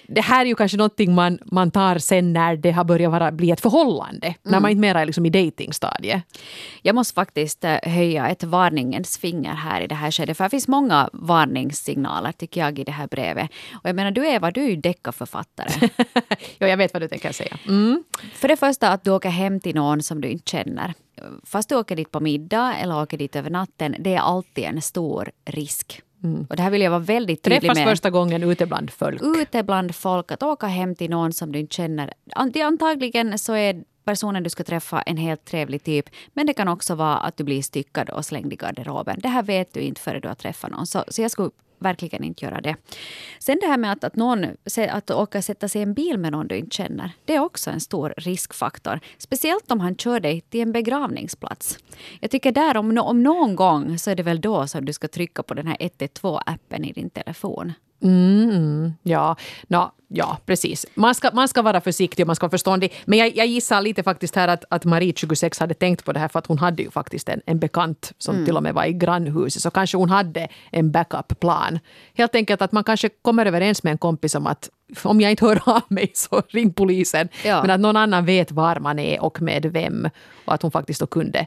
det 0.06 0.20
här 0.20 0.44
är 0.44 0.48
ju 0.48 0.54
kanske 0.54 0.76
någonting 0.76 1.14
man, 1.14 1.38
man 1.44 1.70
tar 1.70 1.98
sen 1.98 2.32
när 2.32 2.56
det 2.56 2.70
har 2.70 2.84
börjat 2.84 3.12
vara, 3.12 3.32
bli 3.32 3.50
ett 3.50 3.60
förhållande. 3.60 4.34
När 4.42 4.60
man 4.60 4.70
inte 4.70 4.80
mera 4.80 5.00
är 5.00 5.06
liksom 5.06 5.26
i 5.26 5.30
datingstadiet. 5.30 6.22
Jag 6.82 6.94
måste 6.94 7.14
faktiskt 7.14 7.64
eh, 7.64 7.76
höja 7.82 8.28
ett 8.28 8.44
varningens 8.44 9.18
finger 9.18 9.54
här 9.54 9.80
i 9.80 9.86
det 9.86 9.94
här 9.94 10.10
skedet. 10.10 10.36
För 10.36 10.44
det 10.44 10.50
finns 10.50 10.68
många 10.68 11.10
varningssignaler 11.12 12.32
tycker 12.32 12.60
jag 12.60 12.78
i 12.78 12.84
det 12.84 12.92
här 12.92 13.06
brevet. 13.06 13.50
Och 13.72 13.88
jag 13.88 13.96
menar 13.96 14.10
du 14.10 14.26
Eva, 14.28 14.50
du 14.50 14.64
är 14.64 14.68
ju 14.68 14.76
deckarförfattare. 14.76 15.90
ja, 16.58 16.68
jag 16.68 16.76
vet 16.76 16.92
vad 16.92 17.02
du 17.02 17.08
tänker 17.08 17.32
säga. 17.32 17.58
Mm. 17.68 18.04
För 18.34 18.48
det 18.48 18.56
första 18.56 18.88
att 18.88 19.04
du 19.04 19.10
åker 19.10 19.30
hem 19.30 19.60
till 19.60 19.74
någon 19.74 20.02
som 20.02 20.20
du 20.20 20.28
inte 20.28 20.50
känner. 20.50 20.94
Fast 21.44 21.68
du 21.68 21.76
åker 21.76 21.96
dit 21.96 22.10
på 22.10 22.20
middag 22.20 22.74
eller 22.74 23.02
åker 23.02 23.18
dit 23.18 23.36
över 23.36 23.50
natten, 23.50 23.96
det 23.98 24.14
är 24.14 24.20
alltid 24.20 24.64
en 24.64 24.82
stor 24.82 25.30
risk. 25.44 26.02
Och 26.50 26.56
det 26.56 26.62
här 26.62 26.70
vill 26.70 26.82
jag 26.82 26.90
vara 26.90 27.00
väldigt 27.00 27.42
tydlig 27.42 27.60
Träffas 27.60 27.78
med. 27.78 27.88
första 27.88 28.10
gången 28.10 28.42
ute 28.42 28.66
bland 28.66 28.90
folk. 28.90 29.22
ute 29.22 29.62
bland 29.62 29.94
folk, 29.94 30.32
att 30.32 30.42
åka 30.42 30.66
hem 30.66 30.94
till 30.94 31.10
någon 31.10 31.32
som 31.32 31.52
du 31.52 31.58
inte 31.58 31.74
känner. 31.76 32.12
Ant- 32.36 32.62
Antagligen 32.64 33.38
så 33.38 33.52
är 33.54 33.82
personen 34.04 34.42
du 34.42 34.50
ska 34.50 34.64
träffa 34.64 35.02
en 35.02 35.16
helt 35.16 35.44
trevlig 35.44 35.84
typ. 35.84 36.10
Men 36.32 36.46
det 36.46 36.54
kan 36.54 36.68
också 36.68 36.94
vara 36.94 37.16
att 37.16 37.36
du 37.36 37.44
blir 37.44 37.62
styckad 37.62 38.10
och 38.10 38.24
slängd 38.24 38.52
i 38.52 38.56
garderoben. 38.56 39.20
Det 39.22 39.28
här 39.28 39.42
vet 39.42 39.74
du 39.74 39.80
inte 39.80 40.00
före 40.00 40.20
du 40.20 40.28
har 40.28 40.34
träffat 40.34 40.70
någon. 40.70 40.86
Så, 40.86 41.04
så 41.08 41.22
jag 41.22 41.30
skulle 41.30 41.50
verkligen 41.82 42.24
inte 42.24 42.44
göra 42.44 42.60
det. 42.60 42.76
Sen 43.38 43.58
det 43.60 43.66
här 43.66 43.78
med 43.78 43.92
att, 43.92 44.04
att, 44.04 44.16
någon, 44.16 44.46
att 44.90 45.10
åka 45.10 45.42
sätta 45.42 45.68
sig 45.68 45.80
i 45.80 45.82
en 45.82 45.94
bil 45.94 46.18
med 46.18 46.32
någon 46.32 46.48
du 46.48 46.56
inte 46.56 46.76
känner. 46.76 47.10
Det 47.24 47.34
är 47.34 47.40
också 47.40 47.70
en 47.70 47.80
stor 47.80 48.14
riskfaktor. 48.16 49.00
Speciellt 49.18 49.70
om 49.70 49.80
han 49.80 49.96
kör 49.96 50.20
dig 50.20 50.40
till 50.40 50.60
en 50.60 50.72
begravningsplats. 50.72 51.78
Jag 52.20 52.30
tycker 52.30 52.52
där 52.52 52.76
om, 52.76 52.98
om 52.98 53.22
någon 53.22 53.56
gång 53.56 53.98
så 53.98 54.10
är 54.10 54.14
det 54.14 54.22
väl 54.22 54.40
då 54.40 54.66
som 54.66 54.84
du 54.84 54.92
ska 54.92 55.08
trycka 55.08 55.42
på 55.42 55.54
den 55.54 55.66
här 55.66 55.76
112-appen 55.76 56.84
i 56.84 56.92
din 56.92 57.10
telefon. 57.10 57.72
Mm, 58.02 58.92
ja, 59.02 59.36
no, 59.68 59.90
ja, 60.08 60.38
precis. 60.46 60.86
Man 60.94 61.14
ska, 61.14 61.30
man 61.32 61.48
ska 61.48 61.62
vara 61.62 61.80
försiktig 61.80 62.22
och 62.22 62.26
man 62.26 62.36
ska 62.36 62.44
vara 62.44 62.50
förståndig. 62.50 62.92
Men 63.04 63.18
jag, 63.18 63.36
jag 63.36 63.46
gissar 63.46 63.80
lite 63.80 64.02
faktiskt 64.02 64.36
här 64.36 64.48
att, 64.48 64.64
att 64.70 64.84
Marie, 64.84 65.12
26, 65.16 65.58
hade 65.58 65.74
tänkt 65.74 66.04
på 66.04 66.12
det 66.12 66.20
här 66.20 66.28
för 66.28 66.38
att 66.38 66.46
hon 66.46 66.58
hade 66.58 66.82
ju 66.82 66.90
faktiskt 66.90 67.28
en, 67.28 67.40
en 67.46 67.58
bekant 67.58 68.12
som 68.18 68.34
mm. 68.34 68.46
till 68.46 68.56
och 68.56 68.62
med 68.62 68.74
var 68.74 68.84
i 68.84 68.92
grannhuset. 68.92 69.62
Så 69.62 69.70
kanske 69.70 69.96
hon 69.96 70.10
hade 70.10 70.48
en 70.70 70.90
backup-plan. 70.90 71.78
Helt 72.14 72.34
enkelt 72.34 72.62
att 72.62 72.72
man 72.72 72.84
kanske 72.84 73.08
kommer 73.22 73.46
överens 73.46 73.82
med 73.82 73.90
en 73.90 73.98
kompis 73.98 74.34
om 74.34 74.46
att 74.46 74.70
om 75.02 75.20
jag 75.20 75.30
inte 75.30 75.44
hör 75.44 75.60
av 75.64 75.82
mig 75.88 76.10
så 76.14 76.42
ring 76.48 76.72
polisen. 76.72 77.28
Ja. 77.44 77.62
Men 77.62 77.70
att 77.70 77.80
någon 77.80 77.96
annan 77.96 78.24
vet 78.24 78.52
var 78.52 78.76
man 78.80 78.98
är 78.98 79.22
och 79.22 79.42
med 79.42 79.66
vem. 79.66 80.08
Och 80.44 80.54
att 80.54 80.62
hon 80.62 80.70
faktiskt 80.70 81.00
då 81.00 81.06
kunde 81.06 81.46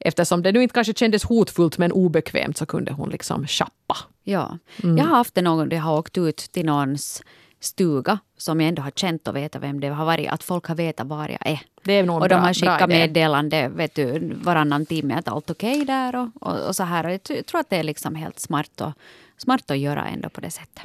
Eftersom 0.00 0.42
det 0.42 0.52
nu 0.52 0.62
inte 0.62 0.72
kanske 0.72 0.94
kändes 0.94 1.24
hotfullt 1.24 1.78
men 1.78 1.92
obekvämt 1.92 2.56
så 2.56 2.66
kunde 2.66 2.92
hon 2.92 3.10
liksom 3.10 3.46
chappa. 3.46 3.96
Ja. 4.24 4.58
Mm. 4.82 4.98
Jag 4.98 5.04
har 5.04 5.16
haft 5.16 5.34
det 5.34 5.42
någon 5.42 5.58
gång 5.58 5.78
jag 5.78 5.82
har 5.82 5.98
åkt 5.98 6.18
ut 6.18 6.36
till 6.36 6.66
någons 6.66 7.22
stuga 7.60 8.18
som 8.36 8.60
jag 8.60 8.68
ändå 8.68 8.82
har 8.82 8.90
känt 8.90 9.28
och 9.28 9.36
vetat 9.36 9.62
vem 9.62 9.80
det 9.80 9.88
har 9.88 10.04
varit. 10.04 10.30
Att 10.30 10.42
folk 10.42 10.66
har 10.66 10.74
vetat 10.74 11.06
var 11.06 11.28
jag 11.28 11.46
är. 11.46 11.60
Det 11.82 11.92
är 11.92 12.10
och 12.10 12.28
de 12.28 12.34
har 12.34 12.54
skickat 12.54 12.88
meddelande 12.88 13.68
vet 13.68 13.94
du, 13.94 14.34
varannan 14.34 14.86
timme 14.86 15.14
att 15.14 15.28
allt 15.28 15.50
okej 15.50 15.72
okay 15.72 15.84
där 15.84 16.16
och, 16.16 16.28
och, 16.40 16.66
och, 16.68 16.76
så 16.76 16.84
här. 16.84 17.06
Och 17.06 17.12
jag 17.12 17.46
tror 17.46 17.60
att 17.60 17.70
det 17.70 17.76
är 17.76 17.82
liksom 17.82 18.14
helt 18.14 18.38
smart, 18.38 18.80
och, 18.80 18.92
smart 19.36 19.70
att 19.70 19.78
göra 19.78 20.08
ändå 20.08 20.28
på 20.28 20.40
det 20.40 20.50
sättet. 20.50 20.84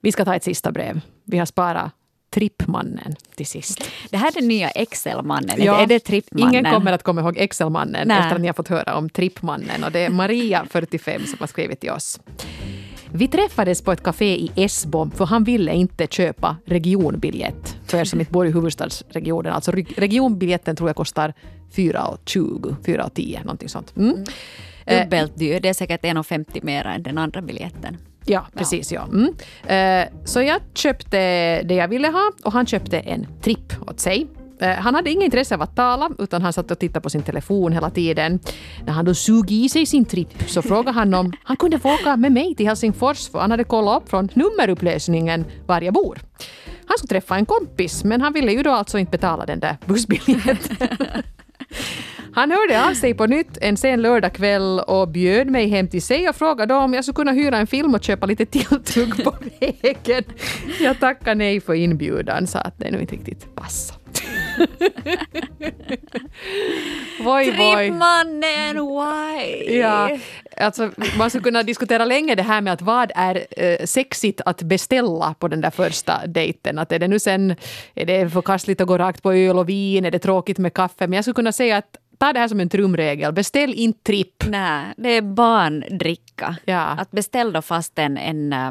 Vi 0.00 0.12
ska 0.12 0.24
ta 0.24 0.34
ett 0.34 0.44
sista 0.44 0.72
brev. 0.72 1.00
Vi 1.24 1.38
har 1.38 1.46
sparat 1.46 1.92
Trippmannen 2.30 3.14
till 3.34 3.46
sist. 3.46 3.84
Det 4.10 4.16
här 4.16 4.28
är 4.28 4.32
den 4.34 4.48
nya 4.48 4.70
Excel-mannen. 4.70 5.62
Ja, 5.62 5.82
är 5.82 5.86
det 5.86 5.98
Trippmannen? 5.98 6.54
Ingen 6.54 6.74
kommer 6.74 6.92
att 6.92 7.02
komma 7.02 7.20
ihåg 7.20 7.38
Excel-mannen 7.38 8.10
efter 8.10 8.34
att 8.34 8.40
ni 8.40 8.46
har 8.46 8.54
fått 8.54 8.68
höra 8.68 8.96
om 8.96 9.10
Trippmannen. 9.10 9.84
Och 9.84 9.92
det 9.92 10.00
är 10.00 10.10
Maria, 10.20 10.66
45, 10.70 11.26
som 11.26 11.36
har 11.40 11.46
skrivit 11.46 11.80
till 11.80 11.90
oss. 11.90 12.20
Vi 13.12 13.28
träffades 13.28 13.82
på 13.82 13.92
ett 13.92 14.02
café 14.02 14.36
i 14.36 14.50
Esbo 14.54 15.10
för 15.10 15.24
han 15.24 15.44
ville 15.44 15.72
inte 15.72 16.06
köpa 16.06 16.56
regionbiljett. 16.64 17.76
För 17.86 17.98
er 17.98 18.04
som 18.04 18.20
inte 18.20 18.32
bor 18.32 18.46
i 18.46 18.50
huvudstadsregionen. 18.50 19.52
Alltså 19.52 19.72
regionbiljetten 19.72 20.76
tror 20.76 20.88
jag 20.88 20.96
kostar 20.96 21.34
4,20, 21.74 22.76
4,10 22.84 23.40
någonting 23.44 23.68
sånt. 23.68 23.96
Mm. 23.96 24.24
Mm. 24.90 25.04
Dubbelt 25.04 25.38
dyr. 25.38 25.60
Det 25.60 25.68
är 25.68 25.74
säkert 25.74 26.04
1,50 26.04 26.64
mer 26.64 26.86
än 26.86 27.02
den 27.02 27.18
andra 27.18 27.42
biljetten. 27.42 27.98
Ja, 28.24 28.46
precis. 28.54 28.92
Ja. 28.92 29.08
Mm. 29.12 29.24
Uh, 29.24 30.24
så 30.24 30.42
jag 30.42 30.60
köpte 30.74 31.18
det 31.62 31.74
jag 31.74 31.88
ville 31.88 32.08
ha 32.08 32.32
och 32.44 32.52
han 32.52 32.66
köpte 32.66 32.98
en 32.98 33.26
tripp 33.42 33.88
åt 33.90 34.00
sig. 34.00 34.26
Uh, 34.62 34.68
han 34.68 34.94
hade 34.94 35.10
inget 35.10 35.24
intresse 35.24 35.54
av 35.54 35.62
att 35.62 35.76
tala 35.76 36.10
utan 36.18 36.42
han 36.42 36.52
satt 36.52 36.70
och 36.70 36.78
tittade 36.78 37.00
på 37.00 37.10
sin 37.10 37.22
telefon 37.22 37.72
hela 37.72 37.90
tiden. 37.90 38.40
När 38.84 38.92
han 38.92 39.04
då 39.04 39.14
sug 39.14 39.50
i 39.50 39.68
sig 39.68 39.86
sin 39.86 40.04
tripp 40.04 40.42
så 40.46 40.62
frågade 40.62 40.90
han 40.90 41.14
om 41.14 41.32
han 41.44 41.56
kunde 41.56 41.78
få 41.78 41.94
åka 41.94 42.16
med 42.16 42.32
mig 42.32 42.54
till 42.54 42.66
Helsingfors 42.66 43.28
för 43.28 43.38
han 43.38 43.50
hade 43.50 43.64
kollat 43.64 44.02
upp 44.02 44.10
från 44.10 44.28
nummerupplösningen 44.34 45.44
var 45.66 45.80
jag 45.80 45.94
bor. 45.94 46.18
Han 46.86 46.98
skulle 46.98 47.20
träffa 47.20 47.36
en 47.36 47.46
kompis 47.46 48.04
men 48.04 48.20
han 48.20 48.32
ville 48.32 48.52
ju 48.52 48.62
då 48.62 48.70
alltså 48.70 48.98
inte 48.98 49.10
betala 49.10 49.46
den 49.46 49.60
där 49.60 49.76
bussbiljetten. 49.86 50.56
Han 52.34 52.50
hörde 52.50 52.88
av 52.88 52.94
sig 52.94 53.14
på 53.14 53.26
nytt 53.26 53.58
en 53.60 53.76
sen 53.76 54.02
lördagkväll 54.02 54.80
och 54.80 55.08
bjöd 55.08 55.50
mig 55.50 55.68
hem 55.68 55.88
till 55.88 56.02
sig 56.02 56.28
och 56.28 56.36
frågade 56.36 56.74
om 56.74 56.94
jag 56.94 57.04
skulle 57.04 57.14
kunna 57.14 57.32
hyra 57.32 57.56
en 57.56 57.66
film 57.66 57.94
och 57.94 58.04
köpa 58.04 58.26
lite 58.26 58.46
tilltugg 58.46 59.24
på 59.24 59.34
vägen. 59.60 60.24
Jag 60.80 61.00
tackade 61.00 61.34
nej 61.34 61.60
för 61.60 61.74
inbjudan, 61.74 62.46
sa 62.46 62.58
att 62.58 62.78
det 62.78 62.90
nu 62.90 63.00
inte 63.00 63.14
riktigt 63.14 63.54
passade. 63.54 64.00
Voi, 67.24 67.44
Trippmannen, 67.76 68.76
why? 68.76 69.78
Ja, 69.78 70.18
alltså, 70.56 70.90
man 71.18 71.30
skulle 71.30 71.44
kunna 71.44 71.62
diskutera 71.62 72.04
länge 72.04 72.34
det 72.34 72.42
här 72.42 72.60
med 72.60 72.72
att 72.72 72.82
vad 72.82 73.12
är 73.14 73.46
eh, 73.50 73.84
sexigt 73.84 74.40
att 74.44 74.62
beställa 74.62 75.34
på 75.38 75.48
den 75.48 75.60
där 75.60 75.70
första 75.70 76.26
dejten. 76.26 76.78
Att 76.78 76.92
är 76.92 76.98
det 76.98 77.08
nu 77.08 77.18
sen, 77.18 77.56
är 77.94 78.06
det 78.06 78.30
förkastligt 78.30 78.80
att 78.80 78.86
gå 78.86 78.98
rakt 78.98 79.22
på 79.22 79.32
öl 79.32 79.58
och 79.58 79.68
vin, 79.68 80.04
är 80.04 80.10
det 80.10 80.18
tråkigt 80.18 80.58
med 80.58 80.74
kaffe? 80.74 81.06
Men 81.06 81.12
jag 81.12 81.24
skulle 81.24 81.34
kunna 81.34 81.52
säga 81.52 81.76
att 81.76 81.96
ta 82.20 82.32
det 82.32 82.40
här 82.40 82.48
som 82.48 82.60
en 82.60 82.68
trumregel. 82.68 83.32
Beställ 83.32 83.74
inte 83.74 84.02
tripp. 84.02 84.44
Nej, 84.48 84.84
det 84.96 85.08
är 85.08 85.22
barndricka. 85.22 86.56
Ja. 86.64 86.80
Att 86.80 87.10
beställ 87.10 87.52
då 87.52 87.62
fast 87.62 87.98
en, 87.98 88.18
en 88.18 88.52
eh, 88.52 88.70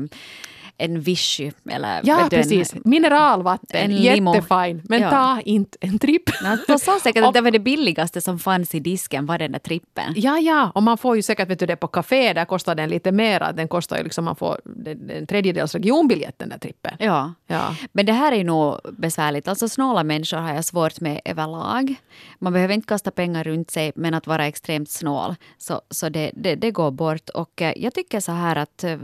en 0.79 1.01
Vichy. 1.01 1.51
Eller, 1.69 2.01
ja, 2.03 2.27
precis. 2.29 2.73
En, 2.73 2.81
Mineralvatten, 2.85 3.91
jättefin. 3.91 4.81
Men 4.83 5.01
ja. 5.01 5.09
ta 5.09 5.41
inte 5.45 5.77
en 5.81 5.99
tripp. 5.99 6.23
De 6.67 6.79
sa 6.79 6.99
säkert 6.99 7.23
att 7.23 7.33
det 7.39 7.41
var 7.41 7.51
det 7.51 7.59
billigaste 7.59 8.21
som 8.21 8.39
fanns 8.39 8.75
i 8.75 8.79
disken, 8.79 9.25
var 9.25 9.37
den 9.37 9.51
där 9.51 9.59
trippen. 9.59 10.13
Ja, 10.15 10.39
ja. 10.39 10.71
Och 10.75 10.83
man 10.83 10.97
får 10.97 11.15
ju 11.15 11.21
säkert, 11.21 11.49
vet 11.49 11.59
du 11.59 11.65
det, 11.65 11.75
på 11.75 11.87
café, 11.87 12.33
där 12.33 12.45
kostar 12.45 12.75
den 12.75 12.89
lite 12.89 13.11
mer. 13.11 13.53
Den 13.53 13.67
kostar 13.67 13.97
ju 13.97 14.03
liksom, 14.03 14.25
man 14.25 14.35
får 14.35 14.61
en 15.09 15.27
tredjedels 15.27 15.75
regionbiljett, 15.75 16.39
den 16.39 16.49
där 16.49 16.57
trippen. 16.57 16.93
Ja. 16.99 17.33
ja. 17.47 17.75
Men 17.91 18.05
det 18.05 18.13
här 18.13 18.31
är 18.31 18.35
ju 18.35 18.43
nog 18.43 18.79
besvärligt. 18.97 19.47
Alltså 19.47 19.69
snåla 19.69 20.03
människor 20.03 20.37
har 20.37 20.53
jag 20.53 20.65
svårt 20.65 20.99
med 20.99 21.21
överlag. 21.25 21.95
Man 22.39 22.53
behöver 22.53 22.73
inte 22.73 22.87
kasta 22.87 23.11
pengar 23.11 23.43
runt 23.43 23.71
sig, 23.71 23.91
men 23.95 24.13
att 24.13 24.27
vara 24.27 24.47
extremt 24.47 24.89
snål, 24.89 25.35
så, 25.57 25.81
så 25.89 26.09
det, 26.09 26.31
det, 26.33 26.55
det 26.55 26.71
går 26.71 26.91
bort. 26.91 27.29
Och 27.29 27.61
eh, 27.61 27.73
jag 27.75 27.93
tycker 27.93 28.19
så 28.19 28.31
här 28.31 28.55
att 28.55 28.83
eh, 28.83 28.97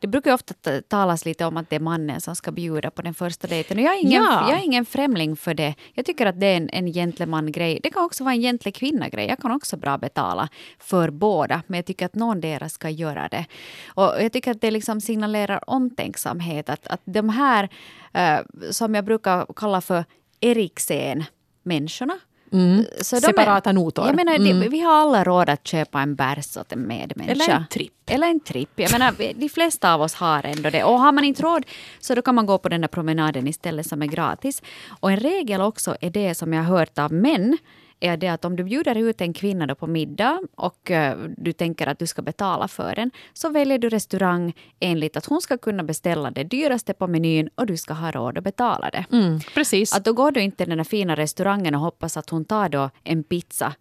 det 0.00 0.06
brukar 0.06 0.34
ofta 0.34 0.54
tala 0.88 1.13
talas 1.14 1.24
lite 1.24 1.44
om 1.44 1.56
att 1.56 1.70
det 1.70 1.76
är 1.76 1.80
mannen 1.80 2.20
som 2.20 2.36
ska 2.36 2.52
bjuda 2.52 2.90
på 2.90 3.02
den 3.02 3.14
första 3.14 3.48
dejten. 3.48 3.78
Och 3.78 3.84
jag, 3.84 3.94
är 3.94 4.00
ingen, 4.00 4.22
ja. 4.22 4.50
jag 4.50 4.58
är 4.58 4.64
ingen 4.64 4.84
främling 4.84 5.36
för 5.36 5.54
det. 5.54 5.74
Jag 5.94 6.04
tycker 6.06 6.26
att 6.26 6.40
det 6.40 6.46
är 6.46 6.56
en, 6.56 6.70
en 6.70 6.92
gentleman-grej. 6.92 7.80
Det 7.82 7.90
kan 7.90 8.04
också 8.04 8.24
vara 8.24 8.34
en 8.34 8.40
gentle 8.40 8.72
kvinna-grej. 8.72 9.26
Jag 9.28 9.38
kan 9.38 9.52
också 9.52 9.76
bra 9.76 9.98
betala 9.98 10.48
för 10.78 11.10
båda. 11.10 11.62
Men 11.66 11.78
jag 11.78 11.86
tycker 11.86 12.06
att 12.06 12.14
någon 12.14 12.40
deras 12.40 12.72
ska 12.72 12.90
göra 12.90 13.28
det. 13.28 13.46
Och 13.94 14.22
jag 14.22 14.32
tycker 14.32 14.50
att 14.50 14.60
det 14.60 14.70
liksom 14.70 15.00
signalerar 15.00 15.60
omtänksamhet. 15.66 16.68
Att, 16.68 16.86
att 16.86 17.00
de 17.04 17.28
här, 17.28 17.68
uh, 18.16 18.70
som 18.70 18.94
jag 18.94 19.04
brukar 19.04 19.46
kalla 19.56 19.80
för 19.80 20.04
Eriksen-människorna 20.40 22.18
Mm. 22.54 22.84
Så 23.00 23.20
Separata 23.20 23.70
är, 23.70 23.74
notor. 23.74 24.06
Jag 24.06 24.16
menar, 24.16 24.34
mm. 24.34 24.70
vi 24.70 24.80
har 24.80 24.92
alla 24.92 25.24
råd 25.24 25.48
att 25.48 25.66
köpa 25.66 26.00
en 26.00 26.14
bärs 26.14 26.56
åt 26.56 26.72
en 26.72 26.86
medmänniska. 26.86 27.44
Eller 27.44 27.54
en 27.54 27.66
tripp. 27.70 27.92
Eller 28.06 28.26
en 28.26 28.40
tripp. 28.40 28.70
Jag 28.74 28.92
menar, 28.92 29.14
de 29.34 29.48
flesta 29.48 29.94
av 29.94 30.02
oss 30.02 30.14
har 30.14 30.46
ändå 30.46 30.70
det. 30.70 30.84
Och 30.84 31.00
har 31.00 31.12
man 31.12 31.24
inte 31.24 31.42
råd 31.42 31.66
så 32.00 32.14
då 32.14 32.22
kan 32.22 32.34
man 32.34 32.46
gå 32.46 32.58
på 32.58 32.68
den 32.68 32.80
där 32.80 32.88
promenaden 32.88 33.46
istället 33.46 33.86
som 33.86 34.02
är 34.02 34.06
gratis. 34.06 34.62
Och 35.00 35.12
en 35.12 35.16
regel 35.16 35.60
också 35.60 35.96
är 36.00 36.10
det 36.10 36.34
som 36.34 36.52
jag 36.52 36.62
har 36.62 36.78
hört 36.78 36.98
av 36.98 37.12
män 37.12 37.58
är 38.04 38.16
det 38.16 38.28
att 38.28 38.44
om 38.44 38.56
du 38.56 38.64
bjuder 38.64 38.94
ut 38.96 39.20
en 39.20 39.32
kvinna 39.32 39.66
då 39.66 39.74
på 39.74 39.86
middag 39.86 40.40
och 40.56 40.90
uh, 40.90 41.12
du 41.36 41.52
tänker 41.52 41.86
att 41.86 41.98
du 41.98 42.06
ska 42.06 42.22
betala 42.22 42.68
för 42.68 42.94
den, 42.94 43.10
så 43.32 43.48
väljer 43.48 43.78
du 43.78 43.88
restaurang 43.88 44.54
enligt 44.80 45.16
att 45.16 45.26
hon 45.26 45.40
ska 45.40 45.58
kunna 45.58 45.82
beställa 45.82 46.30
det 46.30 46.44
dyraste 46.44 46.94
på 46.94 47.06
menyn 47.06 47.48
och 47.54 47.66
du 47.66 47.76
ska 47.76 47.94
ha 47.94 48.10
råd 48.10 48.38
att 48.38 48.44
betala 48.44 48.90
det. 48.90 49.04
Mm, 49.12 49.40
precis. 49.54 49.96
Att 49.96 50.04
då 50.04 50.12
går 50.12 50.30
du 50.30 50.40
inte 50.40 50.56
till 50.56 50.68
den 50.68 50.78
där 50.78 50.84
fina 50.84 51.16
restaurangen 51.16 51.74
och 51.74 51.80
hoppas 51.80 52.16
att 52.16 52.30
hon 52.30 52.44
tar 52.44 52.68
då 52.68 52.90
en 53.04 53.24
pizza 53.24 53.74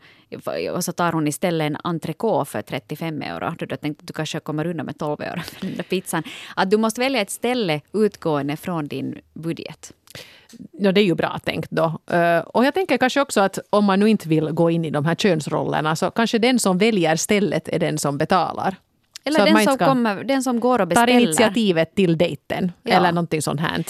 och 0.73 0.83
så 0.83 0.91
tar 0.91 1.12
hon 1.12 1.27
istället 1.27 1.65
en 1.65 1.77
entrecote 1.83 2.51
för 2.51 2.62
35 2.62 3.21
euro. 3.21 3.55
Du 3.59 3.67
tänkte 3.67 4.01
att 4.01 4.07
du 4.07 4.13
kanske 4.13 4.39
kommer 4.39 4.65
undan 4.65 4.86
med 4.86 4.97
12 4.99 5.21
euro 5.21 5.41
för 5.41 5.65
den 5.65 5.75
där 5.75 5.83
pizzan. 5.83 6.23
Att 6.55 6.71
du 6.71 6.77
måste 6.77 7.01
välja 7.01 7.21
ett 7.21 7.29
ställe 7.29 7.81
utgående 7.93 8.57
från 8.57 8.88
din 8.88 9.19
budget. 9.33 9.93
Ja, 10.71 10.91
det 10.91 11.01
är 11.01 11.05
ju 11.05 11.15
bra 11.15 11.39
tänkt 11.43 11.71
då. 11.71 11.99
Uh, 12.13 12.37
och 12.37 12.65
jag 12.65 12.73
tänker 12.73 12.97
kanske 12.97 13.21
också 13.21 13.41
att 13.41 13.59
om 13.69 13.85
man 13.85 13.99
nu 13.99 14.09
inte 14.09 14.29
vill 14.29 14.51
gå 14.51 14.71
in 14.71 14.85
i 14.85 14.89
de 14.89 15.05
här 15.05 15.15
könsrollerna 15.15 15.95
så 15.95 16.11
kanske 16.11 16.39
den 16.39 16.59
som 16.59 16.77
väljer 16.77 17.15
stället 17.15 17.69
är 17.69 17.79
den 17.79 17.97
som 17.97 18.17
betalar. 18.17 18.75
Eller 19.25 19.45
den 19.45 19.63
som, 19.63 19.77
kommer, 19.77 20.23
den 20.23 20.43
som 20.43 20.59
går 20.59 20.81
och 20.81 20.87
beställer. 20.87 21.13
Tar 21.13 21.19
initiativet 21.19 21.95
till 21.95 22.17
dejten 22.17 22.71
ja. 22.83 22.95
eller 22.95 23.11
någonting 23.11 23.41
sånt 23.41 23.59
här. 23.59 23.83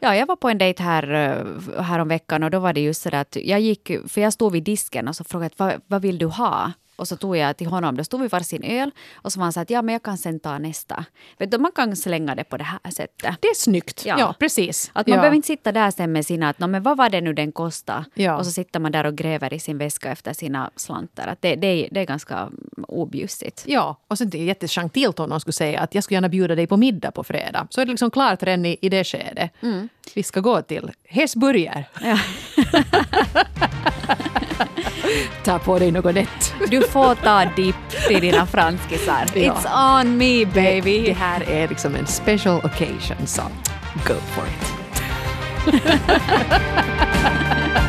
Ja, 0.00 0.16
jag 0.16 0.26
var 0.26 0.36
på 0.36 0.48
en 0.48 0.58
dejt 0.58 0.82
här, 0.82 1.12
eh, 1.14 1.82
här 1.82 1.98
om 1.98 2.08
veckan 2.08 2.42
och 2.42 2.50
då 2.50 2.58
var 2.58 2.72
det 2.72 2.80
just 2.80 3.02
så 3.02 3.16
att 3.16 3.36
jag 3.36 3.60
gick, 3.60 3.90
för 4.08 4.20
jag 4.20 4.32
stod 4.32 4.52
vid 4.52 4.62
disken 4.62 5.08
och 5.08 5.16
så 5.16 5.24
frågade 5.24 5.54
vad, 5.56 5.72
vad 5.86 6.02
vill 6.02 6.18
du 6.18 6.26
ha? 6.26 6.72
Och 6.98 7.08
så 7.08 7.16
tog 7.16 7.36
jag 7.36 7.56
till 7.56 7.66
honom, 7.66 7.96
då 7.96 8.04
stod 8.04 8.20
vi 8.20 8.28
varsin 8.28 8.64
öl 8.64 8.90
och 9.14 9.32
så 9.32 9.38
var 9.38 9.44
han 9.44 9.52
så 9.52 9.60
att 9.60 9.70
ja 9.70 9.82
men 9.82 9.92
jag 9.92 10.02
kan 10.02 10.18
sen 10.18 10.40
ta 10.40 10.58
nästa. 10.58 11.04
Vet 11.38 11.50
du, 11.50 11.58
man 11.58 11.72
kan 11.72 11.96
slänga 11.96 12.34
det 12.34 12.44
på 12.44 12.56
det 12.56 12.64
här 12.64 12.90
sättet. 12.90 13.36
Det 13.40 13.48
är 13.48 13.54
snyggt. 13.54 14.06
Ja, 14.06 14.16
ja 14.18 14.34
precis. 14.38 14.90
Att 14.92 15.06
man 15.06 15.14
ja. 15.14 15.20
behöver 15.20 15.36
inte 15.36 15.46
sitta 15.46 15.72
där 15.72 15.90
sen 15.90 16.12
med 16.12 16.26
sina, 16.26 16.48
att 16.48 16.58
men 16.58 16.82
vad 16.82 16.96
var 16.96 17.10
det 17.10 17.20
nu 17.20 17.32
den 17.32 17.52
kostade? 17.52 18.04
Ja. 18.14 18.36
Och 18.36 18.46
så 18.46 18.52
sitter 18.52 18.80
man 18.80 18.92
där 18.92 19.06
och 19.06 19.14
gräver 19.14 19.54
i 19.54 19.58
sin 19.58 19.78
väska 19.78 20.10
efter 20.10 20.32
sina 20.32 20.70
slantar. 20.76 21.26
Att 21.26 21.42
det, 21.42 21.56
det, 21.56 21.88
det 21.90 22.00
är 22.00 22.06
ganska 22.06 22.48
objussigt. 22.88 23.64
Ja, 23.66 23.96
och 24.08 24.18
sen 24.18 24.30
det 24.30 24.38
är 24.38 24.44
jättegentilt 24.44 25.20
om 25.20 25.28
någon 25.28 25.40
skulle 25.40 25.52
säga 25.52 25.80
att 25.80 25.94
jag 25.94 26.04
skulle 26.04 26.16
gärna 26.16 26.28
bjuda 26.28 26.54
dig 26.54 26.66
på 26.66 26.76
middag 26.76 27.10
på 27.10 27.24
fredag. 27.24 27.66
Så 27.70 27.80
är 27.80 27.84
det 27.84 27.90
liksom 27.90 28.10
klart 28.10 28.42
redan 28.42 28.66
i, 28.66 28.76
i 28.80 28.88
det 28.88 29.04
skedet. 29.04 29.50
Mm. 29.62 29.88
Vi 30.14 30.22
ska 30.22 30.40
gå 30.40 30.62
till 30.62 30.90
Hesburger. 31.04 31.84
Ja. 32.00 32.18
Ta 35.44 35.58
på 35.58 35.78
dig 35.78 35.92
något 35.92 36.14
nätt. 36.14 36.54
Du 36.70 36.82
får 36.82 37.14
ta 37.14 37.44
dipp 37.56 37.90
till 38.08 38.20
dina 38.20 38.46
franskisar. 38.46 39.26
Ja. 39.34 39.40
It's 39.54 40.00
on 40.00 40.16
me 40.16 40.44
baby. 40.46 41.06
Det 41.06 41.12
här 41.12 41.50
är 41.50 41.68
liksom 41.68 41.94
en 41.94 42.06
special 42.06 42.56
occasion, 42.56 43.26
så 43.26 43.42
go 44.06 44.14
for 44.14 44.44
it. 44.44 44.74